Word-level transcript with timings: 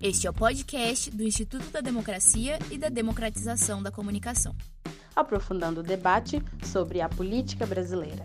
Este 0.00 0.28
é 0.28 0.30
o 0.30 0.32
podcast 0.32 1.10
do 1.10 1.24
Instituto 1.24 1.72
da 1.72 1.80
Democracia 1.80 2.56
e 2.70 2.78
da 2.78 2.88
Democratização 2.88 3.82
da 3.82 3.90
Comunicação. 3.90 4.54
Aprofundando 5.14 5.80
o 5.80 5.82
debate 5.82 6.40
sobre 6.62 7.00
a 7.00 7.08
política 7.08 7.66
brasileira. 7.66 8.22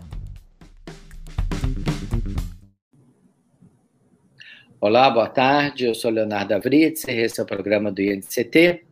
Olá, 4.80 5.10
boa 5.10 5.28
tarde. 5.28 5.86
Eu 5.86 5.96
sou 5.96 6.12
Leonardo 6.12 6.54
Avritz 6.54 7.08
e 7.08 7.10
esse 7.10 7.40
é 7.40 7.42
o 7.42 7.46
programa 7.46 7.90
do 7.90 8.00
INCT, 8.00 8.84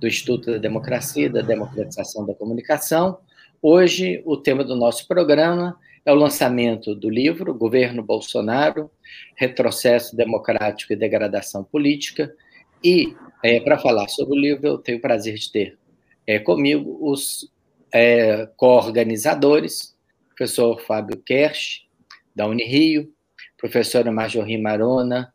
do 0.00 0.06
Instituto 0.06 0.50
da 0.52 0.56
Democracia 0.56 1.26
e 1.26 1.28
da 1.28 1.42
Democratização 1.42 2.24
da 2.24 2.34
Comunicação. 2.34 3.18
Hoje, 3.60 4.22
o 4.24 4.38
tema 4.38 4.64
do 4.64 4.74
nosso 4.74 5.06
programa 5.06 5.78
é 6.04 6.12
o 6.12 6.16
lançamento 6.16 6.94
do 6.94 7.08
livro 7.08 7.54
Governo 7.54 8.02
Bolsonaro, 8.02 8.90
Retrocesso 9.36 10.14
Democrático 10.14 10.92
e 10.92 10.96
Degradação 10.96 11.64
Política. 11.64 12.34
E, 12.82 13.16
é, 13.42 13.60
para 13.60 13.78
falar 13.78 14.08
sobre 14.08 14.36
o 14.36 14.40
livro, 14.40 14.66
eu 14.66 14.78
tenho 14.78 14.98
o 14.98 15.00
prazer 15.00 15.34
de 15.34 15.50
ter 15.50 15.78
é, 16.26 16.38
comigo 16.38 16.98
os 17.00 17.50
é, 17.92 18.46
co-organizadores, 18.56 19.96
professor 20.28 20.80
Fábio 20.80 21.16
Kersh, 21.24 21.86
da 22.34 22.46
Unirio, 22.46 23.10
professora 23.56 24.12
Marjorie 24.12 24.60
Marona, 24.60 25.32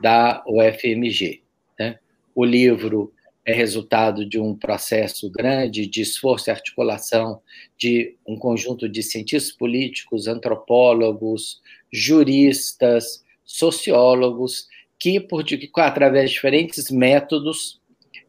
da 0.00 0.44
UFMG. 0.46 1.42
Né? 1.78 1.98
O 2.34 2.44
livro 2.44 3.12
é 3.44 3.52
resultado 3.52 4.24
de 4.24 4.38
um 4.38 4.54
processo 4.54 5.30
grande 5.30 5.86
de 5.86 6.00
esforço 6.00 6.48
e 6.48 6.52
articulação 6.52 7.40
de 7.76 8.16
um 8.26 8.36
conjunto 8.36 8.88
de 8.88 9.02
cientistas 9.02 9.52
políticos, 9.52 10.28
antropólogos, 10.28 11.60
juristas, 11.92 13.24
sociólogos, 13.44 14.68
que, 14.98 15.18
por, 15.18 15.44
através 15.78 16.30
de 16.30 16.36
diferentes 16.36 16.90
métodos, 16.90 17.80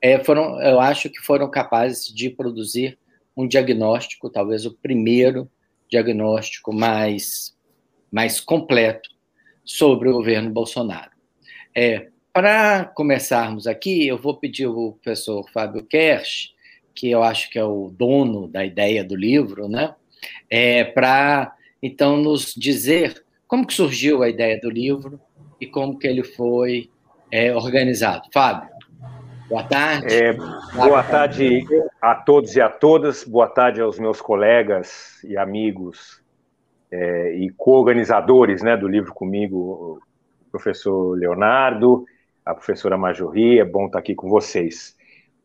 é, 0.01 0.21
foram, 0.23 0.59
eu 0.61 0.79
acho 0.79 1.09
que 1.09 1.19
foram 1.19 1.49
capazes 1.49 2.07
de 2.07 2.29
produzir 2.31 2.97
um 3.37 3.47
diagnóstico, 3.47 4.29
talvez 4.29 4.65
o 4.65 4.73
primeiro 4.73 5.49
diagnóstico 5.89 6.73
mais, 6.73 7.55
mais 8.11 8.39
completo 8.39 9.09
sobre 9.63 10.09
o 10.09 10.13
governo 10.13 10.49
Bolsonaro. 10.49 11.11
É, 11.75 12.09
para 12.33 12.85
começarmos 12.85 13.67
aqui, 13.67 14.07
eu 14.07 14.17
vou 14.17 14.35
pedir 14.35 14.65
ao 14.65 14.93
professor 14.93 15.47
Fábio 15.51 15.85
Kersh, 15.85 16.51
que 16.95 17.09
eu 17.11 17.21
acho 17.21 17.49
que 17.51 17.59
é 17.59 17.63
o 17.63 17.93
dono 17.95 18.47
da 18.47 18.65
ideia 18.65 19.03
do 19.03 19.15
livro, 19.15 19.69
né? 19.69 19.93
É, 20.49 20.83
para 20.83 21.53
então 21.81 22.17
nos 22.17 22.55
dizer 22.55 23.23
como 23.47 23.67
que 23.67 23.73
surgiu 23.73 24.23
a 24.23 24.29
ideia 24.29 24.59
do 24.59 24.69
livro 24.69 25.19
e 25.61 25.67
como 25.67 25.97
que 25.99 26.07
ele 26.07 26.23
foi 26.23 26.89
é, 27.31 27.55
organizado. 27.55 28.23
Fábio, 28.33 28.67
boa 29.47 29.63
tarde. 29.63 30.11
É, 30.11 30.33
boa 30.33 31.03
tarde 31.03 31.63
a 32.01 32.15
todos 32.15 32.55
e 32.55 32.61
a 32.61 32.69
todas. 32.69 33.23
Boa 33.23 33.47
tarde 33.47 33.79
aos 33.79 33.99
meus 33.99 34.19
colegas 34.19 35.23
e 35.23 35.37
amigos 35.37 36.19
é, 36.91 37.35
e 37.35 37.51
co-organizadores 37.51 38.63
né, 38.63 38.75
do 38.75 38.87
livro 38.87 39.13
comigo, 39.13 40.01
o 40.47 40.51
professor 40.51 41.15
Leonardo 41.15 42.05
a 42.45 42.53
professora 42.53 42.97
Majorri, 42.97 43.59
é 43.59 43.65
bom 43.65 43.85
estar 43.85 43.99
aqui 43.99 44.15
com 44.15 44.29
vocês. 44.29 44.95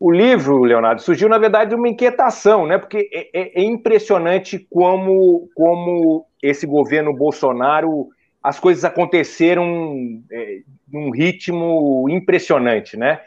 O 0.00 0.12
livro, 0.12 0.62
Leonardo, 0.62 1.02
surgiu, 1.02 1.28
na 1.28 1.38
verdade, 1.38 1.70
de 1.70 1.76
uma 1.76 1.88
inquietação, 1.88 2.66
né? 2.66 2.78
Porque 2.78 3.08
é, 3.12 3.28
é, 3.32 3.60
é 3.60 3.64
impressionante 3.64 4.58
como, 4.70 5.48
como 5.54 6.26
esse 6.42 6.66
governo 6.66 7.12
Bolsonaro, 7.12 8.08
as 8.42 8.60
coisas 8.60 8.84
aconteceram 8.84 10.22
é, 10.30 10.60
num 10.90 11.10
ritmo 11.10 12.08
impressionante, 12.08 12.96
né? 12.96 13.20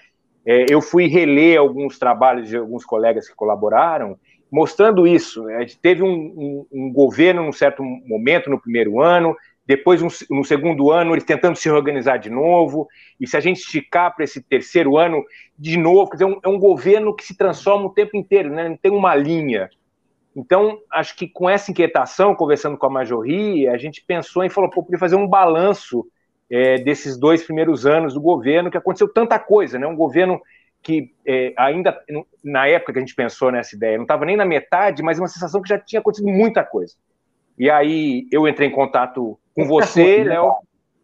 É, 0.46 0.66
eu 0.70 0.82
fui 0.82 1.08
reler 1.08 1.60
alguns 1.60 2.00
trabalhos 2.00 2.48
de 2.48 2.58
alguns 2.58 2.86
colegas 2.86 3.28
que 3.28 3.36
colaboraram, 3.36 4.18
mostrando 4.52 5.06
isso. 5.06 5.44
Né? 5.44 5.66
Teve 5.82 6.02
um, 6.02 6.08
um, 6.10 6.68
um 6.72 6.92
governo, 6.92 7.44
num 7.44 7.52
certo 7.52 7.84
momento, 7.84 8.50
no 8.50 8.60
primeiro 8.60 9.02
ano, 9.02 9.36
depois, 9.72 10.02
no 10.30 10.44
segundo 10.44 10.92
ano, 10.92 11.14
eles 11.14 11.24
tentando 11.24 11.56
se 11.56 11.70
organizar 11.70 12.18
de 12.18 12.30
novo, 12.30 12.90
e 13.18 13.26
se 13.26 13.38
a 13.38 13.40
gente 13.40 13.62
esticar 13.62 14.14
para 14.14 14.26
esse 14.26 14.42
terceiro 14.42 14.98
ano, 14.98 15.24
de 15.58 15.78
novo, 15.78 16.10
quer 16.10 16.18
dizer, 16.18 16.26
é 16.26 16.28
um, 16.28 16.40
é 16.44 16.50
um 16.50 16.60
governo 16.60 17.16
que 17.16 17.24
se 17.24 17.38
transforma 17.38 17.86
o 17.86 17.94
tempo 17.94 18.18
inteiro, 18.18 18.54
né? 18.54 18.68
não 18.68 18.76
tem 18.76 18.92
uma 18.92 19.16
linha. 19.16 19.70
Então, 20.36 20.78
acho 20.92 21.16
que 21.16 21.26
com 21.26 21.50
essa 21.50 21.72
inquietação, 21.72 22.36
conversando 22.36 22.78
com 22.78 22.86
a 22.86 22.90
Majorri, 22.90 23.66
a 23.66 23.78
gente 23.78 24.04
pensou 24.06 24.44
em 24.44 24.50
falou, 24.50 24.70
pô, 24.70 24.84
podia 24.84 25.00
fazer 25.00 25.16
um 25.16 25.26
balanço 25.26 26.06
é, 26.50 26.78
desses 26.80 27.18
dois 27.18 27.42
primeiros 27.42 27.86
anos 27.86 28.14
do 28.14 28.20
governo, 28.20 28.70
que 28.70 28.78
aconteceu 28.78 29.08
tanta 29.08 29.40
coisa, 29.40 29.80
né? 29.80 29.88
Um 29.88 29.96
governo 29.96 30.42
que 30.84 31.14
é, 31.26 31.54
ainda, 31.58 31.98
na 32.44 32.68
época 32.68 32.92
que 32.92 33.00
a 33.00 33.02
gente 33.02 33.16
pensou 33.16 33.54
nessa 33.54 33.74
ideia, 33.74 33.96
não 33.96 34.04
estava 34.04 34.26
nem 34.26 34.36
na 34.36 34.44
metade, 34.44 35.02
mas 35.02 35.18
uma 35.18 35.30
sensação 35.30 35.62
que 35.62 35.70
já 35.70 35.80
tinha 35.80 36.02
acontecido 36.02 36.28
muita 36.28 36.62
coisa. 36.62 36.94
E 37.58 37.70
aí 37.70 38.28
eu 38.34 38.46
entrei 38.50 38.68
em 38.68 38.72
contato 38.72 39.40
com 39.56 39.66
você, 39.66 40.24
Léo. 40.24 40.56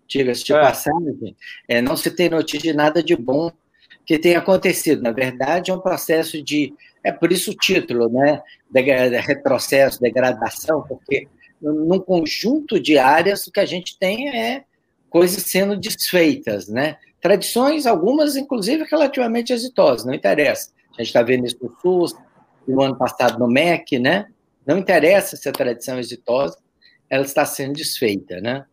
Diga-se 0.07 0.43
de 0.43 0.53
é. 0.53 0.61
passagem, 0.61 1.35
é, 1.67 1.81
não 1.81 1.97
se 1.97 2.09
tem 2.09 2.29
notícia 2.29 2.71
de 2.71 2.77
nada 2.77 3.03
de 3.03 3.15
bom 3.15 3.51
que 4.05 4.17
tenha 4.17 4.39
acontecido. 4.39 5.01
Na 5.01 5.11
verdade, 5.11 5.69
é 5.69 5.73
um 5.73 5.81
processo 5.81 6.41
de. 6.41 6.73
É 7.03 7.11
por 7.11 7.31
isso 7.31 7.51
o 7.51 7.55
título, 7.55 8.09
né? 8.09 8.41
De, 8.71 8.81
de 8.81 9.17
retrocesso, 9.17 9.99
degradação, 9.99 10.81
porque 10.87 11.27
num 11.61 11.99
conjunto 11.99 12.79
de 12.79 12.97
áreas 12.97 13.45
o 13.47 13.51
que 13.51 13.59
a 13.59 13.65
gente 13.65 13.97
tem 13.99 14.29
é 14.29 14.63
coisas 15.09 15.43
sendo 15.43 15.77
desfeitas, 15.77 16.67
né? 16.67 16.97
Tradições, 17.19 17.85
algumas, 17.85 18.35
inclusive, 18.35 18.85
relativamente 18.89 19.51
exitosas, 19.51 20.05
não 20.05 20.13
interessa. 20.13 20.71
A 20.93 21.01
gente 21.01 21.07
está 21.07 21.21
vendo 21.21 21.45
isso 21.45 21.57
no 21.61 21.75
SUS, 21.81 22.15
no 22.67 22.81
ano 22.81 22.95
passado 22.95 23.39
no 23.39 23.47
MEC, 23.47 23.99
né? 23.99 24.27
Não 24.65 24.77
interessa 24.77 25.35
se 25.35 25.47
a 25.49 25.51
tradição 25.51 25.97
é 25.97 25.99
exitosa, 25.99 26.57
ela 27.09 27.23
está 27.23 27.45
sendo 27.45 27.73
desfeita, 27.73 28.39
né? 28.41 28.65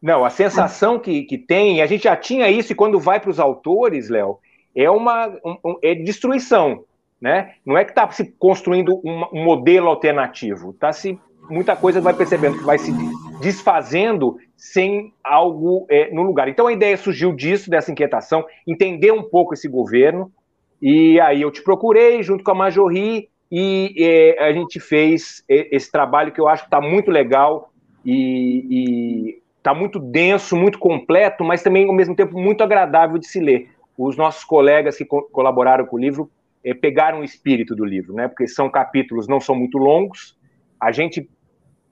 Não, 0.00 0.24
a 0.24 0.30
sensação 0.30 0.98
que, 0.98 1.22
que 1.22 1.38
tem, 1.38 1.80
a 1.80 1.86
gente 1.86 2.04
já 2.04 2.16
tinha 2.16 2.50
isso, 2.50 2.72
e 2.72 2.74
quando 2.74 2.98
vai 2.98 3.20
para 3.20 3.30
os 3.30 3.38
autores, 3.38 4.08
Léo, 4.08 4.38
é 4.74 4.90
uma 4.90 5.28
um, 5.44 5.78
é 5.82 5.94
destruição, 5.94 6.84
né? 7.20 7.54
Não 7.64 7.78
é 7.78 7.84
que 7.84 7.92
está 7.92 8.10
se 8.10 8.32
construindo 8.32 9.00
um, 9.04 9.24
um 9.32 9.44
modelo 9.44 9.88
alternativo, 9.88 10.72
tá 10.72 10.92
se 10.92 11.18
muita 11.48 11.76
coisa 11.76 12.00
vai 12.00 12.14
percebendo 12.14 12.58
que 12.58 12.64
vai 12.64 12.78
se 12.78 12.92
desfazendo 13.40 14.36
sem 14.56 15.12
algo 15.22 15.86
é, 15.88 16.12
no 16.12 16.22
lugar. 16.22 16.48
Então 16.48 16.66
a 16.66 16.72
ideia 16.72 16.96
surgiu 16.96 17.32
disso, 17.32 17.70
dessa 17.70 17.90
inquietação, 17.92 18.44
entender 18.66 19.12
um 19.12 19.22
pouco 19.22 19.54
esse 19.54 19.68
governo, 19.68 20.32
e 20.80 21.20
aí 21.20 21.42
eu 21.42 21.50
te 21.50 21.62
procurei 21.62 22.22
junto 22.22 22.42
com 22.42 22.50
a 22.50 22.54
Majorri, 22.54 23.28
e 23.54 24.34
a 24.38 24.50
gente 24.50 24.80
fez 24.80 25.44
esse 25.46 25.92
trabalho 25.92 26.32
que 26.32 26.40
eu 26.40 26.48
acho 26.48 26.62
que 26.62 26.68
está 26.68 26.80
muito 26.80 27.10
legal 27.10 27.70
e 28.02 29.42
está 29.58 29.74
muito 29.74 29.98
denso, 29.98 30.56
muito 30.56 30.78
completo, 30.78 31.44
mas 31.44 31.62
também 31.62 31.86
ao 31.86 31.94
mesmo 31.94 32.16
tempo 32.16 32.38
muito 32.38 32.64
agradável 32.64 33.18
de 33.18 33.26
se 33.26 33.40
ler. 33.40 33.68
Os 33.96 34.16
nossos 34.16 34.42
colegas 34.42 34.96
que 34.96 35.04
co 35.04 35.22
colaboraram 35.30 35.84
com 35.84 35.96
o 35.96 36.00
livro 36.00 36.30
é, 36.64 36.72
pegaram 36.72 37.20
o 37.20 37.24
espírito 37.24 37.76
do 37.76 37.84
livro, 37.84 38.14
né? 38.14 38.26
Porque 38.26 38.48
são 38.48 38.70
capítulos 38.70 39.28
não 39.28 39.38
são 39.38 39.54
muito 39.54 39.76
longos. 39.76 40.36
A 40.80 40.90
gente 40.90 41.28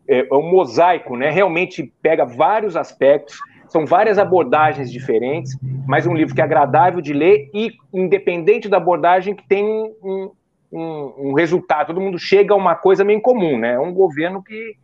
é, 0.08 0.26
é 0.28 0.34
um 0.34 0.50
mosaico, 0.50 1.16
né? 1.16 1.30
Realmente 1.30 1.92
pega 2.02 2.24
vários 2.24 2.74
aspectos, 2.74 3.38
são 3.68 3.84
várias 3.84 4.18
abordagens 4.18 4.90
diferentes, 4.90 5.56
mas 5.86 6.06
um 6.06 6.14
livro 6.14 6.34
que 6.34 6.40
é 6.40 6.44
agradável 6.44 7.00
de 7.00 7.12
ler 7.12 7.50
e 7.54 7.70
independente 7.92 8.68
da 8.68 8.78
abordagem 8.78 9.34
que 9.34 9.46
tem 9.46 9.64
um, 10.02 10.30
um, 10.72 11.30
um, 11.30 11.32
resultado, 11.34 11.88
todo 11.88 12.00
mundo 12.00 12.18
chega 12.18 12.54
a 12.54 12.56
uma 12.56 12.74
coisa 12.74 13.04
meio 13.04 13.20
comum, 13.20 13.58
né? 13.58 13.74
É 13.74 13.80
um 13.80 13.92
governo 13.92 14.42
que 14.42 14.76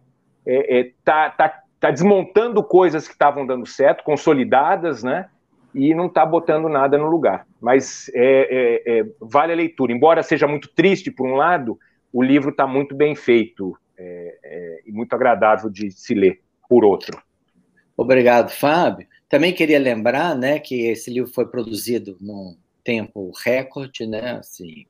está 0.45 0.47
é, 0.47 0.81
é, 0.81 0.91
tá, 1.05 1.31
tá, 1.31 1.63
tá 1.79 1.91
desmontando 1.91 2.63
coisas 2.63 3.07
que 3.07 3.15
estavam 3.15 3.47
dando 3.47 3.67
certo, 3.67 4.05
consolidadas, 4.05 5.03
né? 5.03 5.29
E 5.75 5.95
não 5.95 6.07
está 6.07 6.25
botando 6.25 6.69
nada 6.69 6.97
no 6.97 7.07
lugar. 7.07 7.47
Mas 7.61 8.11
é, 8.15 8.83
é, 8.87 9.01
é, 9.01 9.07
vale 9.21 9.53
a 9.53 9.57
leitura. 9.57 9.93
Embora 9.93 10.23
seja 10.23 10.47
muito 10.47 10.69
triste 10.69 11.11
por 11.11 11.29
um 11.29 11.35
lado, 11.35 11.79
o 12.13 12.23
livro 12.23 12.51
está 12.51 12.67
muito 12.67 12.95
bem 12.95 13.15
feito 13.15 13.77
é, 13.99 14.83
e 14.87 14.93
muito 14.93 15.13
agradável 15.15 15.69
de 15.69 15.91
se 15.91 16.15
ler, 16.15 16.41
por 16.69 16.85
outro. 16.85 17.21
Obrigado, 17.97 18.51
Fábio. 18.51 19.07
Também 19.29 19.53
queria 19.53 19.79
lembrar, 19.79 20.37
né, 20.37 20.59
que 20.59 20.87
esse 20.87 21.11
livro 21.11 21.33
foi 21.33 21.47
produzido 21.47 22.17
num 22.21 22.57
tempo 22.85 23.33
recorde, 23.45 24.07
né, 24.07 24.39
assim, 24.39 24.87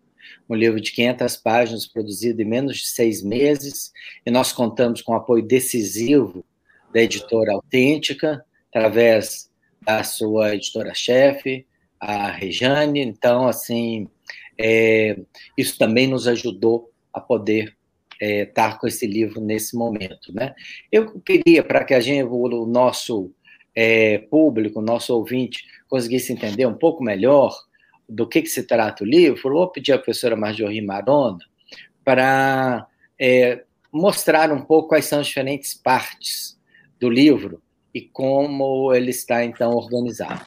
um 0.49 0.55
livro 0.55 0.81
de 0.81 0.93
500 0.93 1.37
páginas 1.37 1.87
produzido 1.87 2.41
em 2.43 2.45
menos 2.45 2.79
de 2.79 2.87
seis 2.87 3.23
meses, 3.23 3.93
e 4.25 4.31
nós 4.31 4.53
contamos 4.53 5.03
com 5.03 5.13
o 5.13 5.17
apoio 5.17 5.43
decisivo 5.43 6.45
da 6.93 7.01
editora 7.03 7.53
Autêntica, 7.53 8.45
através 8.69 9.51
da 9.83 10.03
sua 10.03 10.55
editora-chefe, 10.55 11.67
a 12.01 12.31
Rejane. 12.31 13.01
Então, 13.01 13.47
assim, 13.47 14.09
é, 14.59 15.19
isso 15.57 15.79
também 15.79 16.07
nos 16.07 16.27
ajudou 16.27 16.91
a 17.13 17.21
poder 17.21 17.77
é, 18.21 18.43
estar 18.43 18.79
com 18.79 18.87
esse 18.87 19.07
livro 19.07 19.41
nesse 19.41 19.77
momento. 19.77 20.33
Né? 20.33 20.55
Eu 20.91 21.21
queria, 21.21 21.63
para 21.63 21.85
que 21.85 21.95
a 21.95 22.01
gente, 22.01 22.25
o 22.25 22.67
nosso 22.67 23.33
é, 23.75 24.19
público, 24.19 24.81
nosso 24.81 25.15
ouvinte, 25.15 25.65
conseguisse 25.89 26.33
entender 26.33 26.67
um 26.67 26.75
pouco 26.75 27.05
melhor 27.05 27.55
do 28.09 28.27
que, 28.29 28.43
que 28.43 28.49
se 28.49 28.63
trata 28.63 29.03
o 29.03 29.07
livro, 29.07 29.53
vou 29.53 29.69
pedir 29.69 29.93
à 29.93 29.99
professora 29.99 30.37
Marjorie 30.37 30.81
Marona 30.81 31.39
para 32.05 32.87
é, 33.21 33.65
mostrar 33.93 34.53
um 34.53 34.61
pouco 34.61 34.91
quais 34.91 35.07
são 35.07 35.21
as 35.21 35.27
diferentes 35.27 35.75
partes 35.75 36.59
do 37.01 37.09
livro 37.09 37.61
e 37.93 38.03
como 38.03 38.93
ele 38.95 39.11
está, 39.11 39.45
então, 39.45 39.73
organizado. 39.73 40.47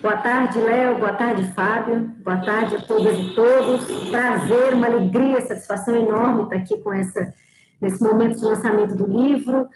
Boa 0.00 0.16
tarde, 0.18 0.58
Léo. 0.58 0.98
Boa 0.98 1.12
tarde, 1.14 1.42
Fábio. 1.52 2.00
Boa 2.22 2.38
tarde 2.38 2.76
a 2.76 2.82
todas 2.82 3.18
e 3.18 3.34
todos. 3.34 4.10
Prazer, 4.10 4.74
uma 4.74 4.86
alegria, 4.86 5.40
satisfação 5.40 5.96
enorme 5.96 6.44
estar 6.44 6.56
aqui 6.56 6.78
com 6.78 6.92
essa, 6.92 7.34
nesse 7.80 8.02
momento 8.02 8.38
de 8.38 8.44
lançamento 8.44 8.94
do 8.94 9.06
livro. 9.06 9.68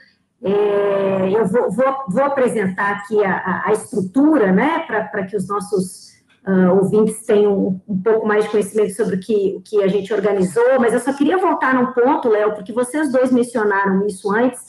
É, 0.46 1.30
eu 1.34 1.46
vou, 1.46 1.72
vou, 1.72 2.04
vou, 2.06 2.24
apresentar 2.24 2.96
aqui 2.96 3.24
a, 3.24 3.62
a 3.64 3.72
estrutura, 3.72 4.52
né, 4.52 4.80
para 4.86 5.24
que 5.24 5.34
os 5.34 5.48
nossos 5.48 6.12
uh, 6.46 6.76
ouvintes 6.76 7.24
tenham 7.24 7.80
um, 7.88 8.02
pouco 8.02 8.26
mais 8.26 8.44
de 8.44 8.50
conhecimento 8.50 8.94
sobre 8.94 9.16
o 9.16 9.20
que, 9.20 9.54
o 9.56 9.62
que 9.62 9.82
a 9.82 9.88
gente 9.88 10.12
organizou, 10.12 10.78
mas 10.78 10.92
eu 10.92 11.00
só 11.00 11.14
queria 11.14 11.38
voltar 11.38 11.74
num 11.74 11.92
ponto, 11.92 12.28
Léo, 12.28 12.52
porque 12.52 12.74
vocês 12.74 13.10
dois 13.10 13.32
mencionaram 13.32 14.06
isso 14.06 14.30
antes, 14.30 14.60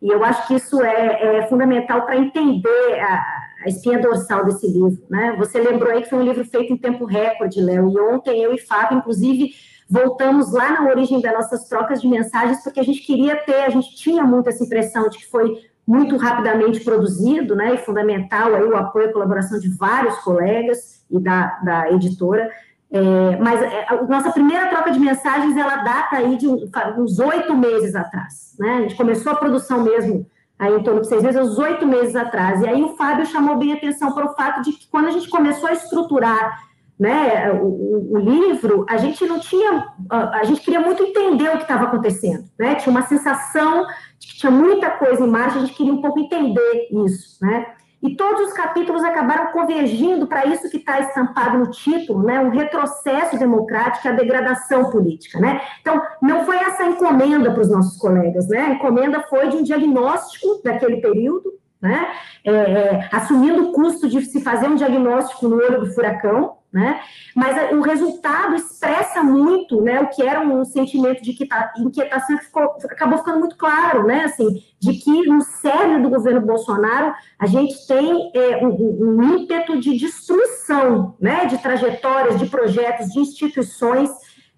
e 0.00 0.08
eu 0.08 0.22
acho 0.22 0.46
que 0.46 0.54
isso 0.54 0.80
é, 0.80 1.38
é 1.38 1.46
fundamental 1.48 2.06
para 2.06 2.16
entender 2.16 3.00
a, 3.00 3.24
a 3.64 3.68
espinha 3.68 3.98
dorsal 3.98 4.44
desse 4.44 4.68
livro, 4.68 5.02
né? 5.10 5.34
Você 5.38 5.58
lembrou 5.58 5.90
aí 5.90 6.02
que 6.02 6.10
foi 6.10 6.20
um 6.20 6.24
livro 6.24 6.44
feito 6.44 6.72
em 6.72 6.76
tempo 6.76 7.06
recorde, 7.06 7.60
Léo, 7.60 7.90
e 7.90 8.00
ontem 8.00 8.40
eu 8.40 8.54
e 8.54 8.58
Fábio, 8.58 8.98
inclusive, 8.98 9.50
voltamos 9.88 10.52
lá 10.52 10.72
na 10.72 10.88
origem 10.88 11.20
das 11.20 11.32
nossas 11.32 11.68
trocas 11.68 12.00
de 12.00 12.08
mensagens, 12.08 12.62
porque 12.62 12.80
a 12.80 12.84
gente 12.84 13.00
queria 13.00 13.36
ter, 13.36 13.62
a 13.62 13.70
gente 13.70 13.94
tinha 13.96 14.24
muito 14.24 14.48
essa 14.48 14.64
impressão 14.64 15.08
de 15.08 15.18
que 15.18 15.26
foi 15.26 15.58
muito 15.86 16.16
rapidamente 16.16 16.80
produzido, 16.80 17.54
né, 17.54 17.74
e 17.74 17.78
fundamental 17.78 18.54
aí 18.54 18.64
o 18.64 18.76
apoio 18.76 19.10
e 19.10 19.12
colaboração 19.12 19.58
de 19.58 19.68
vários 19.68 20.16
colegas 20.20 21.04
e 21.10 21.20
da, 21.20 21.58
da 21.62 21.90
editora, 21.90 22.50
é, 22.90 23.36
mas 23.36 23.60
é, 23.60 23.86
a 23.88 24.02
nossa 24.02 24.32
primeira 24.32 24.68
troca 24.68 24.90
de 24.90 24.98
mensagens, 24.98 25.56
ela 25.56 25.76
data 25.76 26.16
aí 26.16 26.36
de 26.36 26.48
uns 26.48 27.18
oito 27.18 27.54
meses 27.54 27.94
atrás, 27.94 28.54
né, 28.58 28.76
a 28.76 28.80
gente 28.82 28.96
começou 28.96 29.32
a 29.32 29.36
produção 29.36 29.82
mesmo 29.82 30.26
aí 30.58 30.72
em 30.72 30.82
torno 30.82 31.00
de 31.00 31.08
seis 31.08 31.22
meses, 31.22 31.40
uns 31.40 31.58
oito 31.58 31.86
meses 31.86 32.14
atrás. 32.14 32.62
E 32.62 32.68
aí 32.68 32.82
o 32.82 32.96
Fábio 32.96 33.26
chamou 33.26 33.56
bem 33.56 33.72
atenção 33.72 34.12
para 34.12 34.26
o 34.26 34.34
fato 34.34 34.62
de 34.62 34.72
que 34.72 34.88
quando 34.88 35.08
a 35.08 35.10
gente 35.10 35.28
começou 35.28 35.68
a 35.68 35.72
estruturar 35.72 36.58
né, 36.98 37.50
o, 37.52 38.14
o, 38.14 38.18
livro, 38.18 38.86
a 38.88 38.96
gente 38.96 39.26
não 39.26 39.40
tinha, 39.40 39.92
a 40.08 40.44
gente 40.44 40.60
queria 40.60 40.80
muito 40.80 41.02
entender 41.02 41.48
o 41.48 41.56
que 41.56 41.62
estava 41.62 41.84
acontecendo, 41.84 42.44
né? 42.58 42.76
Tinha 42.76 42.90
uma 42.90 43.06
sensação 43.06 43.84
de 44.18 44.28
que 44.28 44.38
tinha 44.38 44.52
muita 44.52 44.90
coisa 44.90 45.24
em 45.24 45.28
marcha, 45.28 45.58
a 45.58 45.60
gente 45.60 45.74
queria 45.74 45.92
um 45.92 46.00
pouco 46.00 46.20
entender 46.20 46.88
isso, 46.90 47.44
né? 47.44 47.66
E 48.04 48.16
todos 48.16 48.48
os 48.48 48.52
capítulos 48.52 49.02
acabaram 49.02 49.50
convergindo 49.50 50.26
para 50.26 50.44
isso 50.44 50.68
que 50.70 50.76
está 50.76 51.00
estampado 51.00 51.58
no 51.58 51.70
título, 51.70 52.22
né? 52.22 52.38
Um 52.38 52.50
retrocesso 52.50 53.38
democrático, 53.38 54.06
a 54.06 54.12
degradação 54.12 54.90
política, 54.90 55.40
né? 55.40 55.62
Então, 55.80 56.02
não 56.20 56.44
foi 56.44 56.58
essa 56.58 56.84
encomenda 56.84 57.50
para 57.50 57.62
os 57.62 57.70
nossos 57.70 57.98
colegas, 57.98 58.46
né? 58.46 58.58
A 58.60 58.70
encomenda 58.74 59.22
foi 59.22 59.48
de 59.48 59.56
um 59.56 59.62
diagnóstico 59.62 60.60
daquele 60.62 60.98
período, 60.98 61.54
né? 61.80 62.12
É, 62.44 62.52
é, 62.52 63.08
assumindo 63.10 63.70
o 63.70 63.72
custo 63.72 64.06
de 64.06 64.20
se 64.20 64.42
fazer 64.42 64.68
um 64.68 64.76
diagnóstico 64.76 65.48
no 65.48 65.56
olho 65.56 65.80
do 65.80 65.94
furacão, 65.94 66.58
né? 66.74 67.00
Mas 67.36 67.72
o 67.72 67.80
resultado 67.82 68.56
expressa 68.56 69.22
muito, 69.22 69.80
né, 69.80 70.00
o 70.00 70.08
que 70.08 70.24
era 70.24 70.40
um 70.40 70.64
sentimento 70.64 71.22
de 71.22 71.30
inquietação 71.78 72.36
que 72.36 72.46
ficou, 72.46 72.64
acabou 72.90 73.18
ficando 73.18 73.38
muito 73.38 73.56
claro, 73.56 74.04
né, 74.04 74.24
assim, 74.24 74.60
de 74.80 74.94
que 74.94 75.22
no 75.28 75.40
cerne 75.40 76.02
do 76.02 76.10
governo 76.10 76.40
Bolsonaro 76.40 77.14
a 77.38 77.46
gente 77.46 77.86
tem 77.86 78.32
é, 78.34 78.56
um, 78.66 78.70
um, 78.74 79.22
ímpeto 79.22 79.78
de 79.78 79.96
destruição, 79.96 81.14
né, 81.20 81.46
de 81.46 81.58
trajetórias, 81.58 82.40
de 82.40 82.46
projetos, 82.46 83.12
de 83.12 83.20
instituições. 83.20 84.10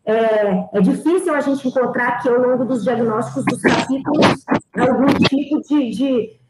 É, 0.07 0.69
é 0.73 0.81
difícil 0.81 1.35
a 1.35 1.41
gente 1.41 1.69
encontrar 1.69 2.09
aqui 2.09 2.31
ao 2.31 2.41
longo 2.41 2.65
dos 2.65 2.83
diagnósticos 2.83 3.45
dos 3.45 3.61
capítulos 3.61 4.27
algum 4.79 5.07
tipo 5.29 5.61
de, 5.61 5.91
de, 5.91 6.41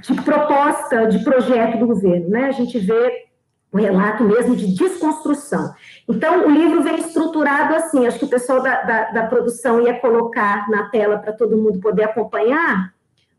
de 0.00 0.22
proposta, 0.22 1.06
de 1.06 1.22
projeto 1.22 1.78
do 1.78 1.86
governo, 1.86 2.28
né? 2.28 2.46
A 2.46 2.52
gente 2.52 2.76
vê 2.78 3.31
um 3.72 3.78
relato 3.78 4.22
mesmo 4.22 4.54
de 4.54 4.66
desconstrução. 4.74 5.72
Então, 6.08 6.46
o 6.46 6.50
livro 6.50 6.82
vem 6.82 6.96
estruturado 6.96 7.74
assim, 7.74 8.06
acho 8.06 8.18
que 8.18 8.26
o 8.26 8.28
pessoal 8.28 8.62
da, 8.62 8.82
da, 8.82 9.10
da 9.10 9.26
produção 9.26 9.80
ia 9.80 9.98
colocar 9.98 10.68
na 10.68 10.90
tela 10.90 11.18
para 11.18 11.32
todo 11.32 11.56
mundo 11.56 11.80
poder 11.80 12.04
acompanhar. 12.04 12.92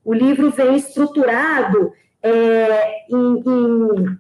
O 0.03 0.13
livro 0.13 0.49
vem 0.49 0.75
estruturado 0.75 1.93
é, 2.21 3.05
em, 3.09 3.43
em 3.45 4.19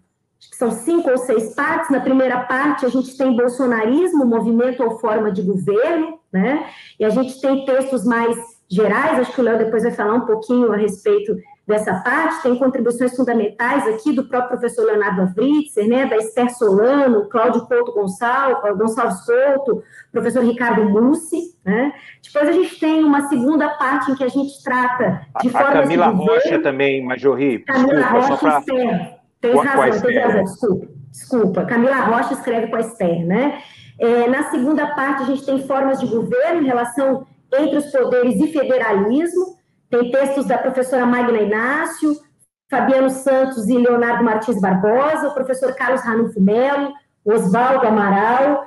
são 0.51 0.71
cinco 0.71 1.09
ou 1.09 1.17
seis 1.17 1.55
partes. 1.55 1.89
Na 1.89 1.99
primeira 1.99 2.41
parte, 2.41 2.85
a 2.85 2.89
gente 2.89 3.17
tem 3.17 3.35
bolsonarismo, 3.35 4.25
movimento 4.25 4.83
ou 4.83 4.99
forma 4.99 5.31
de 5.31 5.41
governo, 5.41 6.19
né? 6.31 6.67
E 6.99 7.05
a 7.05 7.09
gente 7.09 7.39
tem 7.41 7.65
textos 7.65 8.05
mais 8.05 8.37
gerais, 8.69 9.19
acho 9.19 9.33
que 9.33 9.41
o 9.41 9.43
Léo 9.43 9.57
depois 9.57 9.83
vai 9.83 9.91
falar 9.91 10.13
um 10.15 10.25
pouquinho 10.25 10.71
a 10.71 10.75
respeito 10.75 11.35
dessa 11.65 11.93
parte, 12.01 12.43
tem 12.43 12.55
contribuições 12.57 13.15
fundamentais 13.15 13.87
aqui 13.87 14.11
do 14.11 14.25
próprio 14.25 14.57
professor 14.57 14.85
Leonardo 14.85 15.21
Avritzer, 15.21 15.87
né, 15.87 16.05
da 16.05 16.17
Esther 16.17 16.53
Solano, 16.53 17.29
Cláudio 17.29 17.65
Couto 17.65 17.93
Gonçalves, 17.93 18.77
Gonçalves 18.77 19.25
Couto, 19.25 19.81
professor 20.11 20.43
Ricardo 20.43 20.89
Mussi, 20.89 21.55
né? 21.63 21.93
Depois 22.21 22.49
a 22.49 22.51
gente 22.51 22.77
tem 22.79 23.03
uma 23.03 23.29
segunda 23.29 23.69
parte 23.69 24.11
em 24.11 24.15
que 24.15 24.23
a 24.23 24.27
gente 24.27 24.61
trata 24.61 25.25
de 25.41 25.49
forma... 25.49 25.69
A 25.69 25.71
Camila 25.71 26.07
Rocha 26.07 26.59
também, 26.59 27.03
Majorri, 27.03 27.59
Camila 27.59 27.95
desculpa, 27.95 28.19
Rocha 28.19 28.37
pra... 28.37 28.59
Esther, 28.59 29.19
tem 29.39 29.55
razão, 29.55 30.01
tem 30.01 30.19
razão, 30.19 30.43
desculpa, 30.43 30.87
desculpa, 31.11 31.65
Camila 31.65 31.95
Rocha 32.01 32.33
escreve 32.33 32.67
com 32.67 32.75
a 32.75 32.81
Esther, 32.81 33.25
né? 33.25 33.61
É, 33.99 34.27
na 34.27 34.49
segunda 34.49 34.87
parte 34.95 35.23
a 35.23 35.25
gente 35.25 35.45
tem 35.45 35.65
formas 35.65 35.99
de 35.99 36.07
governo, 36.07 36.65
relação 36.65 37.25
entre 37.53 37.77
os 37.77 37.85
poderes 37.91 38.35
e 38.41 38.47
federalismo, 38.51 39.57
tem 39.93 40.09
textos 40.09 40.47
da 40.47 40.57
professora 40.57 41.05
Magna 41.05 41.39
Inácio, 41.39 42.17
Fabiano 42.67 43.11
Santos 43.11 43.69
e 43.69 43.77
Leonardo 43.77 44.23
Martins 44.23 44.59
Barbosa, 44.59 45.27
o 45.27 45.33
professor 45.35 45.75
Carlos 45.75 46.01
Ranulfo 46.01 46.41
Melo, 46.41 46.91
Oswaldo 47.23 47.85
Amaral, 47.85 48.65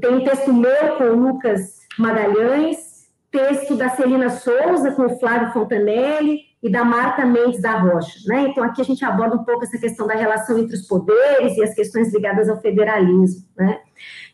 tem 0.00 0.14
um 0.14 0.22
texto 0.22 0.52
meu 0.52 0.96
com 0.96 1.02
o 1.02 1.16
Lucas 1.16 1.80
Magalhães, 1.98 3.08
texto 3.28 3.74
da 3.74 3.88
Celina 3.88 4.30
Souza 4.30 4.92
com 4.92 5.06
o 5.06 5.18
Flávio 5.18 5.52
Fontanelli 5.52 6.42
e 6.62 6.70
da 6.70 6.84
Marta 6.84 7.26
Mendes 7.26 7.60
da 7.60 7.72
Rocha. 7.72 8.20
Né? 8.28 8.42
Então, 8.48 8.62
aqui 8.62 8.80
a 8.80 8.84
gente 8.84 9.04
aborda 9.04 9.34
um 9.34 9.42
pouco 9.42 9.64
essa 9.64 9.78
questão 9.78 10.06
da 10.06 10.14
relação 10.14 10.56
entre 10.60 10.76
os 10.76 10.86
poderes 10.86 11.56
e 11.56 11.62
as 11.64 11.74
questões 11.74 12.14
ligadas 12.14 12.48
ao 12.48 12.60
federalismo. 12.60 13.44
Né? 13.56 13.80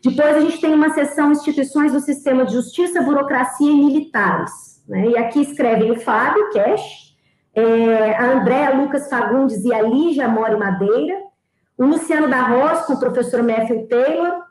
Depois, 0.05 0.37
a 0.37 0.41
gente 0.41 0.61
tem 0.61 0.75
uma 0.75 0.91
seção 0.91 1.33
Instituições 1.33 1.93
do 1.93 2.01
Sistema 2.01 2.45
de 2.45 2.53
Justiça, 2.53 3.01
Burocracia 3.01 3.71
e 3.71 3.75
Militares. 3.75 4.74
Né? 4.89 5.09
E 5.09 5.17
aqui 5.17 5.41
escrevem 5.41 5.91
o 5.91 6.01
Fábio 6.01 6.51
Cash, 6.53 7.15
é, 7.55 8.17
a 8.17 8.33
Andréa 8.33 8.75
Lucas 8.75 9.09
Fagundes 9.09 9.65
e 9.65 9.73
a 9.73 9.83
Lígia 9.83 10.29
Mori 10.29 10.57
Madeira, 10.57 11.23
o 11.79 11.85
Luciano 11.85 12.29
da 12.29 12.43
Roça 12.43 12.87
com 12.87 12.95
o 12.95 13.01
professor 13.01 13.43
Matthew 13.43 13.87
Taylor, 13.89 14.43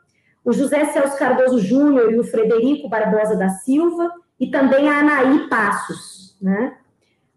o 0.44 0.52
José 0.52 0.84
Celso 0.86 1.18
Cardoso 1.18 1.58
Júnior 1.58 2.12
e 2.12 2.18
o 2.18 2.24
Frederico 2.24 2.88
Barbosa 2.88 3.36
da 3.36 3.48
Silva, 3.48 4.10
e 4.38 4.50
também 4.50 4.88
a 4.88 4.98
Anaí 4.98 5.48
Passos. 5.48 6.36
Né? 6.40 6.76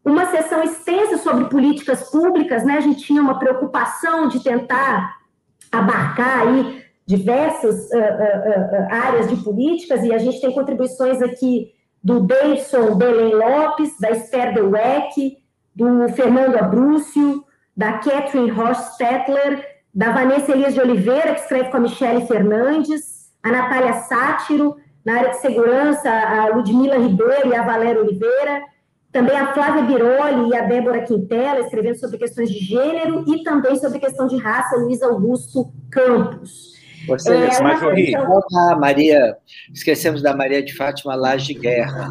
Uma 0.03 0.25
sessão 0.25 0.63
extensa 0.63 1.17
sobre 1.17 1.45
políticas 1.45 2.09
públicas, 2.09 2.65
né? 2.65 2.77
a 2.77 2.81
gente 2.81 3.03
tinha 3.03 3.21
uma 3.21 3.39
preocupação 3.39 4.27
de 4.27 4.43
tentar 4.43 5.15
abarcar 5.71 6.47
aí 6.47 6.83
diversas 7.05 7.89
uh, 7.91 7.97
uh, 7.97 7.99
uh, 7.99 8.87
áreas 8.89 9.29
de 9.29 9.37
políticas, 9.37 10.03
e 10.03 10.13
a 10.13 10.17
gente 10.17 10.41
tem 10.41 10.51
contribuições 10.51 11.21
aqui 11.21 11.71
do 12.03 12.21
Davidson 12.21 12.95
Belém 12.95 13.33
Lopes, 13.33 13.97
da 13.99 14.11
Esther 14.11 14.53
Dweck, 14.53 15.37
do 15.75 16.07
Fernando 16.09 16.55
Abrúcio, 16.55 17.43
da 17.75 17.93
Catherine 17.99 18.49
Ross-Stettler, 18.49 19.63
da 19.93 20.11
Vanessa 20.11 20.51
Elias 20.51 20.73
de 20.73 20.79
Oliveira, 20.79 21.33
que 21.33 21.41
escreve 21.41 21.69
com 21.69 21.77
a 21.77 21.81
Michele 21.81 22.25
Fernandes, 22.25 23.31
a 23.43 23.51
Natália 23.51 23.93
Sátiro, 23.93 24.75
na 25.03 25.19
área 25.19 25.29
de 25.31 25.37
segurança, 25.37 26.09
a 26.09 26.47
Ludmila 26.47 26.97
Ribeiro 26.97 27.49
e 27.49 27.55
a 27.55 27.63
Valéria 27.63 28.01
Oliveira, 28.01 28.61
também 29.11 29.35
a 29.35 29.53
Flávia 29.53 29.83
Biroli 29.83 30.49
e 30.49 30.55
a 30.55 30.61
Débora 30.61 31.01
Quintela, 31.03 31.61
escrevendo 31.61 31.97
sobre 31.97 32.17
questões 32.17 32.49
de 32.49 32.59
gênero, 32.59 33.23
e 33.27 33.43
também 33.43 33.75
sobre 33.77 33.99
questão 33.99 34.27
de 34.27 34.37
raça, 34.37 34.75
Luiz 34.75 35.01
Augusto 35.01 35.71
Campos. 35.89 36.76
Você, 37.07 37.33
é, 37.33 37.61
mas, 37.61 37.81
a 37.83 38.75
Maria, 38.75 39.37
esquecemos 39.73 40.21
da 40.21 40.35
Maria 40.35 40.61
de 40.61 40.75
Fátima 40.75 41.15
Laje 41.15 41.53
Guerra. 41.53 42.09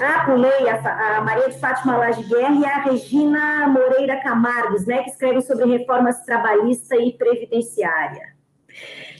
Ah, 0.00 0.24
pulei 0.24 0.68
a, 0.68 1.18
a 1.18 1.20
Maria 1.20 1.48
de 1.48 1.58
Fátima 1.58 1.96
Laje 1.96 2.22
Guerra 2.22 2.54
e 2.54 2.64
a 2.64 2.82
Regina 2.82 3.68
Moreira 3.68 4.22
Camargos, 4.22 4.86
né, 4.86 5.02
que 5.02 5.10
escrevem 5.10 5.40
sobre 5.40 5.66
reformas 5.66 6.24
trabalhista 6.24 6.96
e 6.96 7.12
previdenciária. 7.12 8.30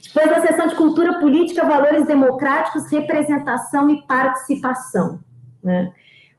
Depois 0.02 0.30
da 0.30 0.46
sessão 0.46 0.68
de 0.68 0.74
cultura 0.76 1.20
política, 1.20 1.66
valores 1.66 2.06
democráticos, 2.06 2.90
representação 2.90 3.90
e 3.90 4.06
participação. 4.06 5.20
Né? 5.62 5.92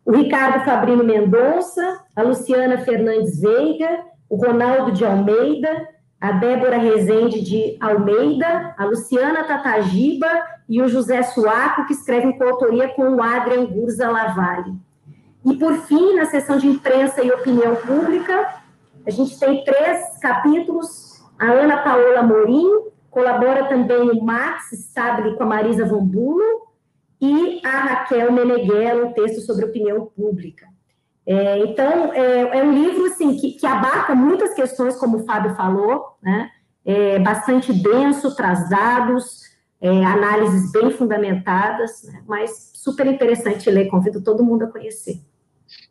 o 0.05 0.11
Ricardo 0.11 0.63
Fabrino 0.65 1.03
Mendonça, 1.03 2.03
a 2.15 2.21
Luciana 2.21 2.79
Fernandes 2.79 3.39
Veiga, 3.39 4.03
o 4.29 4.35
Ronaldo 4.35 4.91
de 4.91 5.05
Almeida, 5.05 5.87
a 6.21 6.33
Débora 6.33 6.77
Rezende 6.77 7.41
de 7.41 7.75
Almeida, 7.79 8.75
a 8.77 8.85
Luciana 8.85 9.43
Tatagiba 9.43 10.27
e 10.69 10.79
o 10.79 10.87
José 10.87 11.23
Suaco, 11.23 11.87
que 11.87 11.93
escrevem 11.93 12.37
coautoria 12.37 12.89
com 12.89 13.15
o 13.15 13.23
Adrian 13.23 13.65
Gurza 13.65 14.07
Lavalle. 14.07 14.75
E, 15.43 15.55
por 15.55 15.73
fim, 15.79 16.15
na 16.15 16.25
seção 16.25 16.59
de 16.59 16.67
imprensa 16.67 17.23
e 17.23 17.31
opinião 17.31 17.75
pública, 17.75 18.53
a 19.05 19.09
gente 19.09 19.39
tem 19.39 19.63
três 19.63 20.19
capítulos. 20.19 21.19
A 21.39 21.47
Ana 21.47 21.77
Paola 21.77 22.21
Morim, 22.21 22.69
colabora 23.09 23.67
também 23.67 24.11
o 24.11 24.23
Max 24.23 24.71
Stabile 24.73 25.35
com 25.35 25.43
a 25.43 25.47
Marisa 25.47 25.85
Vambulo, 25.85 26.69
e 27.19 27.61
a 27.65 27.79
Raquel 27.79 28.31
Meneghello, 28.31 29.07
um 29.07 29.13
texto 29.13 29.41
sobre 29.41 29.65
opinião 29.65 30.05
pública. 30.05 30.70
É, 31.25 31.59
então, 31.59 32.13
é, 32.13 32.59
é, 32.59 32.63
um 32.63 32.73
livro 32.73 33.05
assim, 33.05 33.37
que, 33.37 33.53
que, 33.53 33.65
abarca 33.65 34.15
muitas 34.15 34.53
questões, 34.53 34.95
como 34.95 35.17
o 35.19 35.25
Fábio 35.25 35.55
falou, 35.55 36.17
né? 36.21 36.49
é 36.83 37.19
bastante 37.19 37.71
denso, 37.71 38.35
traz 38.35 38.67
dados, 38.69 39.41
é, 39.79 39.87
análises 39.87 40.71
bem 40.71 40.89
fundamentadas, 40.91 42.03
né? 42.03 42.23
mas 42.27 42.71
super 42.73 43.05
interessante 43.05 43.69
ler, 43.69 43.87
convido 43.87 44.23
todo 44.23 44.43
mundo 44.43 44.63
a 44.63 44.67
conhecer. 44.67 45.19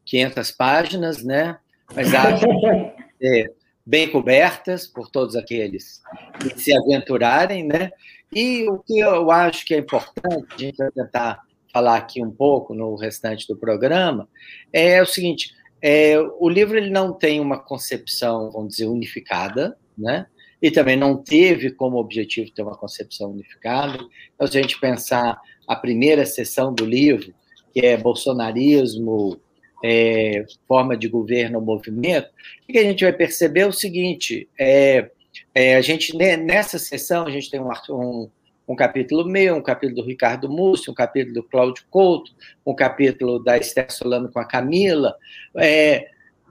500 0.05 0.51
páginas, 0.51 1.23
né? 1.23 1.59
Mas 1.95 2.13
acho 2.13 2.45
bem 3.87 4.11
cobertas 4.11 4.87
por 4.87 5.09
todos 5.09 5.37
aqueles 5.37 6.03
que 6.41 6.61
se 6.61 6.77
aventurarem, 6.77 7.65
né? 7.65 7.91
E 8.33 8.69
o 8.69 8.79
que 8.79 8.99
eu 8.99 9.31
acho 9.31 9.65
que 9.65 9.75
é 9.75 9.79
importante, 9.79 10.47
a 10.55 10.59
gente 10.59 10.77
tentar 10.93 11.41
falar 11.73 11.97
aqui 11.97 12.23
um 12.23 12.31
pouco 12.31 12.75
no 12.75 12.95
restante 12.95 13.47
do 13.47 13.57
programa, 13.57 14.29
é 14.73 15.00
o 15.03 15.07
seguinte: 15.07 15.53
é, 15.83 16.19
o 16.39 16.49
livro 16.49 16.77
ele 16.77 16.91
não 16.91 17.12
tem 17.12 17.41
uma 17.41 17.59
concepção, 17.59 18.50
vamos 18.50 18.71
dizer, 18.71 18.87
unificada, 18.87 19.77
né? 19.97 20.27
E 20.61 20.71
também 20.71 20.97
não 20.97 21.17
teve 21.17 21.71
como 21.71 21.97
objetivo 21.97 22.50
ter 22.50 22.62
uma 22.62 22.77
concepção 22.77 23.31
unificada. 23.31 23.99
Então, 24.35 24.47
se 24.47 24.59
a 24.59 24.62
gente 24.62 24.79
pensar 24.79 25.41
a 25.67 25.75
primeira 25.75 26.27
sessão 26.27 26.75
do 26.75 26.85
livro, 26.85 27.33
que 27.73 27.81
é 27.81 27.97
bolsonarismo, 27.97 29.41
é, 29.83 30.45
forma 30.69 30.97
de 30.97 31.09
governo, 31.09 31.61
movimento, 31.61 32.29
o 32.69 32.73
que 32.73 32.79
a 32.79 32.85
gente 32.85 33.05
vai 33.05 33.12
perceber 33.12 33.61
é 33.61 33.67
o 33.67 33.73
seguinte: 33.73 34.49
é, 34.59 35.11
é, 35.55 35.77
a 35.77 35.81
gente, 35.81 36.17
nessa 36.17 36.79
sessão, 36.79 37.27
a 37.27 37.31
gente 37.31 37.50
tem 37.50 37.61
um, 37.61 37.71
um, 37.91 38.31
um, 38.71 38.77
capítulo 38.77 39.25
meu, 39.25 39.57
um 39.57 39.62
capítulo 39.62 40.00
do 40.00 40.07
Ricardo 40.07 40.49
Múcio, 40.49 40.93
um 40.93 40.95
capítulo 40.95 41.35
do 41.35 41.43
Cláudio 41.43 41.85
Couto, 41.91 42.31
um 42.65 42.73
capítulo 42.73 43.43
da 43.43 43.59
Esther 43.59 43.91
Solano 43.91 44.31
com 44.31 44.39
a 44.39 44.45
Camila. 44.45 45.17
É, 45.57 46.09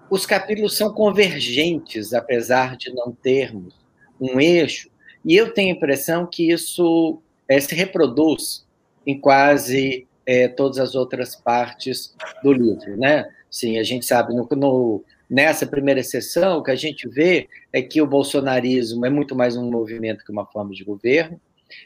os 0.10 0.26
capítulos 0.26 0.76
são 0.76 0.94
convergentes, 0.94 2.14
apesar 2.14 2.76
de 2.76 2.94
não 2.94 3.14
termos 3.14 3.74
um 4.20 4.38
eixo, 4.38 4.90
e 5.24 5.34
eu 5.34 5.54
tenho 5.54 5.74
a 5.74 5.78
impressão 5.78 6.26
que 6.26 6.52
isso 6.52 7.22
é, 7.48 7.58
se 7.58 7.74
reproduz 7.74 8.68
em 9.08 9.18
quase 9.18 10.06
é, 10.26 10.50
todas 10.50 10.78
as 10.78 10.96
outras 10.96 11.38
partes 11.38 12.14
do 12.44 12.52
livro, 12.52 12.98
né? 12.98 13.30
Sim, 13.50 13.78
a 13.78 13.84
gente 13.84 14.06
sabe 14.06 14.34
no, 14.36 14.46
no 14.58 15.04
nessa 15.30 15.66
primeira 15.66 16.04
sessão, 16.04 16.58
o 16.58 16.64
que 16.64 16.72
a 16.72 16.76
gente 16.76 17.08
vê 17.08 17.48
é 17.72 17.82
que 17.82 18.02
o 18.02 18.08
bolsonarismo 18.08 19.06
é 19.06 19.10
muito 19.10 19.36
mais 19.36 19.56
um 19.56 19.72
movimento 19.72 20.26
que 20.26 20.32
uma 20.34 20.46
forma 20.46 20.74
de 20.74 20.84
governo. 20.84 21.40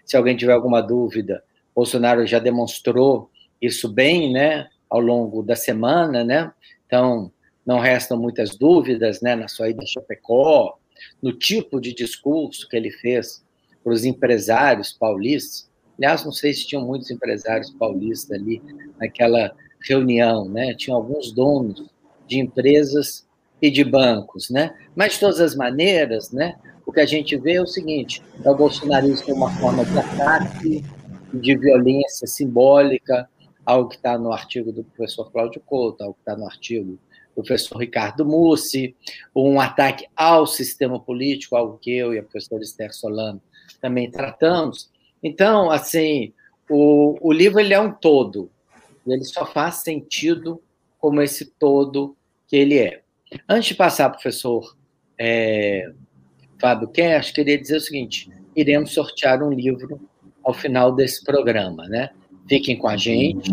Se 0.06 0.18
alguém 0.18 0.36
tiver 0.36 0.54
alguma 0.54 0.82
dúvida, 0.82 1.44
Bolsonaro 1.76 2.26
já 2.26 2.40
demonstrou 2.40 3.30
isso 3.62 3.90
bem, 3.90 4.32
né, 4.32 4.68
ao 4.90 5.00
longo 5.00 5.42
da 5.42 5.56
semana, 5.56 6.24
né? 6.24 6.52
Então, 6.86 7.32
não 7.66 7.80
restam 7.80 8.18
muitas 8.18 8.56
dúvidas, 8.56 9.22
né, 9.22 9.36
na 9.36 9.48
sua 9.48 9.70
ida 9.70 9.82
a 9.82 9.86
Chapecó, 9.86 10.78
no 11.22 11.34
tipo 11.34 11.80
de 11.80 11.94
discurso 11.94 12.68
que 12.68 12.76
ele 12.76 12.92
fez 12.92 13.44
para 13.84 13.94
os 13.94 14.06
empresários 14.06 14.92
paulistas. 14.92 15.70
Aliás, 15.98 16.24
não 16.26 16.32
sei 16.32 16.54
se 16.54 16.68
tinham 16.68 16.86
muitos 16.86 17.10
empresários 17.12 17.72
paulistas 17.72 18.32
ali 18.32 18.62
naquela 19.00 19.54
reunião, 19.82 20.48
né? 20.50 20.74
Tinham 20.74 20.98
alguns 20.98 21.32
donos 21.32 21.86
de 22.28 22.40
empresas 22.40 23.26
e 23.62 23.70
de 23.70 23.84
bancos, 23.84 24.50
né? 24.50 24.76
Mas 24.96 25.14
de 25.14 25.20
todas 25.20 25.40
as 25.40 25.56
maneiras, 25.56 26.32
né? 26.32 26.56
Que 26.94 27.00
a 27.00 27.06
gente 27.06 27.36
vê 27.38 27.54
é 27.54 27.62
o 27.62 27.68
seguinte: 27.68 28.22
é 28.44 28.50
o 28.50 28.56
bolsonarismo 28.56 29.26
como 29.26 29.46
uma 29.46 29.52
forma 29.58 29.86
de 29.86 29.98
ataque, 29.98 30.84
de 31.34 31.58
violência 31.58 32.28
simbólica, 32.28 33.28
algo 33.66 33.90
que 33.90 33.96
está 33.96 34.18
no 34.18 34.32
artigo 34.32 34.72
do 34.72 34.84
professor 34.84 35.32
Cláudio 35.32 35.62
Couto, 35.66 36.04
algo 36.04 36.16
que 36.16 36.22
está 36.22 36.36
no 36.36 36.46
artigo 36.46 37.00
do 37.36 37.44
professor 37.44 37.78
Ricardo 37.80 38.26
Mussi, 38.26 38.96
um 39.36 39.60
ataque 39.60 40.06
ao 40.16 40.46
sistema 40.46 41.00
político, 41.00 41.56
algo 41.56 41.80
que 41.80 41.92
eu 41.92 42.14
e 42.14 42.20
a 42.20 42.24
professora 42.24 42.62
Esther 42.62 42.94
Solano 42.94 43.42
também 43.82 44.10
tratamos. 44.10 44.90
Então, 45.22 45.72
assim, 45.72 46.32
o, 46.70 47.18
o 47.22 47.34
livro 47.34 47.60
ele 47.60 47.74
é 47.74 47.80
um 47.80 47.92
todo, 47.92 48.50
ele 49.06 49.24
só 49.24 49.46
faz 49.46 49.76
sentido 49.76 50.62
como 51.00 51.22
esse 51.22 51.46
todo 51.46 52.16
que 52.48 52.56
ele 52.56 52.78
é. 52.78 53.02
Antes 53.50 53.70
de 53.70 53.76
passar, 53.76 54.10
professor 54.10 54.78
é, 55.18 55.92
Fábio 56.64 56.88
Cash, 56.88 57.32
queria 57.32 57.60
dizer 57.60 57.76
o 57.76 57.82
seguinte: 57.82 58.32
iremos 58.56 58.94
sortear 58.94 59.44
um 59.44 59.52
livro 59.52 60.00
ao 60.42 60.54
final 60.54 60.96
desse 60.96 61.22
programa, 61.22 61.86
né? 61.90 62.12
Fiquem 62.48 62.78
com 62.78 62.88
a 62.88 62.96
gente, 62.96 63.52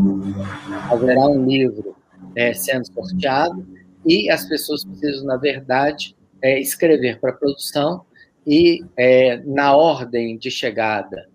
haverá 0.89 1.27
um 1.27 1.45
livro 1.45 1.97
é, 2.37 2.55
sendo 2.55 2.87
sorteado 2.87 3.67
e 4.07 4.31
as 4.31 4.49
pessoas 4.49 4.85
precisam, 4.85 5.27
na 5.27 5.37
verdade, 5.37 6.15
é, 6.41 6.61
escrever 6.61 7.19
para 7.19 7.31
a 7.31 7.33
produção 7.33 8.05
e, 8.47 8.85
é, 8.97 9.39
na 9.39 9.75
ordem 9.77 10.39
de 10.39 10.51
chegada 10.51 11.29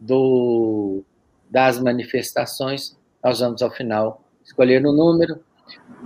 do, 0.00 1.04
das 1.48 1.80
manifestações, 1.80 2.96
nós 3.22 3.38
vamos, 3.38 3.62
ao 3.62 3.70
final, 3.70 4.24
escolher 4.42 4.84
o 4.84 4.90
um 4.90 4.96
número 4.96 5.38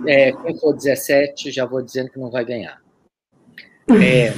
é, 0.05 0.31
quem 0.31 0.55
for 0.59 0.73
17, 0.73 1.51
já 1.51 1.65
vou 1.65 1.81
dizendo 1.81 2.11
que 2.11 2.19
não 2.19 2.29
vai 2.29 2.45
ganhar. 2.45 2.79
É, 3.87 4.33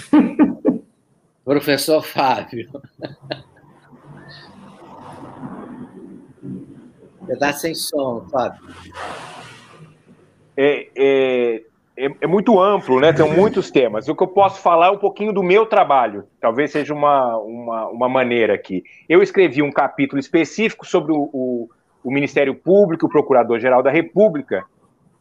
professor 1.48 2.04
Fábio. 2.04 2.70
Você 7.22 7.34
está 7.34 7.54
sem 7.54 7.74
som, 7.74 8.26
Fábio. 8.30 8.62
É, 10.58 10.90
é, 10.94 11.64
é, 11.96 12.12
é, 12.20 12.28
muito 12.28 12.60
amplo, 12.60 13.00
né? 13.00 13.14
Tem 13.14 13.32
muitos 13.34 13.72
temas. 13.72 14.10
O 14.10 14.16
que 14.16 14.24
eu 14.24 14.28
posso 14.28 14.62
falar 14.62 14.88
é 14.88 14.92
um 14.92 14.98
pouquinho 14.98 15.32
do 15.32 15.42
meu 15.42 15.66
trabalho. 15.66 16.26
Talvez 16.42 16.72
seja 16.72 16.94
uma, 16.94 17.38
uma, 17.38 17.88
uma 17.88 18.10
maneira 18.10 18.54
aqui. 18.54 18.84
Eu 19.08 19.24
escrevi 19.24 19.62
um 19.62 19.72
capítulo 19.72 20.20
específico 20.20 20.86
sobre 20.86 21.14
o, 21.14 21.30
o, 21.32 21.70
o 22.04 22.12
Ministério 22.12 22.56
Público, 22.56 23.06
o 23.06 23.10
Procurador-Geral 23.10 23.82
da 23.82 23.90
República, 23.90 24.66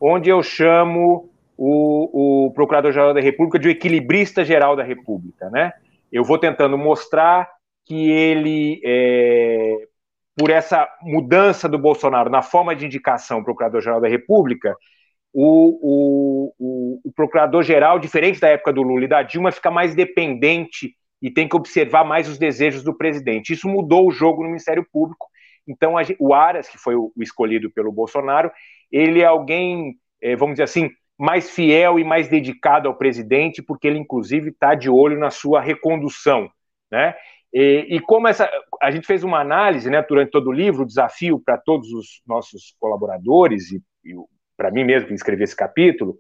onde 0.00 0.28
eu 0.28 0.42
chamo 0.42 1.30
o, 1.56 2.47
o 2.47 2.50
Procurador-Geral 2.50 3.14
da 3.14 3.21
República 3.21 3.61
de 3.61 3.68
o 3.68 3.71
equilibrista 3.71 4.45
geral 4.45 4.75
da 4.75 4.83
República, 4.83 5.49
né? 5.50 5.73
Eu 6.10 6.25
vou 6.25 6.38
tentando 6.38 6.76
mostrar 6.78 7.48
que 7.84 8.10
ele, 8.10 8.80
é, 8.84 9.76
por 10.36 10.50
essa 10.50 10.88
mudança 11.02 11.68
do 11.68 11.78
Bolsonaro 11.78 12.28
na 12.28 12.42
forma 12.42 12.75
de 12.75 12.86
indicação 12.86 13.44
Procurador-Geral 13.44 14.00
da 14.00 14.08
República, 14.08 14.76
o, 15.32 16.52
o, 16.58 17.00
o, 17.04 17.12
Procurador-Geral, 17.12 17.98
diferente 17.98 18.40
da 18.40 18.48
época 18.48 18.72
do 18.72 18.82
Lula 18.82 19.04
e 19.04 19.08
da 19.08 19.22
Dilma, 19.22 19.52
fica 19.52 19.70
mais 19.70 19.94
dependente 19.94 20.94
e 21.20 21.30
tem 21.30 21.48
que 21.48 21.56
observar 21.56 22.04
mais 22.04 22.28
os 22.28 22.38
desejos 22.38 22.82
do 22.82 22.96
presidente. 22.96 23.52
Isso 23.52 23.68
mudou 23.68 24.08
o 24.08 24.10
jogo 24.10 24.42
no 24.42 24.48
Ministério 24.48 24.86
Público. 24.90 25.26
Então, 25.68 25.94
o 26.18 26.32
Aras, 26.32 26.68
que 26.68 26.78
foi 26.78 26.94
o, 26.94 27.12
o 27.14 27.22
escolhido 27.22 27.70
pelo 27.70 27.92
Bolsonaro, 27.92 28.50
ele 28.90 29.20
é 29.20 29.25
alguém, 29.26 29.98
é, 30.22 30.36
vamos 30.36 30.54
dizer 30.54 30.64
assim, 30.64 30.90
mais 31.18 31.50
fiel 31.50 31.99
e 31.99 32.04
mais 32.04 32.28
dedicado 32.28 32.88
ao 32.88 32.96
presidente, 32.96 33.62
porque 33.62 33.87
ele, 33.87 33.99
inclusive, 33.99 34.50
está 34.50 34.75
de 34.75 34.90
olho 34.90 35.18
na 35.18 35.30
sua 35.30 35.61
recondução. 35.61 36.50
Né? 36.90 37.14
E, 37.52 37.87
e, 37.96 38.00
como 38.00 38.28
essa, 38.28 38.50
a 38.82 38.90
gente 38.90 39.06
fez 39.06 39.25
uma 39.25 39.40
análise 39.40 39.88
né, 39.88 40.02
durante 40.02 40.30
todo 40.30 40.49
o 40.49 40.52
livro, 40.52 40.82
o 40.82 40.87
desafio 40.87 41.40
para 41.42 41.56
todos 41.56 41.90
os 41.92 42.20
nossos 42.26 42.75
colaboradores 42.78 43.73
e, 43.73 43.82
e 44.04 44.14
para 44.56 44.70
mim 44.70 44.85
mesmo 44.85 45.08
que 45.08 45.14
escrevi 45.14 45.44
esse 45.44 45.56
capítulo, 45.56 46.18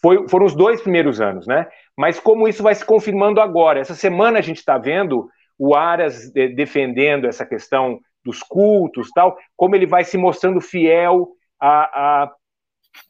foi, 0.00 0.28
foram 0.28 0.46
os 0.46 0.54
dois 0.54 0.80
primeiros 0.80 1.20
anos, 1.20 1.46
né? 1.46 1.68
Mas 1.96 2.18
como 2.18 2.48
isso 2.48 2.62
vai 2.62 2.74
se 2.74 2.84
confirmando 2.84 3.40
agora? 3.40 3.78
Essa 3.78 3.94
semana 3.94 4.38
a 4.38 4.42
gente 4.42 4.58
está 4.58 4.76
vendo 4.76 5.28
o 5.58 5.74
Aras 5.74 6.30
de, 6.32 6.48
defendendo 6.48 7.26
essa 7.26 7.46
questão 7.46 8.00
dos 8.24 8.40
cultos, 8.42 9.10
tal, 9.14 9.36
como 9.56 9.76
ele 9.76 9.86
vai 9.86 10.04
se 10.04 10.16
mostrando 10.16 10.60
fiel 10.60 11.28
a, 11.60 12.22
a, 12.22 12.32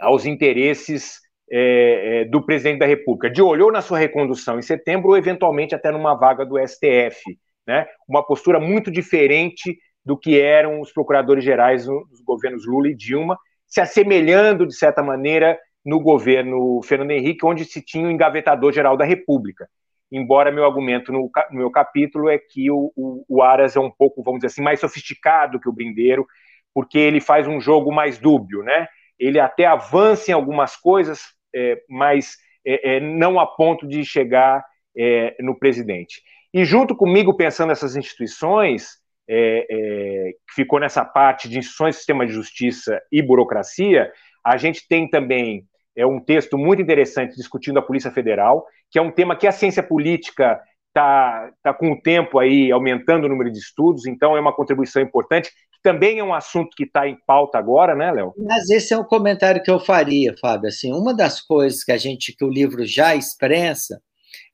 aos 0.01 0.27
interesses 0.27 1.21
é, 1.51 2.21
é, 2.21 2.25
do 2.25 2.45
presidente 2.45 2.79
da 2.79 2.87
República, 2.87 3.31
de 3.31 3.43
olhou 3.43 3.71
na 3.71 3.83
sua 3.83 3.99
recondução 3.99 4.59
em 4.59 4.63
setembro 4.63 5.11
ou 5.11 5.17
eventualmente 5.17 5.75
até 5.75 5.91
numa 5.91 6.15
vaga 6.15 6.47
do 6.47 6.59
STF, 6.59 7.39
né? 7.67 7.87
Uma 8.09 8.25
postura 8.25 8.59
muito 8.59 8.91
diferente 8.91 9.77
do 10.05 10.17
que 10.17 10.41
eram 10.41 10.81
os 10.81 10.93
procuradores 10.93 11.45
gerais 11.45 11.87
nos 11.87 12.21
governos 12.25 12.67
Lula 12.67 12.89
e 12.89 12.95
Dilma, 12.95 13.39
se 13.67 13.81
assemelhando, 13.81 14.67
de 14.67 14.75
certa 14.75 15.03
maneira, 15.03 15.59
no 15.85 16.01
governo 16.01 16.81
Fernando 16.83 17.11
Henrique, 17.11 17.45
onde 17.45 17.65
se 17.65 17.81
tinha 17.83 18.07
o 18.07 18.11
engavetador-geral 18.11 18.97
da 18.97 19.05
República. 19.05 19.69
Embora 20.11 20.53
meu 20.53 20.65
argumento 20.65 21.11
no, 21.11 21.31
no 21.51 21.59
meu 21.59 21.71
capítulo 21.71 22.29
é 22.29 22.39
que 22.39 22.71
o, 22.71 22.93
o, 22.95 23.25
o, 23.29 23.43
Aras 23.43 23.77
é 23.77 23.81
um 23.81 23.91
pouco, 23.91 24.23
vamos 24.23 24.41
dizer 24.41 24.49
assim, 24.49 24.63
mais 24.63 24.79
sofisticado 24.79 25.59
que 25.59 25.69
o 25.69 25.73
Brindeiro, 25.73 26.27
porque 26.75 26.99
ele 26.99 27.21
faz 27.21 27.47
um 27.49 27.61
jogo 27.61 27.91
mais 27.91 28.19
dúbio, 28.19 28.63
né? 28.63 28.87
Ele 29.23 29.39
até 29.39 29.67
avança 29.67 30.31
em 30.31 30.35
algumas 30.35 30.77
coisas, 30.77 31.21
é, 31.55 31.81
mas 31.89 32.37
é, 32.67 32.97
é, 32.97 33.01
não 33.01 33.39
a 33.39 33.47
ponto 33.47 33.87
de 33.87 34.05
chegar 34.05 34.65
é, 34.97 35.37
no 35.41 35.57
presidente. 35.59 36.21
E 36.53 36.65
junto 36.65 36.97
comigo, 36.97 37.37
pensando 37.37 37.69
nessas 37.69 37.95
instituições, 37.97 39.01
é, 39.29 40.35
que 40.49 40.55
ficou 40.55 40.81
nessa 40.81 41.05
parte 41.05 41.49
de 41.49 41.59
instituições, 41.59 41.97
sistema 41.97 42.27
de 42.27 42.33
justiça 42.33 43.01
e 43.11 43.23
burocracia, 43.23 44.13
a 44.45 44.57
gente 44.57 44.87
tem 44.89 45.09
também 45.09 45.65
é 45.95 46.07
um 46.07 46.19
texto 46.19 46.57
muito 46.57 46.81
interessante 46.81 47.37
discutindo 47.37 47.79
a 47.79 47.83
Polícia 47.83 48.11
Federal, 48.11 48.67
que 48.91 48.99
é 48.99 49.03
um 49.03 49.11
tema 49.11 49.37
que 49.37 49.47
a 49.47 49.53
ciência 49.53 49.83
política 49.83 50.59
está 50.93 51.51
tá 51.63 51.73
com 51.73 51.93
o 51.93 52.01
tempo 52.01 52.39
aí 52.39 52.71
aumentando 52.71 53.25
o 53.25 53.29
número 53.29 53.51
de 53.51 53.59
estudos, 53.59 54.07
então 54.07 54.37
é 54.37 54.41
uma 54.41 54.55
contribuição 54.55 55.03
importante, 55.03 55.51
também 55.83 56.19
é 56.19 56.25
um 56.25 56.35
assunto 56.35 56.77
que 56.77 56.85
está 56.85 57.09
em 57.09 57.19
pauta 57.27 57.59
agora, 57.59 57.95
né, 57.95 58.13
Léo? 58.13 58.33
Mas 58.39 58.71
esse 58.71 58.95
é 58.95 58.99
um 58.99 59.05
comentário 59.05 59.63
que 59.63 59.71
eu 59.71 59.81
faria, 59.81 60.33
Fábio. 60.41 60.69
Assim, 60.69 60.93
uma 60.93 61.13
das 61.13 61.41
coisas 61.41 61.83
que 61.83 61.91
a 61.91 61.97
gente, 61.97 62.37
que 62.37 62.45
o 62.45 62.49
livro 62.49 62.87
já 62.87 63.17
expressa, 63.17 64.01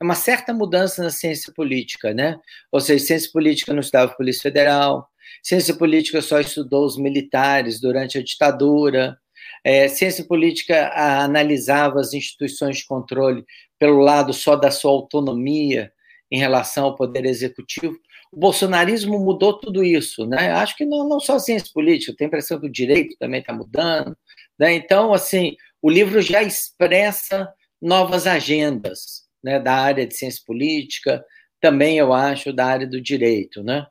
é 0.01 0.03
uma 0.03 0.15
certa 0.15 0.53
mudança 0.53 1.03
na 1.03 1.11
ciência 1.11 1.53
política, 1.53 2.13
né? 2.13 2.37
Ou 2.71 2.79
seja, 2.79 3.05
ciência 3.05 3.29
política 3.31 3.73
não 3.73 3.81
estudava 3.81 4.15
Polícia 4.15 4.41
Federal, 4.41 5.07
ciência 5.43 5.75
política 5.75 6.21
só 6.21 6.39
estudou 6.39 6.83
os 6.85 6.97
militares 6.97 7.79
durante 7.79 8.17
a 8.17 8.23
ditadura, 8.23 9.15
é, 9.63 9.87
ciência 9.87 10.25
política 10.25 10.91
analisava 10.95 11.99
as 11.99 12.13
instituições 12.13 12.77
de 12.77 12.85
controle 12.85 13.45
pelo 13.77 13.99
lado 13.99 14.33
só 14.33 14.55
da 14.55 14.71
sua 14.71 14.91
autonomia 14.91 15.91
em 16.31 16.37
relação 16.37 16.85
ao 16.85 16.95
poder 16.95 17.25
executivo. 17.25 17.97
O 18.31 18.39
bolsonarismo 18.39 19.19
mudou 19.19 19.57
tudo 19.57 19.83
isso, 19.83 20.25
né? 20.25 20.51
Acho 20.51 20.75
que 20.77 20.85
não, 20.85 21.07
não 21.07 21.19
só 21.19 21.35
a 21.35 21.39
ciência 21.39 21.69
política, 21.73 22.13
tem 22.15 22.25
a 22.25 22.27
impressão 22.27 22.59
que 22.59 22.67
o 22.67 22.71
direito 22.71 23.15
também 23.17 23.39
está 23.39 23.53
mudando, 23.53 24.15
né? 24.57 24.73
Então, 24.73 25.13
assim, 25.13 25.55
o 25.81 25.89
livro 25.89 26.21
já 26.21 26.43
expressa 26.43 27.51
novas 27.81 28.27
agendas, 28.27 29.27
né, 29.43 29.59
da 29.59 29.73
área 29.73 30.05
de 30.05 30.13
ciência 30.13 30.43
política, 30.45 31.23
também 31.61 31.97
eu 31.97 32.13
acho 32.13 32.51
da 32.51 32.65
área 32.65 32.85
do 32.85 33.01
direito, 33.01 33.63
né? 33.63 33.87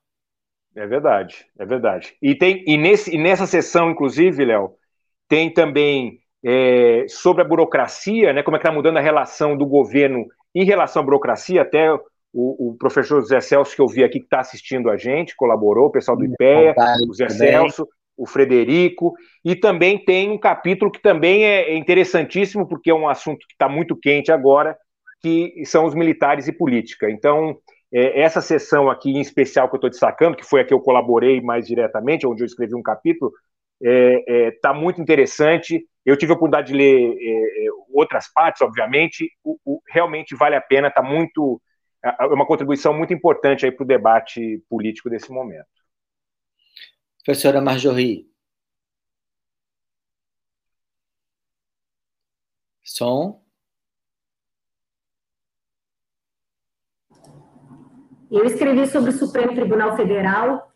É 0.76 0.86
verdade, 0.86 1.46
é 1.58 1.66
verdade. 1.66 2.14
E 2.22 2.34
tem 2.34 2.62
e 2.66 2.76
nesse 2.76 3.14
e 3.14 3.18
nessa 3.18 3.46
sessão, 3.46 3.90
inclusive, 3.90 4.44
Léo, 4.44 4.74
tem 5.26 5.52
também 5.52 6.20
é, 6.44 7.06
sobre 7.08 7.42
a 7.42 7.44
burocracia, 7.44 8.32
né, 8.32 8.42
como 8.42 8.56
é 8.56 8.60
que 8.60 8.66
está 8.66 8.74
mudando 8.74 8.98
a 8.98 9.02
relação 9.02 9.56
do 9.56 9.66
governo 9.66 10.26
em 10.54 10.64
relação 10.64 11.02
à 11.02 11.04
burocracia, 11.04 11.62
até 11.62 11.88
o, 12.40 12.70
o 12.70 12.76
professor 12.78 13.20
José 13.20 13.40
Celso, 13.40 13.74
que 13.74 13.82
eu 13.82 13.88
vi 13.88 14.04
aqui, 14.04 14.20
que 14.20 14.26
está 14.26 14.40
assistindo 14.40 14.88
a 14.88 14.96
gente, 14.96 15.34
colaborou, 15.34 15.86
o 15.86 15.90
pessoal 15.90 16.16
do 16.16 16.24
IPEA, 16.24 16.74
o 17.02 17.06
José 17.06 17.28
Celso, 17.28 17.88
o 18.16 18.26
Frederico, 18.26 19.14
e 19.44 19.56
também 19.56 20.04
tem 20.04 20.30
um 20.30 20.38
capítulo 20.38 20.90
que 20.90 21.00
também 21.00 21.44
é 21.44 21.76
interessantíssimo, 21.76 22.66
porque 22.68 22.90
é 22.90 22.94
um 22.94 23.08
assunto 23.08 23.38
que 23.46 23.54
está 23.54 23.68
muito 23.68 23.96
quente 23.96 24.30
agora, 24.30 24.76
que 25.20 25.64
são 25.64 25.84
os 25.84 25.94
militares 25.94 26.46
e 26.46 26.52
política. 26.52 27.10
Então, 27.10 27.56
é, 27.92 28.20
essa 28.20 28.40
sessão 28.40 28.88
aqui 28.88 29.10
em 29.10 29.20
especial 29.20 29.68
que 29.68 29.74
eu 29.74 29.78
estou 29.78 29.90
destacando, 29.90 30.36
que 30.36 30.46
foi 30.46 30.60
a 30.60 30.64
que 30.64 30.72
eu 30.72 30.80
colaborei 30.80 31.40
mais 31.40 31.66
diretamente, 31.66 32.26
onde 32.26 32.42
eu 32.42 32.46
escrevi 32.46 32.74
um 32.74 32.82
capítulo, 32.82 33.32
está 33.80 33.90
é, 33.90 34.46
é, 34.46 34.50
tá 34.62 34.72
muito 34.72 35.00
interessante. 35.00 35.84
Eu 36.04 36.16
tive 36.16 36.32
a 36.32 36.36
oportunidade 36.36 36.72
de 36.72 36.78
ler 36.78 37.16
é, 37.18 37.66
é, 37.66 37.70
outras 37.92 38.32
partes, 38.32 38.62
obviamente. 38.62 39.30
O, 39.42 39.58
o, 39.64 39.80
realmente 39.88 40.36
vale 40.36 40.54
a 40.54 40.60
pena, 40.60 40.88
está 40.88 41.02
muito. 41.02 41.60
É 42.20 42.26
uma 42.26 42.46
contribuição 42.46 42.96
muito 42.96 43.12
importante 43.12 43.64
aí 43.64 43.72
para 43.72 43.84
o 43.84 43.86
debate 43.86 44.62
político 44.68 45.10
desse 45.10 45.30
momento. 45.30 45.66
Professora 47.24 47.60
Marjorie. 47.60 48.26
Som. 52.82 53.44
Eu 58.30 58.44
escrevi 58.44 58.86
sobre 58.86 59.10
o 59.10 59.12
Supremo 59.12 59.54
Tribunal 59.54 59.96
Federal 59.96 60.67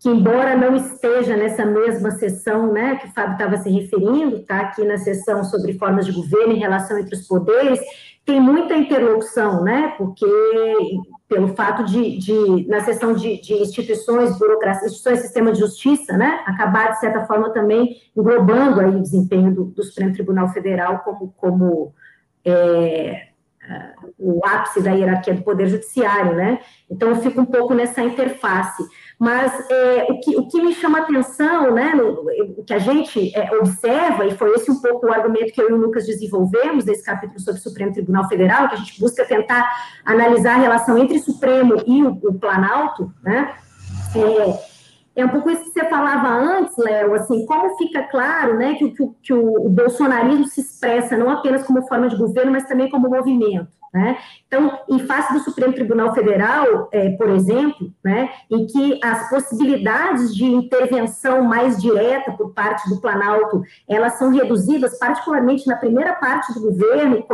que 0.00 0.08
embora 0.08 0.56
não 0.56 0.74
esteja 0.74 1.36
nessa 1.36 1.64
mesma 1.64 2.10
sessão, 2.12 2.72
né, 2.72 2.96
que 2.96 3.06
o 3.06 3.12
Fábio 3.12 3.34
estava 3.34 3.58
se 3.58 3.68
referindo, 3.68 4.36
está 4.36 4.60
aqui 4.60 4.82
na 4.82 4.96
sessão 4.96 5.44
sobre 5.44 5.74
formas 5.74 6.06
de 6.06 6.12
governo 6.12 6.54
em 6.54 6.58
relação 6.58 6.98
entre 6.98 7.14
os 7.14 7.28
poderes, 7.28 7.78
tem 8.24 8.40
muita 8.40 8.74
interlocução, 8.74 9.62
né, 9.62 9.94
porque 9.98 10.26
pelo 11.28 11.48
fato 11.54 11.84
de, 11.84 12.16
de 12.16 12.66
na 12.66 12.80
sessão 12.80 13.12
de, 13.12 13.40
de 13.42 13.52
instituições, 13.54 14.38
burocracia, 14.38 14.86
instituições 14.86 15.20
sistema 15.20 15.52
de 15.52 15.60
justiça, 15.60 16.16
né, 16.16 16.42
acabar, 16.46 16.92
de 16.92 17.00
certa 17.00 17.26
forma, 17.26 17.52
também 17.52 17.96
englobando 18.16 18.80
aí 18.80 18.96
o 18.96 19.02
desempenho 19.02 19.54
do, 19.54 19.64
do 19.66 19.82
Supremo 19.82 20.14
Tribunal 20.14 20.48
Federal 20.48 21.00
como, 21.00 21.34
como 21.36 21.94
é, 22.42 23.29
o 24.20 24.40
ápice 24.44 24.82
da 24.82 24.92
hierarquia 24.92 25.34
do 25.34 25.42
Poder 25.42 25.66
Judiciário, 25.66 26.34
né? 26.34 26.60
Então, 26.90 27.08
eu 27.08 27.16
fico 27.16 27.40
um 27.40 27.46
pouco 27.46 27.72
nessa 27.74 28.02
interface. 28.02 28.82
Mas 29.18 29.52
é, 29.70 30.06
o, 30.08 30.18
que, 30.20 30.36
o 30.36 30.48
que 30.48 30.62
me 30.62 30.74
chama 30.74 31.00
atenção, 31.00 31.74
né, 31.74 31.92
o 32.56 32.64
que 32.64 32.72
a 32.72 32.78
gente 32.78 33.36
é, 33.36 33.54
observa, 33.54 34.24
e 34.24 34.34
foi 34.34 34.54
esse 34.54 34.70
um 34.70 34.80
pouco 34.80 35.06
o 35.06 35.12
argumento 35.12 35.52
que 35.52 35.60
eu 35.60 35.68
e 35.68 35.72
o 35.74 35.76
Lucas 35.76 36.06
desenvolvemos 36.06 36.86
nesse 36.86 37.04
capítulo 37.04 37.38
sobre 37.38 37.60
o 37.60 37.62
Supremo 37.62 37.92
Tribunal 37.92 38.26
Federal, 38.28 38.68
que 38.68 38.76
a 38.76 38.78
gente 38.78 38.98
busca 38.98 39.22
tentar 39.26 39.70
analisar 40.06 40.54
a 40.54 40.62
relação 40.62 40.96
entre 40.96 41.18
o 41.18 41.22
Supremo 41.22 41.82
e 41.86 42.02
o, 42.02 42.12
o 42.12 42.34
Planalto, 42.38 43.12
né, 43.22 43.54
é, 44.16 45.20
é 45.20 45.24
um 45.26 45.28
pouco 45.28 45.50
isso 45.50 45.64
que 45.64 45.70
você 45.78 45.84
falava 45.84 46.28
antes, 46.28 46.76
Léo, 46.78 47.14
assim, 47.14 47.44
como 47.44 47.76
fica 47.76 48.04
claro, 48.04 48.56
né, 48.56 48.74
que, 48.76 48.90
que, 48.90 49.06
que 49.22 49.34
o 49.34 49.68
bolsonarismo 49.68 50.46
se 50.46 50.62
expressa 50.62 51.18
não 51.18 51.28
apenas 51.28 51.62
como 51.62 51.86
forma 51.86 52.08
de 52.08 52.16
governo, 52.16 52.52
mas 52.52 52.64
também 52.64 52.88
como 52.88 53.10
movimento. 53.10 53.68
Né? 53.92 54.18
Então, 54.46 54.78
em 54.88 55.00
face 55.00 55.32
do 55.32 55.40
Supremo 55.40 55.72
Tribunal 55.72 56.14
Federal, 56.14 56.88
é, 56.92 57.10
por 57.10 57.28
exemplo, 57.30 57.92
né, 58.04 58.30
em 58.48 58.64
que 58.64 59.00
as 59.02 59.28
possibilidades 59.28 60.32
de 60.32 60.44
intervenção 60.44 61.42
mais 61.42 61.82
direta 61.82 62.30
por 62.30 62.52
parte 62.52 62.88
do 62.88 63.00
Planalto, 63.00 63.64
elas 63.88 64.12
são 64.12 64.30
reduzidas, 64.30 64.96
particularmente 64.96 65.66
na 65.66 65.74
primeira 65.74 66.12
parte 66.14 66.54
do 66.54 66.60
governo, 66.60 67.26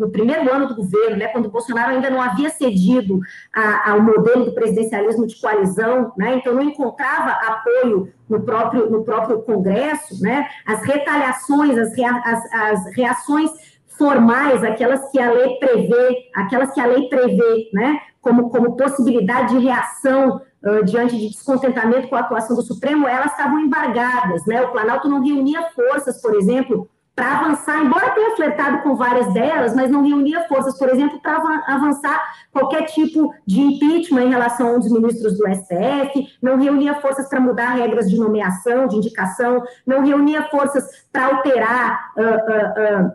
no 0.00 0.10
primeiro 0.10 0.52
ano 0.52 0.66
do 0.66 0.74
governo, 0.74 1.16
né, 1.16 1.28
quando 1.28 1.46
o 1.46 1.50
Bolsonaro 1.50 1.92
ainda 1.92 2.10
não 2.10 2.20
havia 2.20 2.50
cedido 2.50 3.20
a, 3.54 3.92
ao 3.92 4.02
modelo 4.02 4.46
do 4.46 4.52
presidencialismo 4.52 5.28
de 5.28 5.40
coalizão, 5.40 6.12
né, 6.18 6.34
então 6.34 6.54
não 6.54 6.62
encontrava 6.62 7.30
apoio 7.30 8.12
no 8.28 8.40
próprio, 8.40 8.90
no 8.90 9.04
próprio 9.04 9.42
Congresso, 9.42 10.20
né, 10.20 10.48
as 10.66 10.82
retaliações, 10.82 11.78
as, 11.78 11.96
rea, 11.96 12.20
as, 12.24 12.52
as 12.52 12.96
reações 12.96 13.73
formais, 13.96 14.62
aquelas 14.62 15.10
que 15.10 15.18
a 15.18 15.30
lei 15.30 15.56
prevê, 15.58 16.28
aquelas 16.34 16.72
que 16.72 16.80
a 16.80 16.86
lei 16.86 17.08
prevê, 17.08 17.70
né, 17.72 18.00
como, 18.20 18.50
como 18.50 18.76
possibilidade 18.76 19.54
de 19.54 19.64
reação 19.64 20.40
uh, 20.62 20.84
diante 20.84 21.18
de 21.18 21.28
descontentamento 21.28 22.08
com 22.08 22.16
a 22.16 22.20
atuação 22.20 22.56
do 22.56 22.62
Supremo, 22.62 23.06
elas 23.06 23.32
estavam 23.32 23.60
embargadas, 23.60 24.44
né, 24.46 24.62
o 24.62 24.72
Planalto 24.72 25.08
não 25.08 25.22
reunia 25.22 25.62
forças, 25.74 26.20
por 26.20 26.34
exemplo, 26.34 26.88
para 27.14 27.38
avançar, 27.38 27.78
embora 27.80 28.10
tenha 28.10 28.34
flertado 28.34 28.82
com 28.82 28.96
várias 28.96 29.32
delas, 29.32 29.74
mas 29.74 29.88
não 29.88 30.02
reunia 30.02 30.48
forças, 30.48 30.76
por 30.76 30.88
exemplo, 30.88 31.20
para 31.20 31.36
avançar 31.68 32.20
qualquer 32.50 32.86
tipo 32.86 33.32
de 33.46 33.60
impeachment 33.60 34.24
em 34.24 34.30
relação 34.30 34.68
a 34.68 34.72
um 34.72 34.80
dos 34.80 34.90
ministros 34.90 35.38
do 35.38 35.44
STF, 35.46 36.26
não 36.42 36.58
reunia 36.58 37.00
forças 37.00 37.28
para 37.28 37.40
mudar 37.40 37.74
regras 37.74 38.10
de 38.10 38.18
nomeação, 38.18 38.88
de 38.88 38.96
indicação, 38.96 39.62
não 39.86 40.02
reunia 40.02 40.42
forças 40.50 40.84
para 41.12 41.26
alterar 41.26 42.12
uh, 42.16 42.22
uh, 42.22 43.06
uh, 43.06 43.12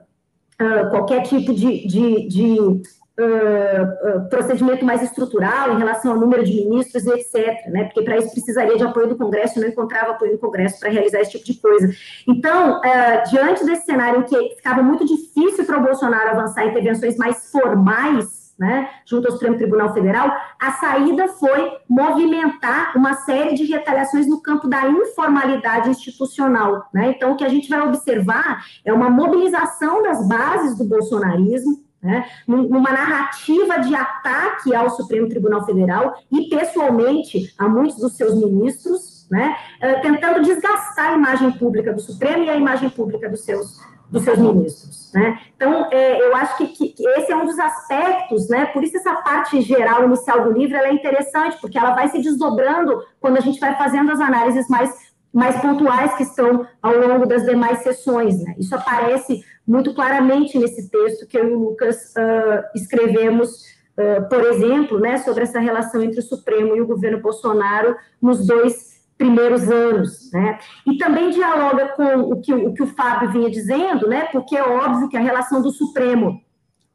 qualquer 0.89 1.23
tipo 1.23 1.53
de, 1.53 1.87
de, 1.87 2.27
de 2.27 2.81
uh, 3.19 4.29
procedimento 4.29 4.85
mais 4.85 5.01
estrutural 5.01 5.73
em 5.73 5.77
relação 5.77 6.13
ao 6.13 6.19
número 6.19 6.43
de 6.43 6.53
ministros 6.53 7.05
etc., 7.05 7.67
né? 7.67 7.85
porque 7.85 8.01
para 8.01 8.17
isso 8.17 8.31
precisaria 8.31 8.77
de 8.77 8.83
apoio 8.83 9.07
do 9.07 9.17
Congresso, 9.17 9.59
não 9.59 9.67
encontrava 9.67 10.11
apoio 10.11 10.33
do 10.33 10.37
Congresso 10.37 10.79
para 10.79 10.89
realizar 10.89 11.19
esse 11.19 11.31
tipo 11.31 11.45
de 11.45 11.53
coisa. 11.55 11.89
Então, 12.27 12.81
diante 13.29 13.65
desse 13.65 13.85
cenário 13.85 14.21
em 14.21 14.23
que 14.23 14.55
ficava 14.55 14.81
muito 14.81 15.05
difícil 15.05 15.65
para 15.65 15.77
o 15.77 15.83
Bolsonaro 15.83 16.29
avançar 16.29 16.65
intervenções 16.65 17.17
mais 17.17 17.51
formais, 17.51 18.38
né, 18.59 18.89
junto 19.05 19.27
ao 19.27 19.31
Supremo 19.31 19.57
Tribunal 19.57 19.93
Federal, 19.93 20.35
a 20.59 20.71
saída 20.73 21.29
foi 21.29 21.71
movimentar 21.87 22.91
uma 22.95 23.13
série 23.13 23.55
de 23.55 23.63
retaliações 23.63 24.27
no 24.27 24.41
campo 24.41 24.67
da 24.67 24.87
informalidade 24.89 25.89
institucional. 25.89 26.87
Né? 26.93 27.13
Então, 27.15 27.31
o 27.31 27.35
que 27.37 27.45
a 27.45 27.49
gente 27.49 27.69
vai 27.69 27.79
observar 27.81 28.65
é 28.83 28.91
uma 28.91 29.09
mobilização 29.09 30.03
das 30.03 30.27
bases 30.27 30.77
do 30.77 30.83
bolsonarismo, 30.83 31.87
né, 32.01 32.25
numa 32.47 32.93
narrativa 32.93 33.79
de 33.79 33.93
ataque 33.93 34.73
ao 34.73 34.89
Supremo 34.89 35.27
Tribunal 35.27 35.65
Federal 35.65 36.15
e, 36.31 36.47
pessoalmente, 36.47 37.53
a 37.57 37.67
muitos 37.67 37.97
dos 37.97 38.15
seus 38.15 38.35
ministros, 38.35 39.27
né, 39.29 39.57
tentando 40.01 40.41
desgastar 40.41 41.11
a 41.11 41.15
imagem 41.15 41.51
pública 41.51 41.91
do 41.91 41.99
Supremo 41.99 42.45
e 42.45 42.49
a 42.49 42.55
imagem 42.55 42.89
pública 42.89 43.29
dos 43.29 43.43
seus, 43.43 43.81
dos 44.09 44.23
seus 44.23 44.39
ministros. 44.39 45.11
Né? 45.13 45.39
Então, 45.55 45.87
é, 45.91 46.21
eu 46.21 46.35
acho 46.35 46.57
que, 46.57 46.67
que, 46.67 46.93
esse 47.17 47.31
é 47.31 47.35
um 47.35 47.45
dos 47.45 47.57
aspectos, 47.57 48.47
né? 48.49 48.65
por 48.67 48.83
isso 48.83 48.97
essa 48.97 49.15
parte 49.21 49.61
geral 49.61 50.05
inicial 50.05 50.43
do 50.43 50.51
livro 50.51 50.77
é 50.77 50.93
interessante, 50.93 51.57
porque 51.59 51.77
ela 51.77 51.95
vai 51.95 52.09
se 52.09 52.21
desdobrando 52.21 53.03
quando 53.19 53.37
a 53.37 53.41
gente 53.41 53.59
vai 53.59 53.75
fazendo 53.77 54.11
as 54.11 54.19
análises 54.19 54.67
mais 54.67 55.09
mais 55.31 55.61
pontuais 55.61 56.15
que 56.15 56.23
estão 56.23 56.65
ao 56.81 56.97
longo 56.97 57.27
das 57.27 57.45
demais 57.45 57.83
sessões. 57.83 58.43
Né? 58.43 58.55
Isso 58.57 58.73
aparece 58.73 59.43
muito 59.65 59.93
claramente 59.93 60.57
nesse 60.57 60.89
texto 60.89 61.27
que 61.27 61.37
eu 61.37 61.47
e 61.47 61.53
o 61.53 61.59
Lucas 61.59 62.13
uh, 62.17 62.63
escrevemos, 62.75 63.65
uh, 63.95 64.27
por 64.27 64.43
exemplo, 64.45 64.99
né, 64.99 65.19
sobre 65.19 65.43
essa 65.43 65.59
relação 65.59 66.01
entre 66.01 66.19
o 66.19 66.23
Supremo 66.23 66.75
e 66.75 66.81
o 66.81 66.87
governo 66.87 67.21
Bolsonaro 67.21 67.95
nos 68.19 68.47
dois 68.47 68.98
primeiros 69.19 69.69
anos, 69.69 70.31
né? 70.31 70.57
E 70.87 70.97
também 70.97 71.29
dialoga 71.29 71.89
com 71.89 72.21
o 72.21 72.41
que, 72.41 72.53
o 72.53 72.73
que 72.73 72.81
o 72.81 72.87
Fábio 72.87 73.29
vinha 73.29 73.51
dizendo, 73.51 74.07
né? 74.07 74.29
Porque 74.31 74.55
é 74.55 74.63
óbvio 74.63 75.09
que 75.09 75.17
a 75.17 75.21
relação 75.21 75.61
do 75.61 75.69
Supremo 75.71 76.41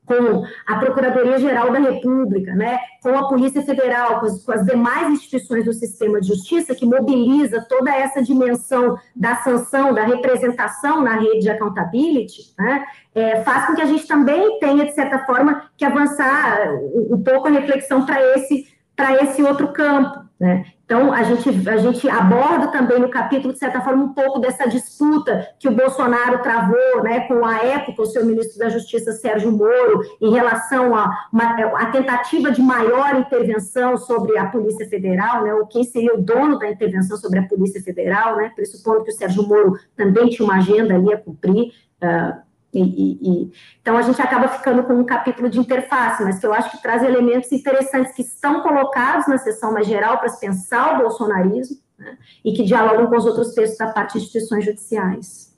com 0.06 0.44
a 0.66 0.78
Procuradoria-Geral 0.78 1.72
da 1.72 1.78
República, 1.78 2.54
né, 2.54 2.78
com 3.02 3.16
a 3.16 3.26
Polícia 3.26 3.62
Federal, 3.62 4.20
com 4.20 4.26
as, 4.26 4.44
com 4.44 4.52
as, 4.52 4.64
demais 4.66 5.10
instituições 5.10 5.64
do 5.64 5.72
sistema 5.72 6.20
de 6.20 6.28
justiça, 6.28 6.74
que 6.74 6.84
mobiliza 6.84 7.64
toda 7.68 7.90
essa 7.94 8.22
dimensão 8.22 8.98
da 9.16 9.36
sanção, 9.36 9.94
da 9.94 10.04
representação 10.04 11.00
na 11.00 11.18
rede 11.18 11.40
de 11.40 11.50
accountability, 11.50 12.52
né, 12.58 12.84
é, 13.14 13.42
faz 13.42 13.66
com 13.66 13.74
que 13.74 13.80
a 13.80 13.86
gente 13.86 14.06
também 14.06 14.58
tenha, 14.58 14.84
de 14.84 14.92
certa 14.92 15.20
forma, 15.20 15.70
que 15.76 15.84
avançar 15.86 16.70
um, 16.70 17.14
um 17.14 17.22
pouco 17.22 17.48
a 17.48 17.50
reflexão 17.50 18.04
para 18.04 18.20
esse, 18.36 18.66
esse 19.22 19.42
outro 19.42 19.72
campo. 19.72 20.23
Né? 20.38 20.64
Então, 20.84 21.12
a 21.12 21.22
gente, 21.22 21.68
a 21.68 21.76
gente 21.76 22.08
aborda 22.08 22.66
também 22.66 22.98
no 22.98 23.08
capítulo, 23.08 23.52
de 23.52 23.58
certa 23.58 23.80
forma, 23.80 24.04
um 24.04 24.12
pouco 24.12 24.40
dessa 24.40 24.68
disputa 24.68 25.48
que 25.58 25.68
o 25.68 25.74
Bolsonaro 25.74 26.42
travou 26.42 27.02
né, 27.02 27.20
com 27.20 27.44
a 27.44 27.58
época, 27.58 28.02
o 28.02 28.06
seu 28.06 28.26
ministro 28.26 28.58
da 28.58 28.68
Justiça, 28.68 29.12
Sérgio 29.12 29.52
Moro, 29.52 30.02
em 30.20 30.30
relação 30.32 30.94
a, 30.94 31.08
uma, 31.32 31.44
a 31.78 31.86
tentativa 31.86 32.50
de 32.50 32.60
maior 32.60 33.16
intervenção 33.16 33.96
sobre 33.96 34.36
a 34.36 34.46
Polícia 34.46 34.86
Federal, 34.88 35.44
né, 35.44 35.54
ou 35.54 35.66
quem 35.66 35.84
seria 35.84 36.14
o 36.14 36.20
dono 36.20 36.58
da 36.58 36.68
intervenção 36.68 37.16
sobre 37.16 37.38
a 37.38 37.48
Polícia 37.48 37.80
Federal, 37.80 38.36
né, 38.36 38.52
pressupondo 38.54 39.04
que 39.04 39.10
o 39.10 39.14
Sérgio 39.14 39.46
Moro 39.48 39.78
também 39.96 40.28
tinha 40.28 40.44
uma 40.44 40.56
agenda 40.56 40.94
ali 40.94 41.12
a 41.12 41.18
cumprir. 41.18 41.72
Uh, 42.02 42.43
e, 42.74 42.82
e, 42.82 43.18
e, 43.22 43.52
então 43.80 43.96
a 43.96 44.02
gente 44.02 44.20
acaba 44.20 44.48
ficando 44.48 44.82
com 44.82 44.94
um 44.94 45.04
capítulo 45.04 45.48
de 45.48 45.60
interface, 45.60 46.24
mas 46.24 46.40
que 46.40 46.46
eu 46.46 46.52
acho 46.52 46.72
que 46.72 46.82
traz 46.82 47.04
elementos 47.04 47.52
interessantes 47.52 48.12
que 48.14 48.22
estão 48.22 48.62
colocados 48.62 49.28
na 49.28 49.38
sessão 49.38 49.72
mais 49.72 49.86
geral 49.86 50.18
para 50.18 50.28
se 50.28 50.40
pensar 50.40 50.94
o 50.94 51.02
bolsonarismo 51.02 51.76
né, 51.96 52.18
e 52.44 52.52
que 52.52 52.64
dialogam 52.64 53.06
com 53.06 53.16
os 53.16 53.26
outros 53.26 53.54
textos 53.54 53.78
da 53.78 53.92
parte 53.92 54.14
de 54.14 54.24
instituições 54.24 54.64
judiciais. 54.64 55.54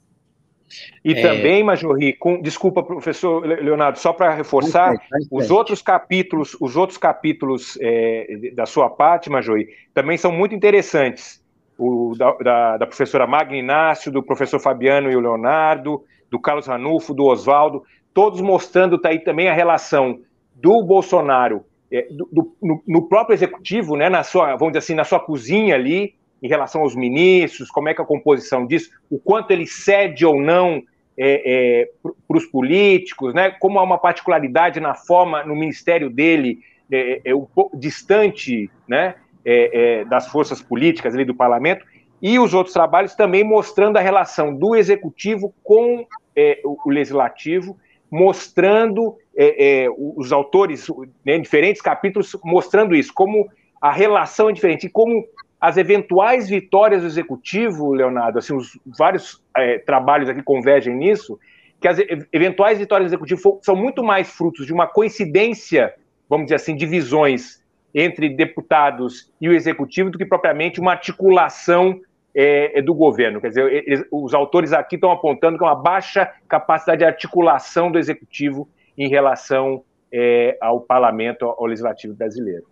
E 1.03 1.13
é... 1.13 1.21
também, 1.21 1.63
Majorri, 1.63 2.13
com, 2.13 2.41
desculpa, 2.41 2.83
professor 2.83 3.45
Leonardo, 3.45 3.97
só 3.97 4.13
para 4.13 4.33
reforçar, 4.33 4.93
os 5.31 5.49
outros 5.49 5.81
capítulos, 5.81 6.55
os 6.59 6.75
outros 6.75 6.97
capítulos 6.97 7.77
é, 7.81 8.51
da 8.53 8.65
sua 8.65 8.89
parte, 8.89 9.29
Majorri, 9.29 9.69
também 9.93 10.17
são 10.17 10.31
muito 10.31 10.53
interessantes. 10.53 11.43
O 11.79 12.15
da, 12.17 12.31
da, 12.31 12.77
da 12.77 12.87
professora 12.87 13.27
Magna 13.27 13.55
Inácio, 13.55 14.11
do 14.11 14.23
professor 14.23 14.59
Fabiano 14.59 15.11
e 15.11 15.15
o 15.15 15.19
Leonardo, 15.19 16.03
do 16.29 16.39
Carlos 16.39 16.67
Ranulfo, 16.67 17.13
do 17.13 17.25
Oswaldo, 17.25 17.83
todos 18.13 18.41
mostrando 18.41 18.97
tá 18.97 19.09
aí 19.09 19.19
também 19.19 19.47
a 19.47 19.53
relação 19.53 20.19
do 20.55 20.83
Bolsonaro 20.83 21.63
é, 21.91 22.07
do, 22.11 22.27
do, 22.31 22.55
no, 22.61 22.83
no, 22.85 23.07
próprio 23.07 23.33
executivo, 23.33 23.95
né, 23.95 24.09
na 24.09 24.23
sua, 24.23 24.55
vamos 24.55 24.69
dizer 24.73 24.79
assim, 24.79 24.93
na 24.93 25.03
sua 25.03 25.19
cozinha 25.19 25.75
ali, 25.75 26.15
em 26.41 26.47
relação 26.47 26.81
aos 26.81 26.95
ministros, 26.95 27.69
como 27.71 27.89
é 27.89 27.93
que 27.93 28.01
é 28.01 28.03
a 28.03 28.07
composição 28.07 28.65
disso, 28.65 28.91
o 29.09 29.17
quanto 29.17 29.51
ele 29.51 29.65
cede 29.65 30.25
ou 30.25 30.39
não 30.39 30.83
é, 31.17 31.81
é, 31.81 31.89
para 32.27 32.37
os 32.37 32.45
políticos, 32.45 33.33
né, 33.33 33.51
como 33.51 33.79
há 33.79 33.83
uma 33.83 33.97
particularidade 33.97 34.79
na 34.79 34.93
forma, 34.93 35.43
no 35.43 35.55
ministério 35.55 36.09
dele, 36.09 36.59
é, 36.91 37.21
é 37.25 37.35
um 37.35 37.45
pouco 37.45 37.77
distante, 37.77 38.69
né, 38.87 39.15
é, 39.45 40.03
das 40.03 40.27
forças 40.27 40.61
políticas 40.61 41.15
ali 41.15 41.23
do 41.23 41.33
parlamento, 41.33 41.85
e 42.21 42.39
os 42.39 42.53
outros 42.53 42.73
trabalhos 42.73 43.15
também 43.15 43.43
mostrando 43.43 43.97
a 43.97 44.01
relação 44.01 44.55
do 44.55 44.75
executivo 44.75 45.53
com 45.63 46.05
é, 46.35 46.59
o 46.63 46.89
legislativo, 46.89 47.77
mostrando 48.09 49.15
é, 49.35 49.83
é, 49.83 49.87
os 49.89 50.31
autores, 50.31 50.87
né, 51.25 51.37
diferentes 51.37 51.81
capítulos, 51.81 52.35
mostrando 52.43 52.95
isso, 52.95 53.13
como 53.13 53.49
a 53.81 53.91
relação 53.91 54.49
é 54.49 54.53
diferente, 54.53 54.87
e 54.87 54.89
como 54.89 55.25
as 55.59 55.77
eventuais 55.77 56.47
vitórias 56.47 57.01
do 57.01 57.07
executivo, 57.07 57.93
Leonardo, 57.93 58.39
assim, 58.39 58.55
os 58.55 58.79
vários 58.97 59.43
é, 59.55 59.79
trabalhos 59.79 60.29
aqui 60.29 60.41
convergem 60.41 60.95
nisso, 60.95 61.39
que 61.79 61.87
as 61.87 61.97
eventuais 62.31 62.79
vitórias 62.79 63.09
do 63.09 63.13
executivo 63.13 63.59
são 63.61 63.75
muito 63.75 64.03
mais 64.03 64.29
frutos 64.29 64.65
de 64.65 64.73
uma 64.73 64.87
coincidência, 64.87 65.93
vamos 66.29 66.45
dizer 66.45 66.55
assim, 66.55 66.75
de 66.75 66.85
visões 66.85 67.61
entre 67.93 68.29
deputados 68.29 69.31
e 69.39 69.49
o 69.49 69.53
executivo 69.53 70.09
do 70.09 70.17
que 70.17 70.25
propriamente 70.25 70.79
uma 70.79 70.91
articulação 70.91 71.99
é, 72.39 72.77
é, 72.77 72.81
do 72.83 72.93
governo. 72.93 73.41
Quer 73.41 73.47
dizer, 73.47 73.83
eles, 73.87 74.05
os 74.11 74.31
autores 74.35 74.71
aqui 74.71 74.93
estão 74.93 75.11
apontando 75.11 75.57
que 75.57 75.63
é 75.63 75.67
uma 75.67 75.75
baixa 75.75 76.31
capacidade 76.47 76.99
de 76.99 77.05
articulação 77.05 77.91
do 77.91 77.97
executivo 77.97 78.69
em 78.95 79.09
relação 79.09 79.83
é, 80.13 80.55
ao 80.61 80.79
parlamento, 80.81 81.45
ao 81.45 81.65
legislativo 81.65 82.13
brasileiro. 82.13 82.65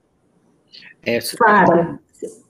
É, 1.04 1.20
Fábio, 1.20 2.00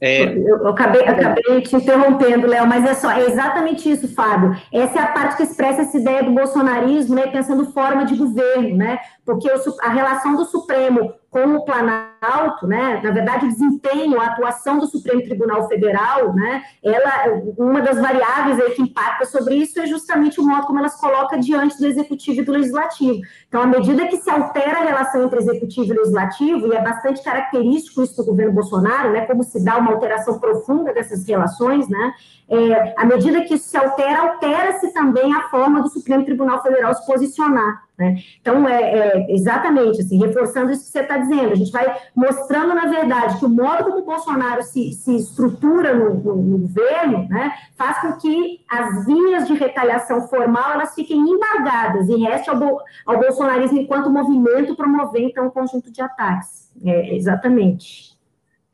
é... 0.02 0.38
eu, 0.38 0.68
acabei, 0.68 1.04
acabei 1.04 1.62
te 1.62 1.76
interrompendo, 1.76 2.48
Léo, 2.48 2.68
mas 2.68 2.84
é 2.86 2.94
só 2.94 3.12
é 3.12 3.26
exatamente 3.26 3.90
isso, 3.90 4.14
Fábio. 4.14 4.56
Essa 4.74 5.00
é 5.00 5.02
a 5.02 5.08
parte 5.08 5.38
que 5.38 5.44
expressa 5.44 5.84
essa 5.84 5.98
ideia 5.98 6.24
do 6.24 6.32
bolsonarismo, 6.32 7.16
né, 7.16 7.28
pensando 7.28 7.72
forma 7.72 8.06
de 8.06 8.16
governo, 8.16 8.76
né? 8.76 9.00
Porque 9.26 9.50
o, 9.50 9.58
a 9.82 9.90
relação 9.90 10.36
do 10.36 10.46
Supremo 10.46 11.14
com 11.36 11.58
o 11.58 11.66
Planalto, 11.66 12.66
né, 12.66 13.02
na 13.04 13.12
verdade, 13.12 13.46
o 13.46 13.50
desempenho, 13.50 14.22
a 14.22 14.28
atuação 14.28 14.80
do 14.80 14.88
Supremo 14.88 15.22
Tribunal 15.22 15.68
Federal, 15.68 16.34
né, 16.34 16.64
ela, 16.82 17.44
uma 17.58 17.82
das 17.82 18.00
variáveis 18.00 18.58
aí 18.58 18.72
que 18.72 18.84
impacta 18.84 19.26
sobre 19.26 19.56
isso 19.56 19.78
é 19.82 19.86
justamente 19.86 20.40
o 20.40 20.46
modo 20.46 20.66
como 20.66 20.80
ela 20.80 20.88
se 20.88 20.98
coloca 20.98 21.38
diante 21.38 21.78
do 21.78 21.88
Executivo 21.88 22.40
e 22.40 22.46
do 22.46 22.54
Legislativo. 22.54 23.20
Então, 23.50 23.62
à 23.62 23.68
medida 23.68 24.08
que 24.08 24.16
se 24.16 24.30
altera 24.30 24.80
a 24.80 24.84
relação 24.86 25.26
entre 25.26 25.40
Executivo 25.40 25.94
e 25.94 25.98
Legislativo, 25.98 26.68
e 26.68 26.74
é 26.74 26.82
bastante 26.82 27.22
característico 27.22 28.02
isso 28.02 28.16
do 28.16 28.28
governo 28.28 28.54
Bolsonaro, 28.54 29.12
né, 29.12 29.26
como 29.26 29.44
se 29.44 29.62
dá 29.62 29.76
uma 29.76 29.92
alteração 29.92 30.40
profunda 30.40 30.94
dessas 30.94 31.28
relações, 31.28 31.90
né, 31.90 32.14
é, 32.48 32.94
à 32.96 33.04
medida 33.04 33.44
que 33.44 33.56
isso 33.56 33.68
se 33.68 33.76
altera, 33.76 34.22
altera-se 34.22 34.94
também 34.94 35.36
a 35.36 35.50
forma 35.50 35.82
do 35.82 35.90
Supremo 35.90 36.24
Tribunal 36.24 36.64
Federal 36.64 36.94
se 36.94 37.06
posicionar. 37.06 37.85
Né? 37.98 38.18
Então, 38.42 38.68
é, 38.68 38.82
é, 38.82 39.34
exatamente, 39.34 40.02
assim, 40.02 40.20
reforçando 40.20 40.72
isso 40.72 40.86
que 40.86 40.92
você 40.92 41.00
está 41.00 41.18
dizendo, 41.18 41.54
a 41.54 41.56
gente 41.56 41.72
vai 41.72 41.98
mostrando, 42.14 42.74
na 42.74 42.88
verdade, 42.88 43.40
que 43.40 43.46
o 43.46 43.50
modo 43.50 43.86
como 43.86 44.00
o 44.00 44.06
Bolsonaro 44.06 44.64
se, 44.64 44.92
se 44.92 45.16
estrutura 45.16 45.94
no, 45.94 46.14
no, 46.16 46.36
no 46.36 46.58
governo 46.60 47.28
né, 47.30 47.54
faz 47.78 48.02
com 48.02 48.14
que 48.18 48.60
as 48.70 49.06
vias 49.06 49.48
de 49.48 49.54
retaliação 49.54 50.28
formal 50.28 50.74
elas 50.74 50.94
fiquem 50.94 51.18
embargadas 51.18 52.10
e 52.10 52.18
reste 52.18 52.50
ao, 52.50 52.58
ao 53.06 53.20
bolsonarismo 53.20 53.80
enquanto 53.80 54.10
movimento 54.10 54.76
promover, 54.76 55.22
então, 55.22 55.48
um 55.48 55.52
conjunto 55.52 55.90
de 55.90 56.02
ataques. 56.02 56.70
É, 56.84 57.16
exatamente. 57.16 58.15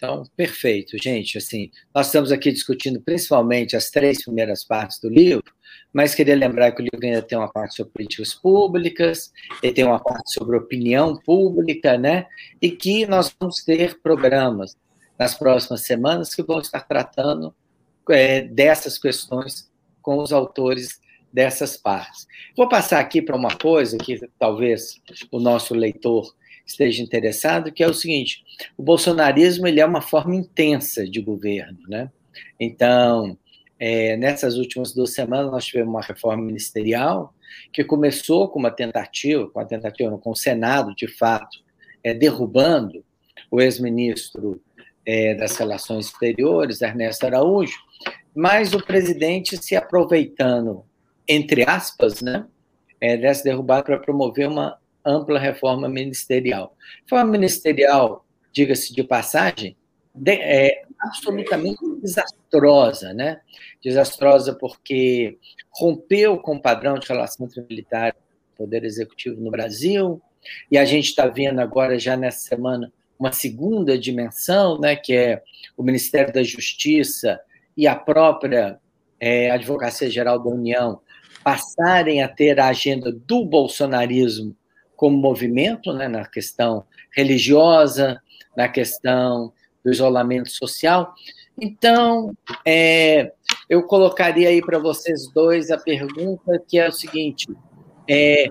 Então, 0.04 0.24
perfeito, 0.36 0.98
gente. 0.98 1.38
Assim, 1.38 1.70
nós 1.94 2.08
estamos 2.08 2.32
aqui 2.32 2.52
discutindo 2.52 3.00
principalmente 3.00 3.76
as 3.76 3.92
três 3.92 4.24
primeiras 4.24 4.64
partes 4.64 5.00
do 5.00 5.08
livro, 5.08 5.54
mas 5.94 6.16
queria 6.16 6.36
lembrar 6.36 6.72
que 6.72 6.82
o 6.82 6.84
livro 6.92 7.06
ainda 7.06 7.22
tem 7.22 7.38
uma 7.38 7.52
parte 7.52 7.76
sobre 7.76 7.94
políticas 7.94 8.34
públicas, 8.34 9.32
ele 9.62 9.74
tem 9.74 9.84
uma 9.86 10.00
parte 10.00 10.34
sobre 10.34 10.58
opinião 10.58 11.16
pública, 11.18 12.00
né? 12.00 12.26
E 12.60 12.72
que 12.72 13.06
nós 13.06 13.32
vamos 13.40 13.64
ter 13.64 14.02
programas 14.02 14.76
nas 15.20 15.36
próximas 15.36 15.82
semanas 15.82 16.34
que 16.34 16.42
vão 16.42 16.60
estar 16.60 16.82
tratando 16.82 17.54
é, 18.10 18.42
dessas 18.42 18.98
questões 18.98 19.70
com 20.02 20.18
os 20.18 20.34
autores 20.34 21.00
dessas 21.32 21.78
partes. 21.78 22.26
Vou 22.58 22.68
passar 22.68 23.00
aqui 23.00 23.22
para 23.22 23.36
uma 23.36 23.56
coisa 23.56 24.00
que 24.00 24.20
talvez 24.40 25.00
o 25.32 25.40
nosso 25.40 25.76
leitor 25.76 26.34
esteja 26.72 27.04
interessado, 27.04 27.72
que 27.72 27.84
é 27.84 27.88
o 27.88 27.94
seguinte: 27.94 28.44
o 28.78 28.84
bolsonarismo 28.84 29.68
ele 29.68 29.80
é 29.80 29.86
uma 29.86 30.02
forma 30.02 30.36
intensa 30.36 31.08
de 31.08 31.22
governo, 31.22 31.80
né? 31.88 32.12
Então, 32.60 33.38
é, 33.80 34.16
nessas 34.18 34.58
últimas 34.58 34.94
duas 34.94 35.14
semanas, 35.14 35.52
nós 35.52 35.66
tivemos 35.66 35.94
uma 35.94 36.02
reforma 36.02 36.44
ministerial 36.44 37.34
que 37.74 37.84
começou 37.84 38.50
com 38.50 38.60
uma 38.60 38.72
tentativa, 38.72 39.50
com 39.50 39.60
a 39.60 39.66
tentativa, 39.66 40.18
com 40.18 40.32
o 40.32 40.36
Senado, 40.36 40.96
de 40.96 41.08
fato, 41.08 41.60
é, 42.04 42.14
derrubando 42.14 43.04
o 43.50 43.62
ex-ministro 43.62 44.62
é, 45.06 45.36
das 45.36 45.58
Relações 45.58 46.08
Exteriores, 46.08 46.82
Ernesto 46.82 47.26
Araújo, 47.26 47.78
mas 48.34 48.74
o 48.74 48.86
presidente 48.86 49.58
se 49.58 49.76
aproveitando, 49.76 50.84
entre 51.28 51.68
aspas, 51.68 52.22
né, 52.22 52.46
é, 53.00 53.18
dessa 53.18 53.44
derrubada 53.44 53.84
para 53.84 53.98
promover 53.98 54.48
uma 54.48 54.78
ampla 55.06 55.40
reforma 55.40 55.88
ministerial. 55.90 56.76
Reforma 57.04 57.32
ministerial, 57.32 58.26
diga-se 58.52 58.94
de 58.94 59.04
passagem, 59.04 59.76
de, 60.14 60.34
é, 60.34 60.84
absolutamente 61.00 61.80
desastrosa, 62.02 63.14
né? 63.14 63.42
Desastrosa 63.84 64.54
porque 64.54 65.38
rompeu 65.72 66.38
com 66.38 66.56
o 66.56 66.62
padrão 66.62 66.96
de 67.00 67.08
relação 67.08 67.46
entre 67.46 67.62
militar 67.62 68.16
e 68.16 68.58
poder 68.58 68.84
executivo 68.84 69.42
no 69.42 69.50
Brasil, 69.50 70.22
e 70.70 70.78
a 70.78 70.86
gente 70.86 71.06
está 71.06 71.28
vendo 71.28 71.60
agora, 71.60 72.00
já 72.00 72.18
nessa 72.18 72.48
semana, 72.48 72.92
uma 73.20 73.32
segunda 73.32 73.98
dimensão, 73.98 74.80
né, 74.80 74.96
que 74.96 75.14
é 75.14 75.44
o 75.78 75.84
Ministério 75.84 76.34
da 76.34 76.44
Justiça 76.44 77.40
e 77.78 77.88
a 77.88 77.96
própria 77.96 78.80
é, 79.20 79.52
Advocacia 79.52 80.10
Geral 80.10 80.40
da 80.40 80.50
União 80.50 81.00
passarem 81.44 82.22
a 82.24 82.28
ter 82.28 82.60
a 82.60 82.68
agenda 82.68 83.12
do 83.12 83.46
bolsonarismo 83.46 84.56
como 85.02 85.18
movimento, 85.18 85.92
né, 85.94 86.08
na 86.08 86.28
questão 86.28 86.86
religiosa, 87.12 88.22
na 88.56 88.70
questão 88.70 89.52
do 89.84 89.92
isolamento 89.92 90.52
social. 90.52 91.16
Então, 91.60 92.38
é, 92.64 93.34
eu 93.68 93.82
colocaria 93.82 94.50
aí 94.50 94.62
para 94.62 94.78
vocês 94.78 95.28
dois 95.34 95.72
a 95.72 95.78
pergunta 95.80 96.64
que 96.68 96.78
é 96.78 96.88
o 96.88 96.92
seguinte: 96.92 97.48
é, 98.08 98.46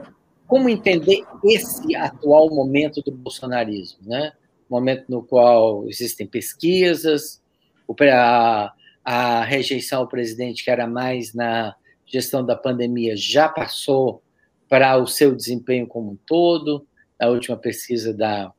como 0.48 0.68
entender 0.68 1.22
esse 1.44 1.94
atual 1.94 2.52
momento 2.52 3.00
do 3.00 3.12
bolsonarismo, 3.12 4.00
né? 4.02 4.32
Momento 4.68 5.04
no 5.08 5.22
qual 5.22 5.88
existem 5.88 6.26
pesquisas, 6.26 7.40
a, 8.12 8.72
a 9.04 9.44
rejeição 9.44 10.00
ao 10.00 10.08
presidente, 10.08 10.64
que 10.64 10.70
era 10.70 10.88
mais 10.88 11.32
na 11.32 11.76
gestão 12.04 12.44
da 12.44 12.56
pandemia, 12.56 13.16
já 13.16 13.48
passou 13.48 14.20
para 14.70 14.96
o 14.96 15.06
seu 15.06 15.35
desempenho 15.35 15.85
como 15.85 16.12
um 16.12 16.18
todo, 16.24 16.87
a 17.18 17.26
última 17.26 17.56
pesquisa 17.56 18.14
da 18.14 18.52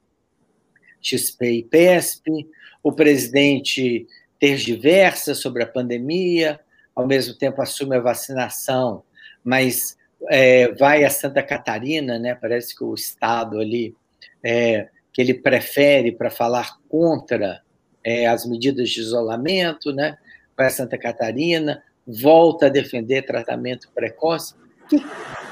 XP 1.02 1.52
e 1.52 1.64
PESP, 1.64 2.50
o 2.84 2.92
presidente 2.92 4.06
diversas 4.40 5.38
sobre 5.38 5.64
a 5.64 5.68
pandemia, 5.68 6.60
ao 6.96 7.08
mesmo 7.08 7.34
tempo 7.36 7.62
assume 7.62 7.96
a 7.96 8.02
vacinação, 8.02 9.04
mas 9.44 9.98
é, 10.30 10.74
vai 10.74 11.06
a 11.06 11.10
Santa 11.10 11.42
Catarina, 11.42 12.20
né? 12.20 12.36
Parece 12.36 12.76
que 12.76 12.84
o 12.84 12.94
estado 12.94 13.60
ali 13.60 13.96
é, 14.44 14.90
que 15.14 15.22
ele 15.22 15.36
prefere 15.36 16.12
para 16.12 16.30
falar 16.30 16.78
contra 16.90 17.62
é, 18.04 18.28
as 18.28 18.46
medidas 18.46 18.90
de 18.90 19.00
isolamento, 19.00 19.94
né? 19.94 20.18
Vai 20.58 20.68
a 20.68 20.72
Santa 20.72 20.98
Catarina, 20.98 21.84
volta 22.06 22.66
a 22.66 22.70
defender 22.70 23.22
tratamento 23.22 23.90
precoce. 23.94 24.56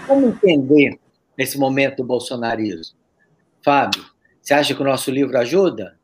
Como 0.09 0.25
entender 0.25 0.99
esse 1.37 1.59
momento 1.59 1.97
do 1.97 2.03
bolsonarismo? 2.03 2.97
Fábio, 3.63 4.03
você 4.41 4.55
acha 4.55 4.73
que 4.73 4.81
o 4.81 4.85
nosso 4.85 5.11
livro 5.11 5.37
ajuda? 5.37 5.99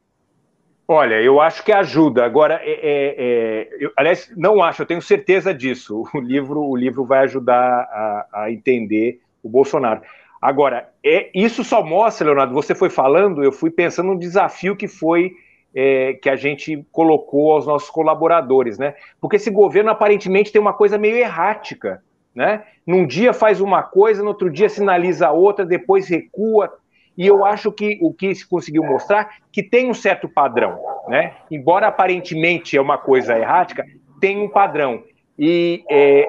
Olha, 0.88 1.20
eu 1.20 1.42
acho 1.42 1.64
que 1.64 1.72
ajuda. 1.72 2.24
Agora, 2.24 2.62
é, 2.62 2.72
é, 2.72 3.16
é, 3.18 3.70
eu, 3.80 3.92
aliás, 3.98 4.32
não 4.38 4.62
acho, 4.62 4.84
eu 4.84 4.86
tenho 4.86 5.02
certeza 5.02 5.52
disso. 5.52 6.04
O 6.14 6.20
livro, 6.20 6.62
o 6.62 6.76
livro 6.76 7.04
vai 7.04 7.24
ajudar 7.24 7.58
a, 7.58 8.28
a 8.44 8.52
entender 8.52 9.20
o 9.42 9.50
Bolsonaro. 9.50 10.02
Agora, 10.40 10.88
é, 11.04 11.32
isso 11.34 11.64
só 11.64 11.84
mostra, 11.84 12.28
Leonardo, 12.28 12.54
você 12.54 12.76
foi 12.76 12.92
falando, 12.92 13.44
eu 13.44 13.52
fui 13.52 13.72
pensando 13.72 14.10
no 14.14 14.20
desafio 14.20 14.76
que 14.76 14.88
foi 14.88 15.32
é, 15.74 16.14
que 16.14 16.30
a 16.30 16.36
gente 16.36 16.86
colocou 16.92 17.54
aos 17.54 17.66
nossos 17.66 17.90
colaboradores, 17.90 18.78
né? 18.78 18.94
Porque 19.20 19.38
esse 19.38 19.50
governo 19.50 19.90
aparentemente 19.90 20.52
tem 20.52 20.62
uma 20.62 20.74
coisa 20.74 21.00
meio 21.00 21.18
errática, 21.18 22.04
né? 22.36 22.64
Num 22.86 23.08
dia 23.08 23.34
faz 23.34 23.62
uma 23.62 23.82
coisa, 23.82 24.22
no 24.22 24.30
outro 24.30 24.50
dia 24.50 24.68
sinaliza 24.68 25.32
outra, 25.32 25.66
depois 25.66 26.08
recua. 26.08 26.74
E 27.18 27.26
eu 27.26 27.46
acho 27.46 27.72
que 27.72 27.98
o 28.02 28.14
que 28.14 28.36
se 28.36 28.46
conseguiu 28.46 28.84
mostrar 28.84 29.38
que 29.52 29.64
tem 29.64 29.90
um 29.90 29.94
certo 29.94 30.28
padrão, 30.28 30.78
né? 31.08 31.34
Embora 31.50 31.88
aparentemente 31.88 32.76
é 32.76 32.82
uma 32.82 32.98
coisa 32.98 33.38
errática, 33.38 33.86
tem 34.20 34.42
um 34.42 34.50
padrão. 34.50 35.02
E 35.40 35.84
é, 35.90 36.28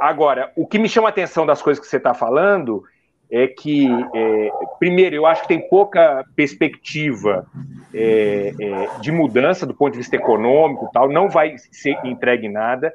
agora, 0.00 0.50
o 0.56 0.66
que 0.66 0.78
me 0.78 0.88
chama 0.88 1.08
a 1.08 1.10
atenção 1.10 1.46
das 1.46 1.62
coisas 1.62 1.82
que 1.82 1.88
você 1.88 1.98
está 1.98 2.12
falando 2.12 2.82
é 3.30 3.46
que, 3.46 3.88
é, 4.14 4.50
primeiro, 4.78 5.16
eu 5.16 5.26
acho 5.26 5.42
que 5.42 5.48
tem 5.48 5.68
pouca 5.68 6.24
perspectiva 6.34 7.46
é, 7.92 8.52
é, 8.60 9.00
de 9.00 9.10
mudança 9.10 9.66
do 9.66 9.74
ponto 9.74 9.92
de 9.92 9.98
vista 9.98 10.16
econômico, 10.16 10.90
tal, 10.92 11.08
não 11.08 11.28
vai 11.28 11.56
ser 11.58 11.96
entregue 12.04 12.48
nada. 12.48 12.92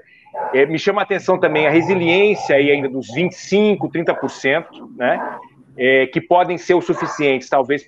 É, 0.53 0.65
me 0.65 0.79
chama 0.79 1.01
a 1.01 1.03
atenção 1.03 1.39
também 1.39 1.67
a 1.67 1.69
resiliência 1.69 2.55
aí 2.55 2.71
ainda 2.71 2.89
dos 2.89 3.07
25, 3.13 3.89
30%, 3.89 4.65
né? 4.95 5.39
é, 5.77 6.07
que 6.07 6.19
podem 6.19 6.57
ser 6.57 6.73
o 6.73 6.81
suficientes, 6.81 7.49
talvez, 7.49 7.87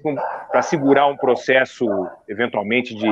para 0.51 0.61
segurar 0.61 1.07
um 1.07 1.17
processo, 1.17 1.85
eventualmente, 2.27 2.95
de, 2.95 3.09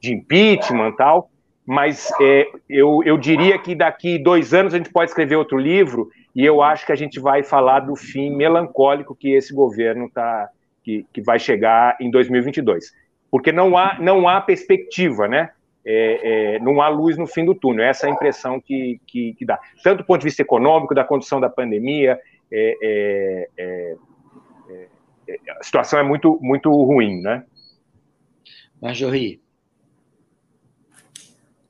de 0.00 0.14
impeachment 0.14 0.90
e 0.90 0.96
tal, 0.96 1.30
mas 1.66 2.10
é, 2.20 2.48
eu, 2.68 3.02
eu 3.04 3.16
diria 3.16 3.58
que 3.58 3.74
daqui 3.74 4.18
dois 4.18 4.52
anos 4.52 4.74
a 4.74 4.78
gente 4.78 4.90
pode 4.90 5.10
escrever 5.10 5.36
outro 5.36 5.58
livro 5.58 6.10
e 6.34 6.44
eu 6.44 6.62
acho 6.62 6.84
que 6.84 6.92
a 6.92 6.96
gente 6.96 7.18
vai 7.18 7.42
falar 7.42 7.80
do 7.80 7.96
fim 7.96 8.30
melancólico 8.30 9.14
que 9.14 9.32
esse 9.34 9.54
governo 9.54 10.10
tá, 10.12 10.48
que, 10.82 11.06
que 11.12 11.22
vai 11.22 11.38
chegar 11.38 11.96
em 12.00 12.10
2022. 12.10 12.92
Porque 13.30 13.50
não 13.50 13.76
há, 13.76 13.98
não 13.98 14.28
há 14.28 14.40
perspectiva, 14.40 15.26
né? 15.26 15.50
É, 15.86 16.54
é, 16.54 16.58
não 16.60 16.80
há 16.80 16.88
luz 16.88 17.16
no 17.16 17.26
fim 17.26 17.44
do 17.44 17.54
túnel. 17.54 17.84
Essa 17.84 18.06
é 18.06 18.10
a 18.10 18.12
impressão 18.12 18.60
que, 18.60 19.00
que, 19.06 19.34
que 19.34 19.44
dá. 19.44 19.58
Tanto 19.82 19.98
do 19.98 20.04
ponto 20.04 20.20
de 20.20 20.26
vista 20.26 20.42
econômico, 20.42 20.94
da 20.94 21.04
condição 21.04 21.40
da 21.40 21.50
pandemia, 21.50 22.18
é 22.50 22.78
é, 22.82 23.48
é, 23.56 23.96
é, 25.28 25.38
a 25.58 25.62
situação 25.62 25.98
é 25.98 26.02
muito, 26.02 26.38
muito 26.40 26.70
ruim, 26.70 27.20
né? 27.20 27.44
Marjorie. 28.80 29.42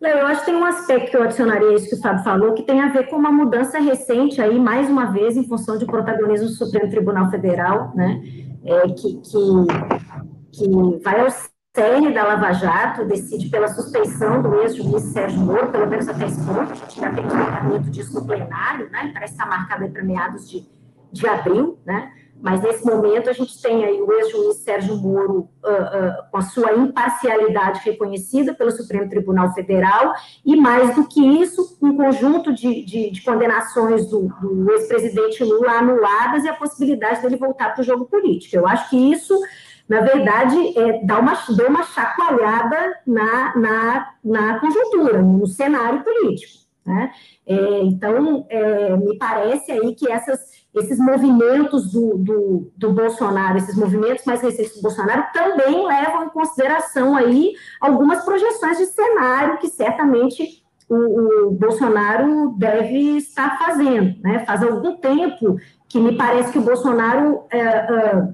Eu 0.01 0.27
acho 0.27 0.41
que 0.41 0.47
tem 0.47 0.55
um 0.55 0.65
aspecto 0.65 1.11
que 1.11 1.17
eu 1.17 1.23
adicionaria 1.23 1.71
a 1.71 1.75
isso 1.75 1.89
que 1.89 1.95
o 1.95 2.01
Fábio 2.03 2.23
falou, 2.23 2.53
que 2.53 2.63
tem 2.63 2.81
a 2.81 2.89
ver 2.89 3.09
com 3.09 3.17
uma 3.17 3.33
mudança 3.33 3.79
recente 3.79 4.41
aí, 4.41 4.59
mais 4.59 4.91
uma 4.91 5.07
vez, 5.07 5.35
em 5.35 5.49
função 5.49 5.79
de 5.79 5.87
protagonismo 5.87 6.47
do 6.47 6.53
Supremo 6.53 6.91
Tribunal 6.91 7.31
Federal, 7.31 7.91
né, 7.95 8.21
é, 8.67 8.83
que, 8.89 9.21
que, 9.23 9.39
que 10.53 11.03
vai 11.03 11.27
cerne 11.75 12.15
da 12.15 12.23
Lava 12.23 12.53
Jato, 12.53 13.05
decide 13.05 13.49
pela 13.49 13.67
suspeição 13.67 14.41
do 14.41 14.61
ex-juiz 14.61 15.03
Sérgio 15.13 15.41
Moro, 15.41 15.73
pelo 15.73 15.89
menos 15.89 16.09
até 16.09 16.27
esse 16.27 16.41
ponto, 16.45 16.71
a 16.71 16.75
gente 16.75 17.01
já 17.01 17.13
tem 17.13 17.27
tratamento 17.27 17.91
disso 17.91 18.15
no 18.15 18.25
plenário, 18.25 18.89
né, 18.91 19.11
parece 19.13 19.33
estar 19.33 19.47
marcado 19.47 19.89
para 19.91 20.05
meados 20.05 20.49
de, 20.49 20.65
de 21.11 21.27
abril, 21.27 21.77
né, 21.85 22.13
mas 22.41 22.63
nesse 22.63 22.87
momento 22.87 23.29
a 23.29 23.33
gente 23.33 23.61
tem 23.61 23.85
aí 23.85 24.01
o 24.01 24.13
ex-juiz 24.13 24.59
Sérgio 24.59 24.97
Moro 24.97 25.49
uh, 25.65 25.69
uh, 25.69 26.31
com 26.31 26.37
a 26.37 26.43
sua 26.43 26.75
imparcialidade 26.75 27.81
reconhecida 27.85 28.55
pelo 28.55 28.71
Supremo 28.71 29.09
Tribunal 29.09 29.53
Federal 29.53 30.13
e 30.45 30.55
mais 30.55 30.95
do 30.95 31.09
que 31.09 31.21
isso, 31.41 31.77
um 31.83 31.97
conjunto 31.97 32.53
de, 32.53 32.85
de, 32.85 33.11
de 33.11 33.23
condenações 33.23 34.07
do, 34.09 34.29
do 34.41 34.71
ex-presidente 34.73 35.43
Lula 35.43 35.73
anuladas 35.73 36.45
e 36.45 36.49
a 36.49 36.55
possibilidade 36.55 37.23
dele 37.23 37.37
voltar 37.37 37.73
para 37.73 37.81
o 37.81 37.85
jogo 37.85 38.05
político. 38.05 38.55
Eu 38.55 38.69
acho 38.69 38.91
que 38.91 38.97
isso 38.97 39.35
na 39.89 40.01
verdade, 40.01 40.79
é, 40.79 41.05
dá 41.05 41.19
uma, 41.19 41.35
deu 41.57 41.69
uma 41.69 41.83
chacoalhada 41.83 43.01
na, 43.07 43.57
na, 43.57 44.15
na 44.25 44.59
conjuntura, 44.59 45.23
no 45.23 45.47
cenário 45.47 46.03
político. 46.03 46.65
Né? 46.87 47.13
É, 47.47 47.81
então, 47.83 48.47
é, 48.49 48.97
me 48.97 49.17
parece 49.19 49.73
aí 49.73 49.95
que 49.95 50.11
essas, 50.11 50.41
esses 50.75 50.99
movimentos 50.99 51.93
do, 51.93 52.19
do, 52.19 52.73
do, 52.77 52.93
Bolsonaro, 52.93 53.59
esses 53.59 53.77
movimentos 53.77 54.25
mais 54.25 54.43
recentes 54.43 54.77
do 54.77 54.83
Bolsonaro, 54.83 55.25
também 55.33 55.87
levam 55.87 56.25
em 56.25 56.31
consideração 56.31 57.17
aí 57.17 57.53
algumas 57.81 58.25
projeções 58.25 58.79
de 58.79 58.87
cenário 58.87 59.59
que 59.59 59.69
certamente 59.69 60.63
o, 60.89 61.49
o 61.49 61.51
Bolsonaro 61.53 62.55
deve 62.59 63.17
estar 63.17 63.59
fazendo. 63.59 64.21
Né? 64.21 64.45
Faz 64.47 64.63
algum 64.63 64.97
tempo 64.97 65.57
que 65.89 65.99
me 65.99 66.17
parece 66.17 66.53
que 66.53 66.59
o 66.59 66.63
Bolsonaro 66.63 67.45
é, 67.51 67.61
é, 67.61 68.29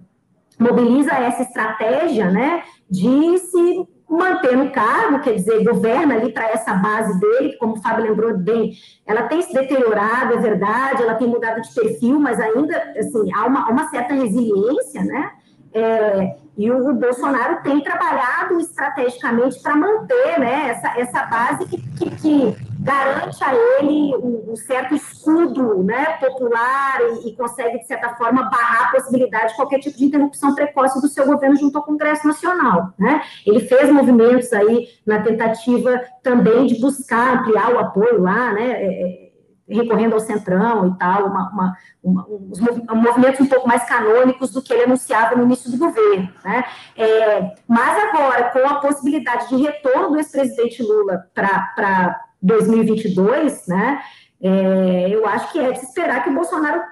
mobiliza 0.61 1.13
essa 1.13 1.43
estratégia 1.43 2.31
né, 2.31 2.63
de 2.89 3.39
se 3.39 3.89
manter 4.09 4.57
no 4.57 4.71
cargo, 4.71 5.21
quer 5.21 5.35
dizer, 5.35 5.65
governa 5.65 6.15
ali 6.15 6.33
para 6.33 6.51
essa 6.51 6.75
base 6.75 7.19
dele, 7.21 7.51
que, 7.51 7.59
como 7.59 7.75
o 7.75 7.81
Fábio 7.81 8.05
lembrou 8.05 8.37
bem, 8.37 8.73
ela 9.07 9.23
tem 9.23 9.41
se 9.41 9.53
deteriorado, 9.53 10.35
é 10.35 10.37
verdade, 10.37 11.03
ela 11.03 11.15
tem 11.15 11.29
mudado 11.29 11.63
de 11.63 11.73
perfil, 11.73 12.19
mas 12.19 12.41
ainda, 12.41 12.77
assim, 12.99 13.33
há 13.33 13.47
uma, 13.47 13.69
uma 13.71 13.89
certa 13.89 14.13
resiliência, 14.15 15.05
né? 15.05 15.31
É, 15.73 16.37
e 16.59 16.69
o, 16.71 16.93
Bolsonaro 16.95 17.63
tem 17.63 17.81
trabalhado 17.81 18.59
estrategicamente 18.59 19.63
para 19.63 19.77
manter 19.77 20.41
né, 20.41 20.71
essa, 20.71 21.01
essa 21.01 21.27
base 21.27 21.65
que, 21.67 21.81
que, 21.97 22.11
que 22.17 22.70
garante 22.81 23.45
a 23.45 23.55
ele 23.55 24.17
um, 24.17 24.53
um 24.53 24.57
certo 24.57 24.95
escudo 24.95 25.83
né, 25.83 26.17
popular 26.19 26.99
e, 27.01 27.29
e, 27.29 27.37
consegue, 27.37 27.79
de 27.79 27.87
certa 27.87 28.15
forma, 28.17 28.45
barrar 28.45 28.89
a 28.89 28.91
possibilidade 28.93 29.49
de 29.49 29.57
qualquer 29.57 29.81
tipo 29.81 29.99
de 29.99 30.05
interrupção 30.07 30.55
precoce 30.55 31.01
do 31.01 31.09
seu 31.09 31.27
governo 31.27 31.57
junto 31.57 31.77
ao 31.77 31.85
Congresso 31.85 32.27
Nacional. 32.27 32.93
Né? 32.99 33.23
Ele 33.47 33.61
fez 33.61 33.91
movimentos 33.91 34.53
aí 34.53 34.89
na 35.07 35.21
tentativa 35.21 36.01
também 36.23 36.67
de 36.67 36.81
buscar 36.81 37.41
ampliar 37.41 37.73
o 37.73 37.79
apoio 37.79 38.23
lá, 38.23 38.53
né? 38.53 38.73
É, 38.73 39.27
é 39.27 39.31
recorrendo 39.73 40.15
ao 40.15 40.21
Centrão 40.21 40.89
e 40.89 40.99
tal, 40.99 41.27
uma, 41.27 41.49
uma, 41.53 41.77
uma, 42.03 42.27
uns 42.29 42.59
movimentos 42.59 43.41
um 43.41 43.47
pouco 43.47 43.69
mais 43.69 43.85
canônicos 43.85 44.51
do 44.51 44.61
que 44.61 44.73
ele 44.73 44.83
anunciava 44.83 45.37
no 45.37 45.45
início 45.45 45.71
do 45.71 45.79
governo. 45.79 46.29
Né? 46.45 46.65
É, 46.97 47.55
mas 47.69 48.05
agora, 48.05 48.51
com 48.51 48.67
a 48.67 48.81
possibilidade 48.81 49.49
de 49.49 49.63
retorno 49.63 50.11
do 50.11 50.17
ex-presidente 50.17 50.83
Lula 50.83 51.25
para 51.33 52.21
2022, 52.43 53.67
né, 53.67 54.01
é, 54.43 55.09
eu 55.11 55.27
acho 55.27 55.53
que 55.53 55.59
é 55.59 55.73
de 55.73 55.81
esperar 55.81 56.25
que 56.25 56.31
o 56.31 56.35
Bolsonaro, 56.35 56.83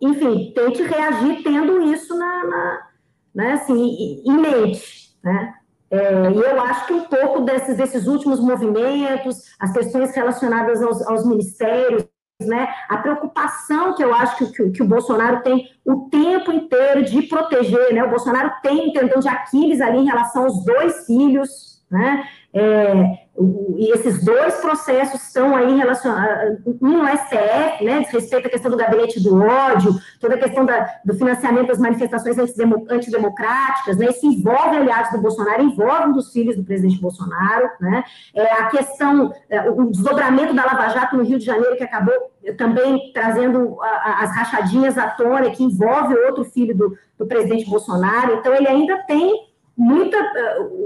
enfim, 0.00 0.52
tente 0.54 0.82
reagir 0.82 1.42
tendo 1.42 1.80
isso 1.92 2.16
na, 2.16 2.44
na 2.44 2.86
né, 3.34 3.52
assim, 3.52 4.22
em 4.24 4.38
mente. 4.38 5.14
Né? 5.22 5.54
É, 5.90 6.30
e 6.30 6.38
eu 6.38 6.60
acho 6.60 6.86
que 6.86 6.92
um 6.92 7.04
pouco 7.04 7.40
desses, 7.40 7.76
desses 7.76 8.06
últimos 8.06 8.40
movimentos, 8.40 9.44
as 9.58 9.72
questões 9.72 10.14
relacionadas 10.14 10.82
aos, 10.82 11.06
aos 11.06 11.26
ministérios, 11.26 12.04
né, 12.40 12.68
a 12.88 12.96
preocupação 12.96 13.94
que 13.94 14.02
eu 14.02 14.14
acho 14.14 14.38
que, 14.38 14.46
que, 14.52 14.70
que, 14.70 14.82
o 14.82 14.86
Bolsonaro 14.86 15.42
tem 15.42 15.68
o 15.84 16.08
tempo 16.08 16.50
inteiro 16.50 17.04
de 17.04 17.22
proteger, 17.22 17.92
né, 17.92 18.02
o 18.02 18.08
Bolsonaro 18.08 18.52
tem 18.62 18.88
um 18.88 18.92
tendão 18.92 19.20
de 19.20 19.28
Aquiles 19.28 19.80
ali 19.80 19.98
em 19.98 20.06
relação 20.06 20.44
aos 20.44 20.64
dois 20.64 21.06
filhos, 21.06 21.69
né, 21.90 22.24
é, 22.52 23.18
e 23.76 23.90
esses 23.92 24.22
dois 24.24 24.56
processos 24.56 25.22
estão 25.22 25.56
aí 25.56 25.76
relacionados, 25.76 26.58
um 26.80 26.98
no 26.98 27.08
STF, 27.08 27.84
né, 27.84 28.00
diz 28.00 28.10
respeito 28.10 28.46
à 28.46 28.50
questão 28.50 28.70
do 28.70 28.76
gabinete 28.76 29.20
do 29.20 29.42
ódio, 29.42 29.94
toda 30.20 30.34
a 30.34 30.38
questão 30.38 30.64
da, 30.64 30.86
do 31.04 31.14
financiamento 31.14 31.68
das 31.68 31.78
manifestações 31.78 32.36
antidemocráticas, 32.88 33.96
né, 33.96 34.06
isso 34.06 34.26
envolve 34.26 34.76
aliados 34.76 35.10
do 35.12 35.20
Bolsonaro, 35.20 35.62
envolve 35.62 36.08
um 36.08 36.12
dos 36.12 36.32
filhos 36.32 36.56
do 36.56 36.64
presidente 36.64 37.00
Bolsonaro, 37.00 37.70
né, 37.80 38.04
é, 38.34 38.52
a 38.52 38.66
questão, 38.66 39.32
é, 39.48 39.68
o 39.70 39.90
desdobramento 39.90 40.54
da 40.54 40.64
Lava 40.64 40.88
Jato 40.90 41.16
no 41.16 41.24
Rio 41.24 41.38
de 41.38 41.44
Janeiro, 41.44 41.76
que 41.76 41.84
acabou 41.84 42.14
também 42.56 43.10
trazendo 43.12 43.80
a, 43.80 44.22
as 44.22 44.34
rachadinhas 44.34 44.96
à 44.98 45.08
tona, 45.08 45.50
que 45.50 45.62
envolve 45.62 46.14
outro 46.14 46.44
filho 46.44 46.76
do, 46.76 46.96
do 47.18 47.26
presidente 47.26 47.68
Bolsonaro, 47.68 48.34
então 48.34 48.54
ele 48.54 48.68
ainda 48.68 48.98
tem 49.06 49.49
muita, 49.80 50.18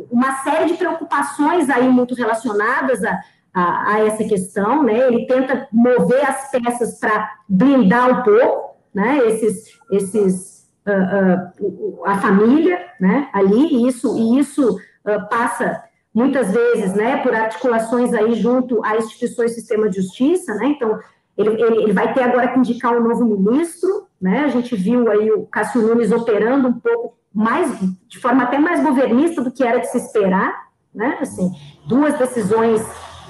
uma 0.09 0.37
série 0.45 0.67
de 0.67 0.75
preocupações 0.75 1.69
aí 1.69 1.89
muito 1.89 2.15
relacionadas 2.15 3.03
a, 3.03 3.21
a, 3.53 3.95
a 3.95 4.07
essa 4.07 4.23
questão, 4.23 4.85
né? 4.85 5.09
Ele 5.09 5.27
tenta 5.27 5.67
mover 5.73 6.25
as 6.25 6.49
peças 6.53 7.01
para 7.01 7.33
blindar 7.49 8.21
um 8.21 8.23
pouco, 8.23 8.77
né? 8.95 9.19
Esses, 9.27 9.77
esses, 9.91 10.69
uh, 10.87 11.65
uh, 11.65 12.07
a 12.07 12.19
família, 12.19 12.79
né? 13.01 13.29
Ali 13.33 13.75
e 13.75 13.89
isso 13.89 14.17
e 14.17 14.39
isso 14.39 14.77
uh, 14.77 15.29
passa 15.29 15.83
muitas 16.15 16.53
vezes, 16.53 16.95
né? 16.95 17.17
Por 17.17 17.35
articulações 17.35 18.15
aí 18.15 18.37
junto 18.37 18.85
a 18.85 18.97
instituições 18.97 19.57
sistema 19.57 19.91
de 19.91 20.01
justiça, 20.01 20.55
né? 20.55 20.67
Então 20.67 21.01
ele, 21.37 21.61
ele, 21.61 21.83
ele 21.83 21.93
vai 21.93 22.15
ter 22.15 22.23
agora 22.23 22.47
que 22.47 22.61
indicar 22.61 22.97
um 22.97 23.03
novo 23.03 23.25
ministro, 23.25 24.07
né? 24.25 24.41
A 24.41 24.49
gente 24.49 24.75
viu 24.75 25.11
aí 25.11 25.31
o 25.31 25.45
Cássio 25.45 25.83
Nunes 25.83 26.11
operando 26.11 26.69
um 26.69 26.81
pouco 26.81 27.15
mais, 27.31 27.79
de 28.09 28.19
forma 28.19 28.45
até 28.45 28.59
mais 28.59 28.83
governista 28.83 29.43
do 29.43 29.51
que 29.51 29.63
era 29.63 29.81
de 29.81 29.91
se 29.91 29.99
esperar, 29.99 30.71
né? 30.95 31.19
Assim, 31.21 31.53
duas 31.87 32.17
decisões 32.17 32.81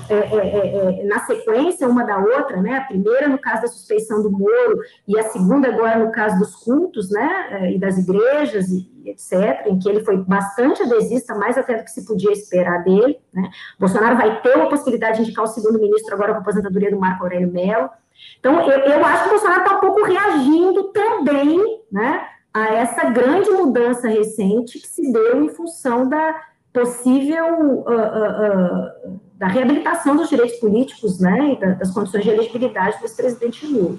é, 0.09 0.14
é, 0.14 0.37
é, 0.37 1.00
é, 1.00 1.04
na 1.04 1.18
sequência 1.26 1.88
uma 1.88 2.04
da 2.04 2.18
outra, 2.18 2.62
né? 2.62 2.76
A 2.76 2.83
primeira 2.83 3.26
no 3.26 3.40
caso 3.40 3.62
da 3.62 3.68
suspeição 3.68 4.22
do 4.22 4.30
Moro 4.30 4.78
e 5.09 5.18
a 5.18 5.24
segunda 5.24 5.66
agora 5.66 5.98
no 5.98 6.12
caso 6.12 6.38
dos 6.38 6.54
cultos, 6.54 7.11
né? 7.11 7.48
É, 7.50 7.72
e 7.72 7.78
das 7.78 7.98
igrejas 7.98 8.68
e, 8.68 8.88
etc. 9.07 9.66
Em 9.66 9.80
que 9.80 9.88
ele 9.88 10.04
foi 10.04 10.18
bastante 10.18 10.80
adesista, 10.80 11.35
mais 11.35 11.59
até 11.59 11.76
do 11.76 11.83
que 11.83 11.90
se 11.90 12.07
podia 12.07 12.30
esperar 12.30 12.85
dele. 12.85 13.18
Né? 13.33 13.50
Bolsonaro 13.80 14.16
vai 14.16 14.40
ter 14.42 14.54
uma 14.54 14.68
possibilidade 14.68 15.16
de 15.16 15.22
indicar 15.24 15.44
o 15.44 15.48
segundo 15.48 15.80
ministro 15.80 16.14
agora 16.14 16.35
com 16.35 16.38
a 16.38 16.42
aposentadoria 16.42 16.92
do 16.92 17.00
Marco 17.00 17.24
Aurélio 17.24 17.50
Mello. 17.50 17.90
Então, 18.38 18.61
eu, 18.70 18.79
eu 18.79 19.05
acho 19.05 19.22
que 19.22 19.29
o 19.29 19.33
Bolsonaro 19.33 19.62
está 19.62 19.77
um 19.77 19.81
pouco 19.81 20.05
reagindo 20.05 20.85
também, 20.85 21.59
né? 21.90 22.29
a 22.55 22.72
essa 22.74 23.11
grande 23.11 23.50
mudança 23.50 24.07
recente 24.07 24.79
que 24.79 24.87
se 24.87 25.12
deu 25.12 25.42
em 25.42 25.48
função 25.48 26.09
da 26.09 26.40
possível 26.72 27.46
uh, 27.57 27.90
uh, 27.90 29.09
uh, 29.09 29.20
da 29.35 29.48
reabilitação 29.48 30.16
dos 30.16 30.29
direitos 30.29 30.57
políticos, 30.59 31.20
né, 31.20 31.53
e 31.53 31.61
da, 31.61 31.66
das 31.74 31.92
condições 31.92 32.24
de 32.24 32.31
elegibilidade 32.31 32.98
do 32.98 33.05
ex-presidente 33.05 33.66
Lula. 33.66 33.98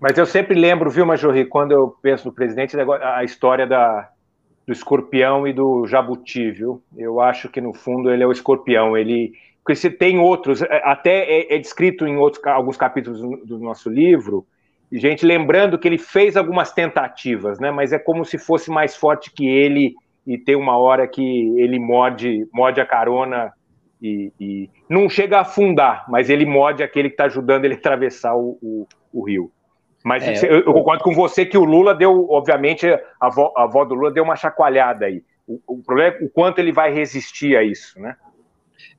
Mas 0.00 0.16
eu 0.16 0.26
sempre 0.26 0.54
lembro, 0.54 0.90
viu, 0.90 1.04
Majorri, 1.04 1.44
quando 1.44 1.72
eu 1.72 1.94
penso 2.00 2.26
no 2.26 2.32
presidente, 2.32 2.76
a 2.80 3.22
história 3.22 3.66
da, 3.66 4.08
do 4.66 4.72
escorpião 4.72 5.46
e 5.46 5.52
do 5.52 5.86
jabuti, 5.86 6.50
viu? 6.50 6.82
Eu 6.96 7.20
acho 7.20 7.48
que, 7.48 7.60
no 7.60 7.74
fundo, 7.74 8.10
ele 8.10 8.22
é 8.22 8.26
o 8.26 8.32
escorpião. 8.32 8.96
Ele, 8.96 9.32
porque 9.70 9.76
se 9.76 9.88
tem 9.88 10.18
outros, 10.18 10.62
é, 10.62 10.82
até 10.84 11.22
é, 11.22 11.54
é 11.54 11.58
descrito 11.58 12.04
em 12.04 12.16
outros, 12.16 12.44
alguns 12.44 12.76
capítulos 12.76 13.20
do 13.46 13.56
nosso 13.60 13.88
livro, 13.88 14.44
gente 14.90 15.24
lembrando 15.24 15.78
que 15.78 15.86
ele 15.86 15.96
fez 15.96 16.36
algumas 16.36 16.72
tentativas, 16.72 17.60
né? 17.60 17.70
Mas 17.70 17.92
é 17.92 17.98
como 17.98 18.24
se 18.24 18.36
fosse 18.36 18.68
mais 18.68 18.96
forte 18.96 19.30
que 19.32 19.46
ele 19.46 19.94
e 20.26 20.36
tem 20.36 20.56
uma 20.56 20.76
hora 20.76 21.06
que 21.06 21.22
ele 21.56 21.78
morde, 21.78 22.48
morde 22.52 22.80
a 22.80 22.86
carona 22.86 23.52
e, 24.02 24.32
e 24.40 24.70
não 24.88 25.08
chega 25.08 25.38
a 25.38 25.42
afundar, 25.42 26.04
mas 26.08 26.28
ele 26.28 26.44
morde 26.44 26.82
aquele 26.82 27.08
que 27.08 27.14
está 27.14 27.26
ajudando 27.26 27.64
ele 27.64 27.74
a 27.74 27.76
atravessar 27.76 28.34
o, 28.34 28.58
o, 28.60 28.88
o 29.12 29.22
rio. 29.22 29.52
Mas 30.04 30.26
é, 30.26 30.50
eu, 30.50 30.62
eu, 30.62 30.72
concordo 30.72 31.04
com 31.04 31.14
você 31.14 31.46
que 31.46 31.56
o 31.56 31.64
Lula 31.64 31.94
deu, 31.94 32.26
obviamente, 32.28 32.88
a 32.88 33.00
avó, 33.20 33.52
a 33.56 33.62
avó 33.62 33.84
do 33.84 33.94
Lula 33.94 34.10
deu 34.10 34.24
uma 34.24 34.34
chacoalhada 34.34 35.06
aí. 35.06 35.22
O, 35.46 35.60
o, 35.68 35.82
problema 35.82 36.16
é 36.16 36.24
o 36.24 36.28
quanto 36.28 36.58
ele 36.58 36.72
vai 36.72 36.92
resistir 36.92 37.56
a 37.56 37.62
isso, 37.62 38.00
né? 38.00 38.16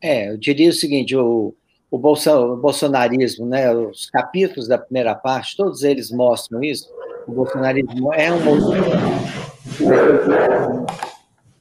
É, 0.02 0.30
eu 0.30 0.38
diria 0.38 0.70
o 0.70 0.74
seguinte: 0.74 1.16
o, 1.16 1.56
o, 1.90 1.98
o 1.98 2.58
bolsonarismo, 2.58 3.46
né, 3.46 3.74
os 3.74 4.10
capítulos 4.10 4.68
da 4.68 4.78
primeira 4.78 5.16
parte, 5.16 5.58
todos 5.58 5.84
eles 5.84 6.12
mostram 6.12 6.64
isso. 6.64 6.90
O 7.28 7.32
bolsonarismo 7.32 8.14
é 8.14 8.32
um 8.32 8.42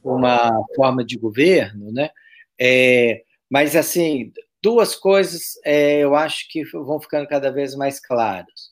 uma 0.03 0.51
forma 0.75 1.05
de 1.05 1.17
governo, 1.17 1.91
né? 1.91 2.09
É, 2.59 3.23
mas 3.49 3.75
assim, 3.75 4.31
duas 4.61 4.95
coisas 4.95 5.59
é, 5.65 5.99
eu 5.99 6.15
acho 6.15 6.47
que 6.49 6.63
vão 6.71 6.99
ficando 6.99 7.27
cada 7.27 7.51
vez 7.51 7.75
mais 7.75 7.99
claras. 7.99 8.71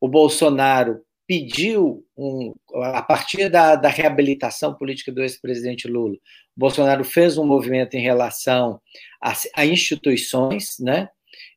O 0.00 0.08
Bolsonaro 0.08 1.00
pediu, 1.26 2.04
um, 2.16 2.54
a 2.74 3.02
partir 3.02 3.48
da, 3.48 3.76
da 3.76 3.88
reabilitação 3.88 4.74
política 4.74 5.12
do 5.12 5.22
ex-presidente 5.22 5.86
Lula, 5.86 6.16
Bolsonaro 6.60 7.02
fez 7.04 7.38
um 7.38 7.46
movimento 7.46 7.94
em 7.94 8.02
relação 8.02 8.78
a, 9.18 9.32
a 9.56 9.64
instituições, 9.64 10.76
né? 10.78 11.08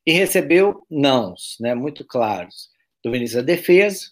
E 0.06 0.12
recebeu 0.12 0.82
nãos, 0.90 1.56
né? 1.60 1.74
Muito 1.74 2.06
claros, 2.06 2.70
do 3.04 3.10
ministro 3.10 3.42
da 3.42 3.46
Defesa 3.46 4.06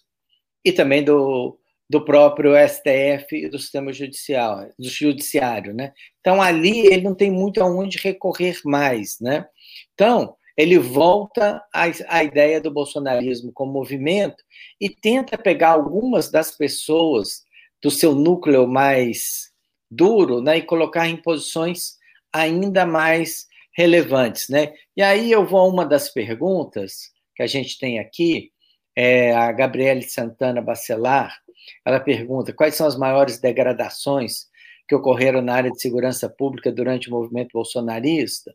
e 0.63 0.71
também 0.71 1.03
do, 1.03 1.57
do 1.89 2.05
próprio 2.05 2.53
STF 2.55 3.35
e 3.35 3.49
do 3.49 3.57
sistema 3.57 3.91
judicial, 3.91 4.69
do 4.77 4.87
judiciário, 4.87 5.73
né? 5.73 5.93
Então 6.19 6.39
ali 6.39 6.85
ele 6.85 7.01
não 7.01 7.15
tem 7.15 7.31
muito 7.31 7.59
aonde 7.59 7.97
recorrer 7.97 8.59
mais, 8.63 9.17
né? 9.19 9.47
Então 9.95 10.35
ele 10.55 10.77
volta 10.77 11.59
à, 11.73 11.85
à 12.07 12.23
ideia 12.23 12.61
do 12.61 12.69
bolsonarismo 12.69 13.51
como 13.51 13.73
movimento 13.73 14.43
e 14.79 14.91
tenta 14.91 15.39
pegar 15.39 15.71
algumas 15.71 16.29
das 16.29 16.55
pessoas 16.55 17.41
do 17.81 17.89
seu 17.89 18.13
núcleo 18.13 18.67
mais 18.67 19.52
duro 19.95 20.41
né, 20.41 20.57
e 20.57 20.61
colocar 20.61 21.07
em 21.07 21.17
posições 21.17 21.97
ainda 22.31 22.85
mais 22.85 23.47
relevantes. 23.75 24.49
Né? 24.49 24.73
E 24.95 25.01
aí 25.01 25.31
eu 25.31 25.45
vou 25.45 25.59
a 25.59 25.67
uma 25.67 25.85
das 25.85 26.09
perguntas 26.09 27.11
que 27.35 27.43
a 27.43 27.47
gente 27.47 27.79
tem 27.79 27.99
aqui, 27.99 28.51
é 28.95 29.33
a 29.33 29.51
Gabriele 29.51 30.03
Santana 30.03 30.61
Bacelar, 30.61 31.35
ela 31.85 31.99
pergunta 31.99 32.53
quais 32.53 32.75
são 32.75 32.85
as 32.85 32.97
maiores 32.97 33.39
degradações 33.39 34.47
que 34.87 34.93
ocorreram 34.93 35.41
na 35.41 35.55
área 35.55 35.71
de 35.71 35.81
segurança 35.81 36.29
pública 36.29 36.71
durante 36.71 37.09
o 37.09 37.11
movimento 37.11 37.51
bolsonarista 37.53 38.53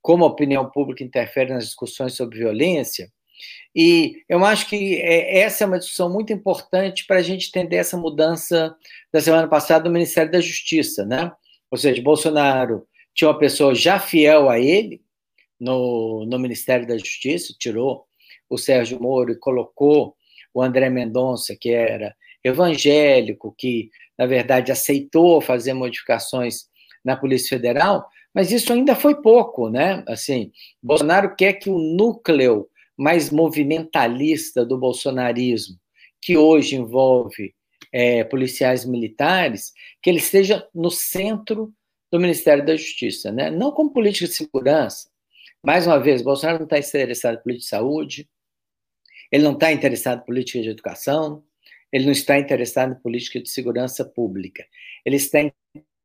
como 0.00 0.24
a 0.24 0.28
opinião 0.28 0.70
pública 0.70 1.04
interfere 1.04 1.52
nas 1.52 1.64
discussões 1.64 2.14
sobre 2.14 2.38
violência. 2.38 3.12
E 3.74 4.22
eu 4.28 4.44
acho 4.44 4.68
que 4.68 4.96
é, 4.96 5.40
essa 5.40 5.64
é 5.64 5.66
uma 5.66 5.78
discussão 5.78 6.10
muito 6.10 6.32
importante 6.32 7.06
para 7.06 7.18
a 7.18 7.22
gente 7.22 7.48
entender 7.48 7.76
essa 7.76 7.96
mudança 7.96 8.74
da 9.12 9.20
semana 9.20 9.48
passada 9.48 9.84
do 9.84 9.90
Ministério 9.90 10.30
da 10.30 10.40
Justiça, 10.40 11.04
né? 11.04 11.32
Ou 11.70 11.78
seja, 11.78 12.02
Bolsonaro 12.02 12.86
tinha 13.14 13.28
uma 13.28 13.38
pessoa 13.38 13.74
já 13.74 13.98
fiel 13.98 14.48
a 14.48 14.58
ele 14.58 15.02
no, 15.58 16.24
no 16.26 16.38
Ministério 16.38 16.86
da 16.86 16.96
Justiça, 16.96 17.54
tirou 17.58 18.06
o 18.48 18.56
Sérgio 18.56 19.00
Moro 19.00 19.32
e 19.32 19.38
colocou 19.38 20.16
o 20.54 20.62
André 20.62 20.88
Mendonça, 20.88 21.56
que 21.58 21.70
era 21.70 22.14
evangélico, 22.42 23.54
que, 23.56 23.90
na 24.16 24.26
verdade, 24.26 24.72
aceitou 24.72 25.40
fazer 25.40 25.72
modificações 25.74 26.68
na 27.04 27.16
Polícia 27.16 27.56
Federal, 27.56 28.08
mas 28.34 28.52
isso 28.52 28.72
ainda 28.72 28.94
foi 28.94 29.20
pouco, 29.20 29.68
né? 29.68 30.04
Assim, 30.06 30.52
Bolsonaro 30.82 31.34
quer 31.34 31.54
que 31.54 31.70
o 31.70 31.78
núcleo 31.78 32.68
mais 32.98 33.30
movimentalista 33.30 34.64
do 34.64 34.76
bolsonarismo, 34.76 35.78
que 36.20 36.36
hoje 36.36 36.74
envolve 36.76 37.54
é, 37.92 38.24
policiais 38.24 38.84
militares, 38.84 39.72
que 40.02 40.10
ele 40.10 40.18
esteja 40.18 40.66
no 40.74 40.90
centro 40.90 41.72
do 42.10 42.18
Ministério 42.18 42.64
da 42.66 42.76
Justiça, 42.76 43.30
né? 43.30 43.50
Não 43.50 43.70
como 43.70 43.92
política 43.92 44.26
de 44.26 44.34
segurança, 44.34 45.08
Mais 45.62 45.86
uma 45.86 45.98
vez, 45.98 46.22
Bolsonaro 46.22 46.58
não 46.58 46.64
está 46.64 46.78
interessado 46.78 47.38
em 47.38 47.42
política 47.42 47.64
de 47.64 47.68
saúde, 47.68 48.28
ele 49.30 49.44
não 49.44 49.52
está 49.52 49.72
interessado 49.72 50.22
em 50.22 50.26
política 50.26 50.62
de 50.62 50.68
educação, 50.70 51.44
ele 51.92 52.04
não 52.04 52.12
está 52.12 52.38
interessado 52.38 52.92
em 52.92 53.02
política 53.02 53.40
de 53.40 53.48
segurança 53.48 54.04
pública. 54.04 54.64
Ele 55.04 55.16
está 55.16 55.40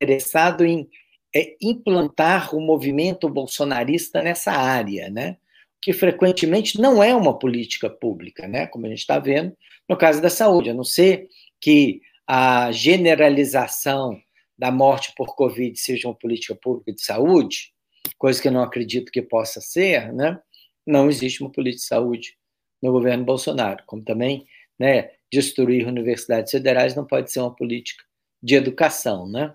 interessado 0.01 0.65
em 0.65 0.89
é, 1.35 1.55
implantar 1.61 2.55
o 2.55 2.61
movimento 2.61 3.29
bolsonarista 3.29 4.21
nessa 4.21 4.51
área, 4.51 5.09
né? 5.09 5.37
Que 5.83 5.91
frequentemente 5.91 6.79
não 6.79 7.03
é 7.03 7.13
uma 7.13 7.37
política 7.37 7.89
pública, 7.89 8.47
né? 8.47 8.67
como 8.67 8.85
a 8.85 8.89
gente 8.89 8.99
está 8.99 9.19
vendo 9.19 9.53
no 9.87 9.97
caso 9.97 10.21
da 10.21 10.29
saúde, 10.29 10.69
a 10.69 10.73
não 10.73 10.85
ser 10.85 11.27
que 11.59 11.99
a 12.25 12.71
generalização 12.71 14.17
da 14.57 14.71
morte 14.71 15.13
por 15.17 15.35
Covid 15.35 15.77
seja 15.77 16.07
uma 16.07 16.15
política 16.15 16.55
pública 16.55 16.93
de 16.93 17.03
saúde, 17.03 17.73
coisa 18.17 18.41
que 18.41 18.47
eu 18.47 18.51
não 18.53 18.63
acredito 18.63 19.11
que 19.11 19.21
possa 19.21 19.59
ser, 19.59 20.13
né? 20.13 20.39
não 20.87 21.09
existe 21.09 21.41
uma 21.41 21.51
política 21.51 21.81
de 21.81 21.87
saúde 21.87 22.37
no 22.81 22.93
governo 22.93 23.25
Bolsonaro, 23.25 23.83
como 23.85 24.03
também 24.03 24.45
né, 24.79 25.11
destruir 25.31 25.85
universidades 25.85 26.51
federais 26.51 26.95
não 26.95 27.05
pode 27.05 27.29
ser 27.29 27.41
uma 27.41 27.53
política 27.53 28.03
de 28.41 28.55
educação, 28.55 29.27
né? 29.27 29.53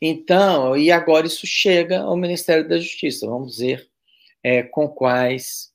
Então, 0.00 0.76
e 0.76 0.90
agora 0.90 1.26
isso 1.26 1.46
chega 1.46 2.00
ao 2.00 2.16
Ministério 2.16 2.68
da 2.68 2.78
Justiça, 2.78 3.26
vamos 3.26 3.58
ver 3.58 3.89
é, 4.42 4.62
com 4.62 4.88
quais 4.88 5.72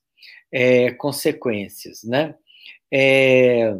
é, 0.51 0.91
consequências, 0.91 2.03
né? 2.03 2.36
É, 2.91 3.76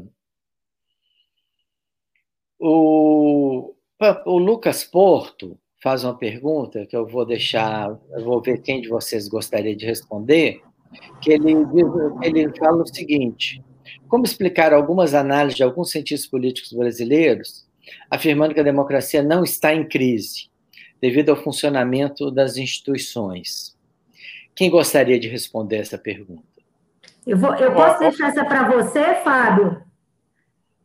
o, 2.60 3.74
o 4.26 4.38
Lucas 4.38 4.84
Porto 4.84 5.58
faz 5.82 6.04
uma 6.04 6.18
pergunta 6.18 6.86
que 6.86 6.98
eu 6.98 7.06
vou 7.06 7.26
deixar, 7.26 7.98
eu 8.12 8.24
vou 8.24 8.42
ver 8.42 8.62
quem 8.62 8.82
de 8.82 8.90
vocês 8.90 9.28
gostaria 9.28 9.76
de 9.76 9.86
responder, 9.86 10.62
que 11.22 11.32
ele, 11.32 11.54
ele 12.24 12.58
fala 12.58 12.82
o 12.84 12.88
seguinte: 12.88 13.64
como 14.08 14.26
explicar 14.26 14.74
algumas 14.74 15.14
análises 15.14 15.58
de 15.58 15.64
alguns 15.64 15.92
cientistas 15.92 16.30
políticos 16.30 16.74
brasileiros 16.74 17.66
afirmando 18.10 18.54
que 18.54 18.60
a 18.60 18.64
democracia 18.64 19.22
não 19.22 19.44
está 19.44 19.74
em 19.74 19.88
crise 19.88 20.50
devido 21.00 21.30
ao 21.30 21.36
funcionamento 21.36 22.32
das 22.32 22.58
instituições? 22.58 23.75
Quem 24.56 24.70
gostaria 24.70 25.20
de 25.20 25.28
responder 25.28 25.78
essa 25.78 25.98
pergunta? 25.98 26.44
Eu, 27.28 27.38
vou, 27.38 27.54
eu 27.56 27.74
posso 27.74 28.00
deixar 28.00 28.30
essa 28.30 28.46
para 28.46 28.70
você, 28.70 29.16
Fábio? 29.16 29.82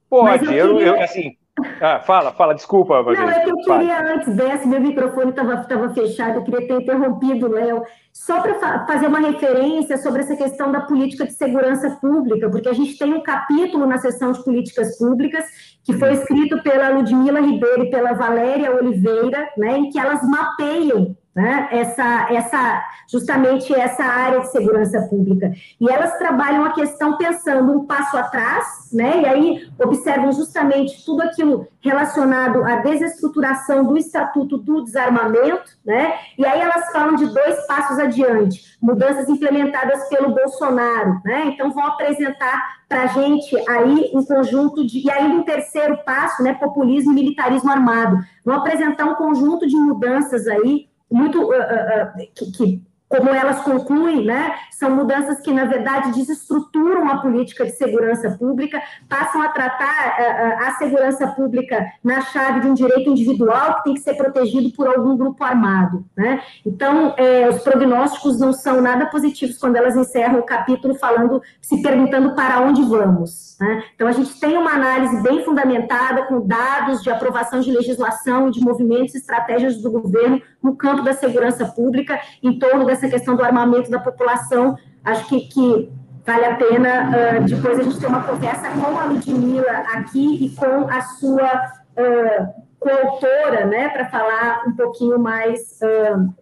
Pode, 0.08 0.44
eu, 0.46 0.76
queria... 0.76 0.86
eu, 0.88 1.00
assim, 1.02 1.36
ah, 1.80 2.00
fala, 2.00 2.32
fala, 2.32 2.54
desculpa. 2.54 3.02
Não, 3.02 3.30
é 3.30 3.40
que 3.40 3.50
eu 3.50 3.56
queria 3.56 3.96
fala. 3.96 4.12
antes 4.14 4.34
dessa, 4.34 4.66
meu 4.66 4.80
microfone 4.80 5.30
estava 5.30 5.92
fechado, 5.94 6.36
eu 6.36 6.44
queria 6.44 6.66
ter 6.66 6.82
interrompido 6.82 7.46
o 7.46 7.52
Léo, 7.52 7.82
só 8.12 8.40
para 8.40 8.54
fa 8.54 8.86
fazer 8.86 9.06
uma 9.06 9.20
referência 9.20 9.96
sobre 9.98 10.22
essa 10.22 10.36
questão 10.36 10.72
da 10.72 10.80
política 10.80 11.26
de 11.26 11.32
segurança 11.32 11.90
pública, 12.00 12.50
porque 12.50 12.68
a 12.68 12.72
gente 12.72 12.96
tem 12.98 13.12
um 13.12 13.22
capítulo 13.22 13.86
na 13.86 13.98
seção 13.98 14.32
de 14.32 14.42
políticas 14.42 14.98
públicas 14.98 15.44
que 15.84 15.92
foi 15.94 16.12
escrito 16.12 16.62
pela 16.62 16.88
Ludmila 16.90 17.40
Ribeiro 17.40 17.84
e 17.84 17.90
pela 17.90 18.14
Valéria 18.14 18.74
Oliveira, 18.74 19.50
né, 19.56 19.78
em 19.78 19.90
que 19.90 19.98
elas 19.98 20.22
mapeiam 20.22 21.16
né, 21.40 21.68
essa, 21.72 22.28
essa, 22.30 22.84
justamente 23.08 23.74
essa 23.74 24.04
área 24.04 24.40
de 24.40 24.52
segurança 24.52 25.00
pública. 25.02 25.52
E 25.80 25.88
elas 25.88 26.18
trabalham 26.18 26.64
a 26.64 26.72
questão 26.72 27.16
pensando 27.16 27.72
um 27.72 27.86
passo 27.86 28.16
atrás, 28.16 28.90
né, 28.92 29.22
e 29.22 29.26
aí 29.26 29.70
observam 29.82 30.30
justamente 30.32 31.02
tudo 31.04 31.22
aquilo 31.22 31.66
relacionado 31.80 32.62
à 32.62 32.76
desestruturação 32.76 33.84
do 33.84 33.96
Estatuto 33.96 34.58
do 34.58 34.84
Desarmamento, 34.84 35.70
né, 35.84 36.14
e 36.36 36.44
aí 36.44 36.60
elas 36.60 36.92
falam 36.92 37.16
de 37.16 37.26
dois 37.26 37.66
passos 37.66 37.98
adiante, 37.98 38.76
mudanças 38.82 39.28
implementadas 39.28 40.08
pelo 40.08 40.34
Bolsonaro, 40.34 41.20
né, 41.24 41.46
então 41.46 41.70
vão 41.70 41.86
apresentar 41.86 42.80
para 42.86 43.04
a 43.04 43.06
gente 43.06 43.56
aí 43.70 44.10
um 44.12 44.24
conjunto 44.24 44.84
de, 44.84 45.06
e 45.06 45.10
ainda 45.10 45.36
um 45.36 45.42
terceiro 45.42 45.98
passo, 46.04 46.42
né, 46.42 46.52
populismo 46.54 47.12
e 47.12 47.14
militarismo 47.14 47.70
armado, 47.70 48.18
vão 48.44 48.56
apresentar 48.56 49.06
um 49.06 49.14
conjunto 49.14 49.66
de 49.66 49.76
mudanças 49.76 50.46
aí 50.46 50.89
muito 51.10 51.42
uh, 51.42 51.50
uh, 51.50 52.28
que, 52.34 52.52
que, 52.52 52.82
como 53.10 53.28
elas 53.30 53.60
concluem, 53.62 54.24
né, 54.24 54.54
são 54.70 54.94
mudanças 54.94 55.40
que, 55.40 55.52
na 55.52 55.64
verdade, 55.64 56.12
desestruturam 56.12 57.10
a 57.10 57.18
política 57.18 57.66
de 57.66 57.72
segurança 57.72 58.30
pública, 58.38 58.80
passam 59.08 59.42
a 59.42 59.48
tratar 59.48 60.16
uh, 60.16 60.68
a 60.68 60.70
segurança 60.78 61.26
pública 61.26 61.84
na 62.04 62.20
chave 62.20 62.60
de 62.60 62.68
um 62.68 62.74
direito 62.74 63.10
individual 63.10 63.78
que 63.78 63.84
tem 63.84 63.94
que 63.94 64.00
ser 64.00 64.14
protegido 64.14 64.70
por 64.70 64.86
algum 64.86 65.16
grupo 65.16 65.42
armado. 65.42 66.04
Né? 66.16 66.40
Então, 66.64 67.12
eh, 67.16 67.48
os 67.48 67.62
prognósticos 67.62 68.38
não 68.38 68.52
são 68.52 68.80
nada 68.80 69.06
positivos 69.06 69.58
quando 69.58 69.76
elas 69.76 69.96
encerram 69.96 70.38
o 70.38 70.44
capítulo 70.44 70.94
falando, 70.94 71.42
se 71.60 71.82
perguntando 71.82 72.34
para 72.34 72.60
onde 72.60 72.82
vamos. 72.82 73.56
Né? 73.60 73.82
Então, 73.94 74.06
a 74.06 74.12
gente 74.12 74.38
tem 74.38 74.56
uma 74.56 74.72
análise 74.72 75.20
bem 75.22 75.44
fundamentada, 75.44 76.22
com 76.26 76.46
dados 76.46 77.02
de 77.02 77.10
aprovação 77.10 77.60
de 77.60 77.72
legislação 77.72 78.50
de 78.50 78.60
movimentos 78.60 79.14
e 79.14 79.18
estratégias 79.18 79.82
do 79.82 79.90
governo 79.90 80.40
no 80.62 80.76
campo 80.76 81.02
da 81.02 81.12
segurança 81.12 81.66
pública, 81.66 82.20
em 82.42 82.58
torno 82.58 82.86
dessa 83.00 83.08
questão 83.08 83.34
do 83.34 83.42
armamento 83.42 83.90
da 83.90 83.98
população. 83.98 84.76
Acho 85.02 85.26
que, 85.28 85.40
que 85.48 85.90
vale 86.24 86.44
a 86.44 86.56
pena 86.56 87.10
uh, 87.10 87.44
depois 87.44 87.80
a 87.80 87.82
gente 87.82 87.98
ter 87.98 88.06
uma 88.06 88.22
conversa 88.22 88.70
com 88.70 88.98
a 88.98 89.04
Ludmilla 89.06 89.78
aqui 89.94 90.44
e 90.44 90.50
com 90.50 90.86
a 90.88 91.00
sua 91.00 91.72
uh, 91.96 92.60
coautora, 92.78 93.64
né, 93.66 93.88
para 93.88 94.08
falar 94.10 94.64
um 94.66 94.76
pouquinho 94.76 95.18
mais 95.18 95.78
uh, 95.82 96.32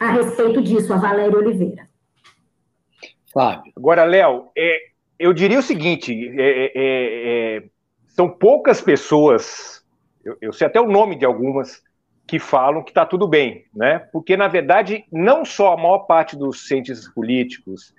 a 0.00 0.10
respeito 0.12 0.62
disso, 0.62 0.92
a 0.92 0.96
Valéria 0.96 1.36
Oliveira. 1.36 1.88
Fábio. 3.32 3.72
Agora, 3.76 4.04
Léo, 4.04 4.48
é, 4.56 4.78
eu 5.18 5.32
diria 5.32 5.58
o 5.58 5.62
seguinte: 5.62 6.12
é, 6.38 6.66
é, 6.66 6.72
é, 6.76 7.62
são 8.08 8.28
poucas 8.28 8.80
pessoas, 8.80 9.84
eu, 10.24 10.36
eu 10.40 10.52
sei 10.52 10.66
até 10.66 10.80
o 10.80 10.86
nome 10.86 11.16
de 11.16 11.24
algumas, 11.24 11.82
que 12.26 12.38
falam 12.38 12.82
que 12.82 12.90
está 12.90 13.04
tudo 13.04 13.28
bem, 13.28 13.64
né? 13.74 13.98
Porque 14.12 14.36
na 14.36 14.48
verdade 14.48 15.04
não 15.12 15.44
só 15.44 15.74
a 15.74 15.76
maior 15.76 16.00
parte 16.00 16.36
dos 16.36 16.66
cientistas 16.66 17.08
políticos 17.12 17.94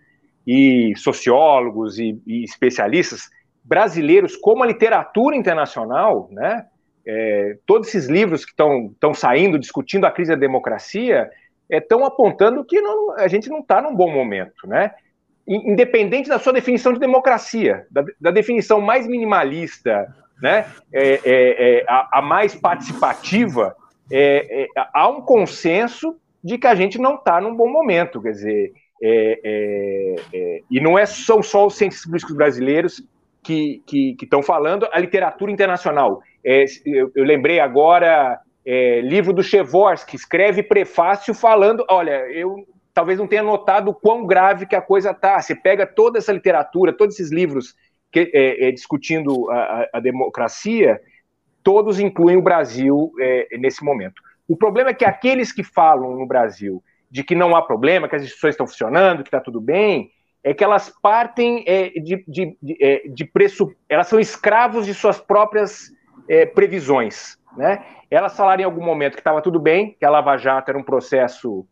e 0.46 0.94
sociólogos 0.98 2.00
e, 2.00 2.20
e 2.26 2.44
especialistas 2.44 3.30
brasileiros, 3.64 4.36
como 4.36 4.64
a 4.64 4.68
literatura 4.68 5.36
internacional, 5.36 6.30
né? 6.32 6.66
É, 7.08 7.58
todos 7.68 7.88
esses 7.88 8.08
livros 8.08 8.44
que 8.44 8.52
estão 8.52 9.14
saindo 9.14 9.60
discutindo 9.60 10.06
a 10.06 10.12
crise 10.12 10.32
da 10.32 10.38
democracia 10.38 11.30
estão 11.70 12.02
é, 12.02 12.08
apontando 12.08 12.66
que 12.66 12.82
não, 12.82 13.12
a 13.12 13.28
gente 13.28 13.48
não 13.48 13.60
está 13.60 13.80
num 13.80 13.96
bom 13.96 14.12
momento, 14.12 14.68
né? 14.68 14.92
Independente 15.48 16.28
da 16.28 16.40
sua 16.40 16.54
definição 16.54 16.94
de 16.94 17.00
democracia, 17.00 17.86
da, 17.92 18.04
da 18.20 18.32
definição 18.32 18.82
mais 18.82 19.06
minimalista, 19.06 20.08
né? 20.42 20.66
É, 20.92 21.14
é, 21.24 21.80
é 21.80 21.86
a, 21.88 22.20
a 22.20 22.22
mais 22.24 22.56
participativa, 22.56 23.76
é, 24.12 24.64
é, 24.64 24.68
há 24.94 25.10
um 25.10 25.22
consenso 25.22 26.16
de 26.44 26.58
que 26.58 26.68
a 26.68 26.76
gente 26.76 27.00
não 27.00 27.16
está 27.16 27.42
num 27.42 27.56
bom 27.56 27.70
momento, 27.70 28.22
quer 28.22 28.32
dizer, 28.32 28.74
é, 29.02 29.40
é, 29.44 30.16
é, 30.34 30.62
e 30.70 30.80
não 30.80 30.98
é, 30.98 31.06
são 31.06 31.42
só 31.44 31.66
os 31.66 31.76
cientistas 31.76 32.08
políticos 32.08 32.36
brasileiros 32.36 33.04
que 33.44 33.84
estão 34.22 34.42
falando, 34.42 34.88
a 34.92 35.00
literatura 35.00 35.52
internacional. 35.52 36.22
É, 36.44 36.66
eu, 36.86 37.12
eu, 37.16 37.24
lembrei 37.24 37.60
agora, 37.60 38.40
livro 39.04 39.32
do 39.34 39.44
Chevors, 39.44 40.04
que 40.04 40.16
escreve 40.16 40.64
prefácio 40.64 41.34
falando, 41.34 41.86
olha, 41.88 42.28
eu 42.32 42.66
talvez 42.92 43.20
não 43.20 43.28
tenha 43.28 43.44
notado 43.44 43.90
o 43.90 43.94
quão 43.94 44.26
grave 44.26 44.66
que 44.66 44.76
a 44.76 44.82
coisa 44.82 45.12
está. 45.12 45.40
Você 45.40 45.54
pega 45.54 45.86
toda 45.86 46.18
essa 46.18 46.32
literatura, 46.32 46.94
todos 46.94 47.20
esses 47.20 47.32
livros 47.32 47.76
que, 48.12 48.72
discutindo 48.72 49.52
a, 49.52 49.90
a 49.94 50.00
democracia, 50.00 51.00
todos 51.66 52.00
incluem 52.00 52.38
o 52.38 52.44
Brasil 52.44 53.12
é, 53.20 53.58
nesse 53.58 53.84
momento. 53.84 54.22
O 54.48 54.56
problema 54.56 54.92
é 54.92 54.94
que 54.94 55.04
aqueles 55.04 55.52
que 55.52 55.64
falam 55.64 56.16
no 56.16 56.28
Brasil 56.28 56.82
de 57.10 57.24
que 57.24 57.34
não 57.34 57.56
há 57.56 57.62
problema, 57.62 58.08
que 58.08 58.16
as 58.16 58.22
instituições 58.22 58.54
estão 58.54 58.68
funcionando, 58.68 59.24
que 59.24 59.30
está 59.30 59.40
tudo 59.40 59.60
bem, 59.60 60.12
é 60.44 60.54
que 60.54 60.64
elas 60.64 60.94
partem 61.02 61.64
é, 61.66 61.90
de, 61.90 62.24
de, 62.28 62.58
de, 62.62 62.78
é, 62.80 63.08
de 63.08 63.26
preço, 63.26 63.76
elas 63.90 64.08
são 64.08 64.20
escravos 64.20 64.86
de 64.86 64.94
suas 64.94 65.20
próprias 65.20 65.90
é, 66.30 66.46
previsões. 66.46 67.36
Né? 67.58 67.84
Elas 68.12 68.38
falaram 68.38 68.62
em 68.62 68.66
algum 68.66 68.84
momento 68.86 69.14
que 69.14 69.22
estava 69.22 69.42
tudo 69.42 69.60
bem, 69.60 69.96
que 70.00 70.06
a 70.06 70.10
Lava 70.10 70.38
Jato 70.38 70.70
era 70.70 70.78
um 70.78 70.84
processo 70.84 71.66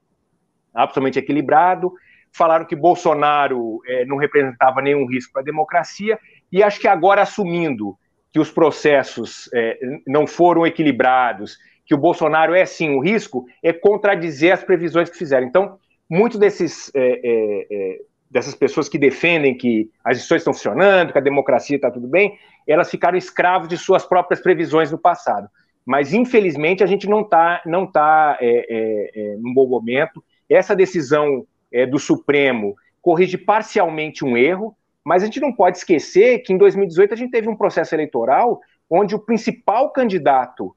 absolutamente 0.74 1.20
equilibrado, 1.20 1.94
falaram 2.32 2.66
que 2.66 2.76
Bolsonaro 2.76 3.80
é, 3.86 4.06
não 4.06 4.18
representava 4.18 4.82
nenhum 4.82 5.06
risco 5.06 5.34
para 5.34 5.44
a 5.44 5.46
democracia, 5.46 6.18
e 6.52 6.64
acho 6.64 6.80
que 6.80 6.88
agora 6.88 7.22
assumindo 7.22 7.96
que 8.34 8.40
os 8.40 8.50
processos 8.50 9.48
é, 9.54 9.80
não 10.08 10.26
foram 10.26 10.66
equilibrados, 10.66 11.58
que 11.86 11.94
o 11.94 11.98
Bolsonaro 11.98 12.56
é 12.56 12.66
sim 12.66 12.90
um 12.90 13.00
risco, 13.00 13.46
é 13.62 13.72
contradizer 13.72 14.52
as 14.52 14.64
previsões 14.64 15.08
que 15.08 15.18
fizeram. 15.18 15.46
Então, 15.46 15.78
muitos 16.10 16.40
desses 16.40 16.92
é, 16.96 17.22
é, 17.24 17.68
é 17.70 18.00
dessas 18.32 18.56
pessoas 18.56 18.90
que 18.90 18.98
defendem 18.98 19.56
que 19.56 19.92
as 20.04 20.18
instituições 20.18 20.42
estão 20.42 20.54
funcionando, 20.54 21.12
que 21.12 21.20
a 21.20 21.22
democracia 21.22 21.76
está 21.76 21.92
tudo 21.92 22.08
bem, 22.08 22.36
elas 22.68 22.90
ficaram 22.90 23.16
escravos 23.16 23.68
de 23.68 23.78
suas 23.78 24.04
próprias 24.04 24.42
previsões 24.42 24.92
no 24.92 24.98
passado. 24.98 25.48
Mas, 25.86 26.14
infelizmente, 26.14 26.84
a 26.84 26.88
gente 26.88 27.08
não 27.08 27.22
está 27.22 27.62
não 27.64 27.86
tá, 27.86 28.40
é, 28.42 29.12
é, 29.14 29.36
num 29.38 29.54
bom 29.54 29.68
momento. 29.68 30.24
Essa 30.50 30.76
decisão 30.76 31.46
é, 31.72 31.86
do 31.86 32.00
Supremo 32.00 32.74
corrige 33.00 33.38
parcialmente 33.38 34.26
um 34.26 34.36
erro, 34.36 34.76
mas 35.04 35.22
a 35.22 35.26
gente 35.26 35.40
não 35.40 35.52
pode 35.52 35.78
esquecer 35.78 36.40
que 36.40 36.54
em 36.54 36.58
2018 36.58 37.14
a 37.14 37.18
gente 37.18 37.32
teve 37.32 37.50
um 37.50 37.56
processo 37.56 37.94
eleitoral 37.94 38.62
onde 38.90 39.16
o 39.16 39.20
principal 39.20 39.92
candidato 39.92 40.76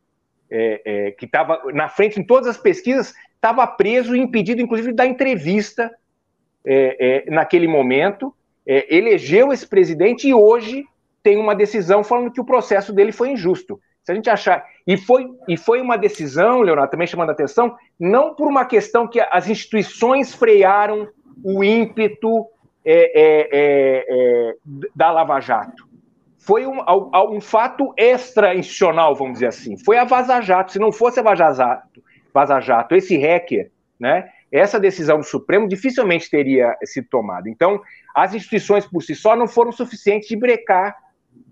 é, 0.51 0.83
é, 0.85 1.11
que 1.11 1.27
estava 1.27 1.61
na 1.73 1.89
frente 1.89 2.19
em 2.19 2.25
todas 2.25 2.49
as 2.49 2.57
pesquisas 2.57 3.15
estava 3.35 3.67
preso 3.67 4.17
e 4.17 4.21
impedido, 4.21 4.61
inclusive, 4.61 4.93
da 4.93 5.07
entrevista 5.07 5.91
é, 6.65 7.27
é, 7.29 7.31
naquele 7.31 7.69
momento, 7.69 8.35
é, 8.67 8.95
elegeu 8.95 9.53
esse 9.53 9.67
presidente 9.67 10.27
e 10.27 10.35
hoje 10.35 10.85
tem 11.23 11.37
uma 11.39 11.55
decisão 11.55 12.03
falando 12.03 12.31
que 12.31 12.41
o 12.41 12.45
processo 12.45 12.93
dele 12.93 13.13
foi 13.13 13.31
injusto. 13.31 13.81
Se 14.03 14.13
a 14.13 14.15
gente 14.15 14.31
achar. 14.31 14.65
E 14.87 14.97
foi, 14.97 15.29
e 15.49 15.57
foi 15.57 15.81
uma 15.81 15.99
decisão, 15.99 16.61
Leonardo, 16.61 16.91
também 16.91 17.09
chamando 17.09 17.31
a 17.31 17.33
atenção, 17.33 17.77
não 17.99 18.35
por 18.35 18.47
uma 18.47 18.65
questão 18.65 19.09
que 19.09 19.21
as 19.21 19.49
instituições 19.49 20.33
frearam 20.33 21.09
o 21.43 21.63
ímpeto 21.63 22.47
é, 22.87 23.21
é, 23.21 23.49
é, 23.53 24.07
é 24.09 24.55
da 24.95 25.11
Lava 25.11 25.41
Jato. 25.41 25.87
Foi 26.39 26.65
um, 26.65 26.79
um 27.33 27.41
fato 27.41 27.93
extra-institucional, 27.97 29.17
vamos 29.17 29.35
dizer 29.35 29.49
assim. 29.49 29.77
Foi 29.77 29.99
a 29.99 30.05
Vaza 30.05 30.41
Jato. 30.41 30.71
Se 30.71 30.79
não 30.79 30.93
fosse 30.93 31.19
a 31.19 31.23
Vaza 31.23 31.53
Jato, 31.53 32.01
Vaza 32.33 32.61
Jato 32.61 32.95
esse 32.95 33.19
hacker, 33.19 33.73
né, 33.99 34.29
essa 34.53 34.79
decisão 34.79 35.19
do 35.19 35.25
Supremo 35.25 35.67
dificilmente 35.67 36.31
teria 36.31 36.77
sido 36.85 37.09
tomada. 37.11 37.51
Então, 37.51 37.81
as 38.15 38.33
instituições 38.33 38.87
por 38.87 39.03
si 39.03 39.15
só 39.15 39.35
não 39.35 39.49
foram 39.49 39.73
suficientes 39.73 40.29
de 40.29 40.37
brecar 40.37 40.97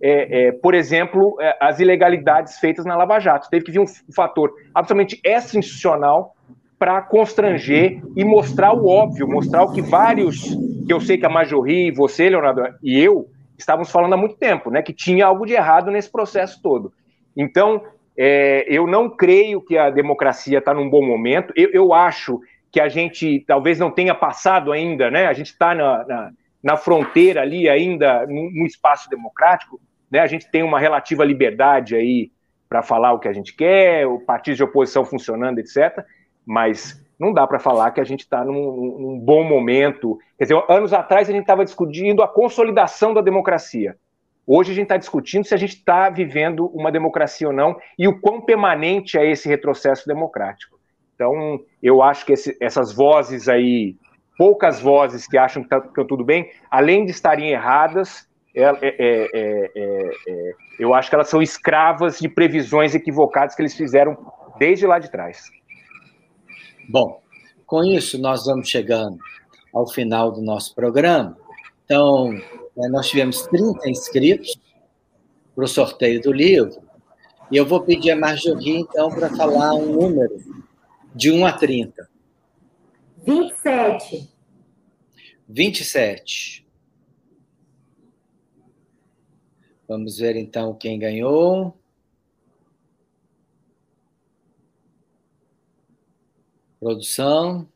é, 0.01 0.49
é, 0.49 0.53
por 0.53 0.75
exemplo, 0.75 1.37
é, 1.41 1.57
as 1.61 1.81
ilegalidades 1.81 2.59
feitas 2.59 2.85
na 2.85 2.97
Lava 2.97 3.19
Jato. 3.19 3.49
Teve 3.51 3.65
que 3.65 3.73
vir 3.73 3.81
um, 3.81 3.87
fator 4.15 4.53
absolutamente 4.75 5.21
extra-institucional 5.25 6.35
para 6.79 7.01
constranger 7.03 8.03
e 8.17 8.25
mostrar 8.25 8.73
o 8.73 8.87
óbvio, 8.87 9.27
mostrar 9.29 9.63
o 9.63 9.73
que 9.73 9.81
vários, 9.81 10.57
que 10.87 10.93
eu 10.93 11.01
sei 11.01 11.19
que 11.19 11.27
a 11.27 11.31
Majorri, 11.31 11.91
você, 11.91 12.29
Leonardo, 12.29 12.63
e 12.83 13.01
eu, 13.01 13.29
estávamos 13.57 13.91
falando 13.91 14.13
há 14.15 14.17
muito 14.17 14.37
tempo, 14.37 14.71
né, 14.71 14.83
que 14.83 14.93
tinha 14.93 15.27
algo 15.27 15.47
de 15.47 15.53
errado 15.53 15.91
nesse 15.91 16.11
processo 16.11 16.61
todo. 16.63 16.93
Então, 17.37 17.83
é, 18.17 18.65
eu 18.69 18.87
não 18.87 19.09
creio 19.09 19.61
que 19.61 19.77
a 19.77 19.91
democracia 19.91 20.59
está 20.59 20.73
num 20.73 20.89
bom 20.89 21.05
momento. 21.05 21.53
Eu, 21.57 21.71
eu, 21.73 21.93
acho 21.93 22.41
que 22.71 22.81
a 22.81 22.89
gente 22.89 23.45
talvez 23.47 23.79
não 23.79 23.91
tenha 23.91 24.15
passado 24.15 24.73
ainda, 24.73 25.11
né? 25.11 25.27
A 25.27 25.33
gente 25.33 25.49
está 25.49 25.75
na, 25.75 26.05
na 26.07 26.33
na 26.65 26.79
fronteira 26.79 27.43
ali 27.43 27.69
ainda, 27.69 28.27
no 28.27 28.65
espaço 28.65 29.11
democrático, 29.11 29.79
né, 30.11 30.21
a 30.21 30.27
gente 30.27 30.51
tem 30.51 30.63
uma 30.63 30.81
relativa 30.81 31.23
liberdade 31.23 31.95
aí 31.95 32.33
para 32.71 32.83
falar 32.83 33.13
o 33.13 33.19
que 33.19 33.29
a 33.29 33.35
gente 33.35 33.55
quer, 33.55 34.07
o 34.07 34.19
partido 34.19 34.57
de 34.57 34.63
oposição 34.63 35.05
funcionando, 35.05 35.59
etc. 35.59 36.03
Mas 36.47 37.04
não 37.19 37.33
dá 37.33 37.47
para 37.47 37.59
falar 37.59 37.91
que 37.93 38.01
a 38.01 38.05
gente 38.05 38.21
está 38.21 38.45
num, 38.45 38.53
num, 38.53 39.19
bom 39.19 39.45
momento. 39.45 40.19
Quer 40.37 40.45
dizer, 40.45 40.65
anos 40.69 40.93
atrás 40.93 41.29
a 41.29 41.33
gente 41.33 41.43
estava 41.43 41.65
discutindo 41.65 42.23
a 42.23 42.29
consolidação 42.29 43.15
da 43.15 43.21
democracia. 43.21 43.97
Hoje 44.47 44.73
a 44.73 44.75
gente 44.75 44.85
está 44.85 44.97
discutindo 44.97 45.45
se 45.45 45.55
a 45.55 45.57
gente 45.57 45.77
está 45.77 46.11
vivendo 46.11 46.67
uma 46.67 46.93
democracia 46.93 47.47
ou 47.47 47.53
não 47.53 47.77
e 47.99 48.07
o 48.07 48.21
quão 48.21 48.41
permanente 48.41 49.17
é 49.17 49.31
esse 49.31 49.49
retrocesso 49.49 50.07
democrático. 50.07 50.79
Então, 51.15 51.61
eu 51.83 52.03
acho 52.03 52.27
que 52.27 52.33
esse, 52.33 52.57
essas 52.61 52.93
vozes 52.93 53.49
aí 53.49 53.97
poucas 54.37 54.81
vozes 54.81 55.27
que 55.27 55.39
acham 55.39 55.63
que 55.63 55.67
está 55.75 55.81
tá 55.81 56.05
tudo 56.05 56.25
bem, 56.25 56.51
além 56.71 57.05
de 57.05 57.11
estarem 57.11 57.51
erradas, 57.51 58.29
é 58.55 58.63
é, 58.63 58.77
é, 58.83 59.71
é, 59.75 60.11
é, 60.29 60.53
eu 60.79 60.95
acho 60.95 61.09
que 61.09 61.15
elas 61.15 61.29
são 61.29 61.43
escravas 61.43 62.19
de 62.19 62.29
previsões 62.29 62.95
equivocadas 62.95 63.55
que 63.55 63.63
eles 63.63 63.77
fizeram 63.77 64.17
desde 64.59 64.87
lá 64.87 64.99
de 64.99 65.11
trás. 65.11 65.51
Bom, 66.89 67.23
com 67.67 67.83
isso 67.85 68.19
nós 68.19 68.45
vamos 68.45 68.69
chegando 68.69 69.19
ao 69.73 69.87
final 69.87 70.31
do 70.31 70.41
nosso 70.41 70.75
programa. 70.75 71.37
Então, 71.85 72.31
nós 72.91 73.09
tivemos 73.09 73.43
30 73.43 73.89
inscritos 73.89 74.59
para 75.55 75.65
o 75.65 75.69
sorteio 75.69 76.21
do 76.21 76.33
livro, 76.33 76.83
e 77.51 77.57
eu 77.57 77.67
vou 77.67 77.81
pedir 77.83 78.11
a 78.11 78.17
Marjorie, 78.17 78.79
então, 78.79 79.11
para 79.11 79.31
falar 79.31 79.75
um 79.75 79.93
número 79.93 80.37
de 81.15 81.31
1 81.31 81.47
a 81.47 81.53
30. 81.53 82.09
27. 83.25 84.29
27. 85.49 86.67
Vamos 89.87 90.19
ver 90.19 90.37
então 90.37 90.75
quem 90.75 90.99
ganhou. 90.99 91.77
Produção. 96.85 97.67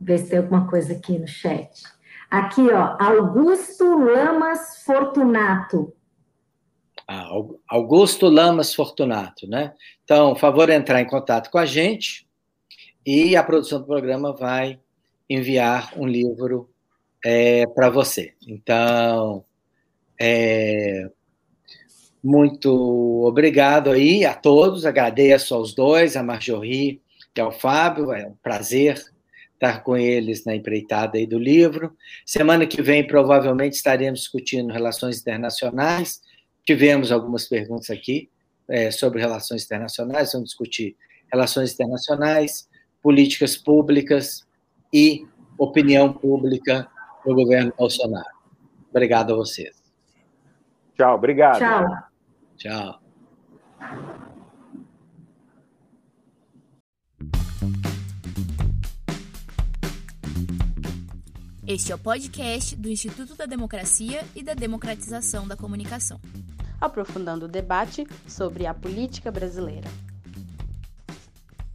Ver 0.00 0.16
se 0.16 0.30
tem 0.30 0.38
alguma 0.38 0.66
coisa 0.66 0.94
aqui 0.94 1.18
no 1.18 1.28
chat. 1.28 1.82
Aqui, 2.30 2.62
ó, 2.72 2.96
Augusto 2.98 3.84
Lamas 3.84 4.82
Fortunato. 4.82 5.94
Ah, 7.06 7.28
Augusto 7.68 8.30
Lamas 8.30 8.74
Fortunato, 8.74 9.46
né? 9.46 9.74
Então, 10.04 10.34
favor 10.34 10.70
entrar 10.70 11.02
em 11.02 11.06
contato 11.06 11.50
com 11.50 11.58
a 11.58 11.66
gente 11.66 12.26
e 13.04 13.36
a 13.36 13.42
produção 13.42 13.80
do 13.80 13.86
programa 13.86 14.32
vai 14.34 14.80
enviar 15.28 15.92
um 15.98 16.06
livro 16.06 16.70
é, 17.22 17.66
para 17.66 17.90
você. 17.90 18.34
Então, 18.48 19.44
é, 20.18 21.10
muito 22.26 23.24
obrigado 23.24 23.90
aí 23.90 24.24
a 24.24 24.34
todos, 24.34 24.84
agradeço 24.84 25.54
aos 25.54 25.74
dois, 25.74 26.16
a 26.16 26.22
Marjorie 26.22 27.00
e 27.36 27.40
ao 27.40 27.52
Fábio, 27.52 28.12
é 28.12 28.26
um 28.26 28.34
prazer 28.42 29.00
estar 29.54 29.82
com 29.82 29.96
eles 29.96 30.44
na 30.44 30.54
empreitada 30.54 31.16
aí 31.16 31.26
do 31.26 31.38
livro. 31.38 31.96
Semana 32.24 32.66
que 32.66 32.82
vem, 32.82 33.06
provavelmente, 33.06 33.74
estaremos 33.74 34.20
discutindo 34.20 34.72
relações 34.72 35.20
internacionais, 35.20 36.20
Tivemos 36.66 37.12
algumas 37.12 37.48
perguntas 37.48 37.90
aqui 37.90 38.28
é, 38.68 38.90
sobre 38.90 39.20
relações 39.20 39.64
internacionais, 39.64 40.32
vamos 40.32 40.48
discutir 40.48 40.96
relações 41.30 41.72
internacionais, 41.72 42.68
políticas 43.00 43.56
públicas 43.56 44.44
e 44.92 45.24
opinião 45.56 46.12
pública 46.12 46.88
do 47.24 47.34
governo 47.36 47.72
Bolsonaro. 47.78 48.34
Obrigado 48.90 49.32
a 49.32 49.36
vocês. 49.36 49.80
Tchau, 50.96 51.14
obrigado. 51.14 51.58
Tchau. 51.58 52.15
Tchau. 52.56 53.00
Este 61.66 61.90
é 61.90 61.94
o 61.94 61.98
podcast 61.98 62.76
do 62.76 62.88
Instituto 62.88 63.34
da 63.34 63.44
Democracia 63.44 64.24
e 64.34 64.42
da 64.42 64.54
Democratização 64.54 65.48
da 65.48 65.56
Comunicação 65.56 66.20
aprofundando 66.80 67.46
o 67.46 67.48
debate 67.48 68.06
sobre 68.26 68.66
a 68.66 68.74
política 68.74 69.30
brasileira. 69.30 69.88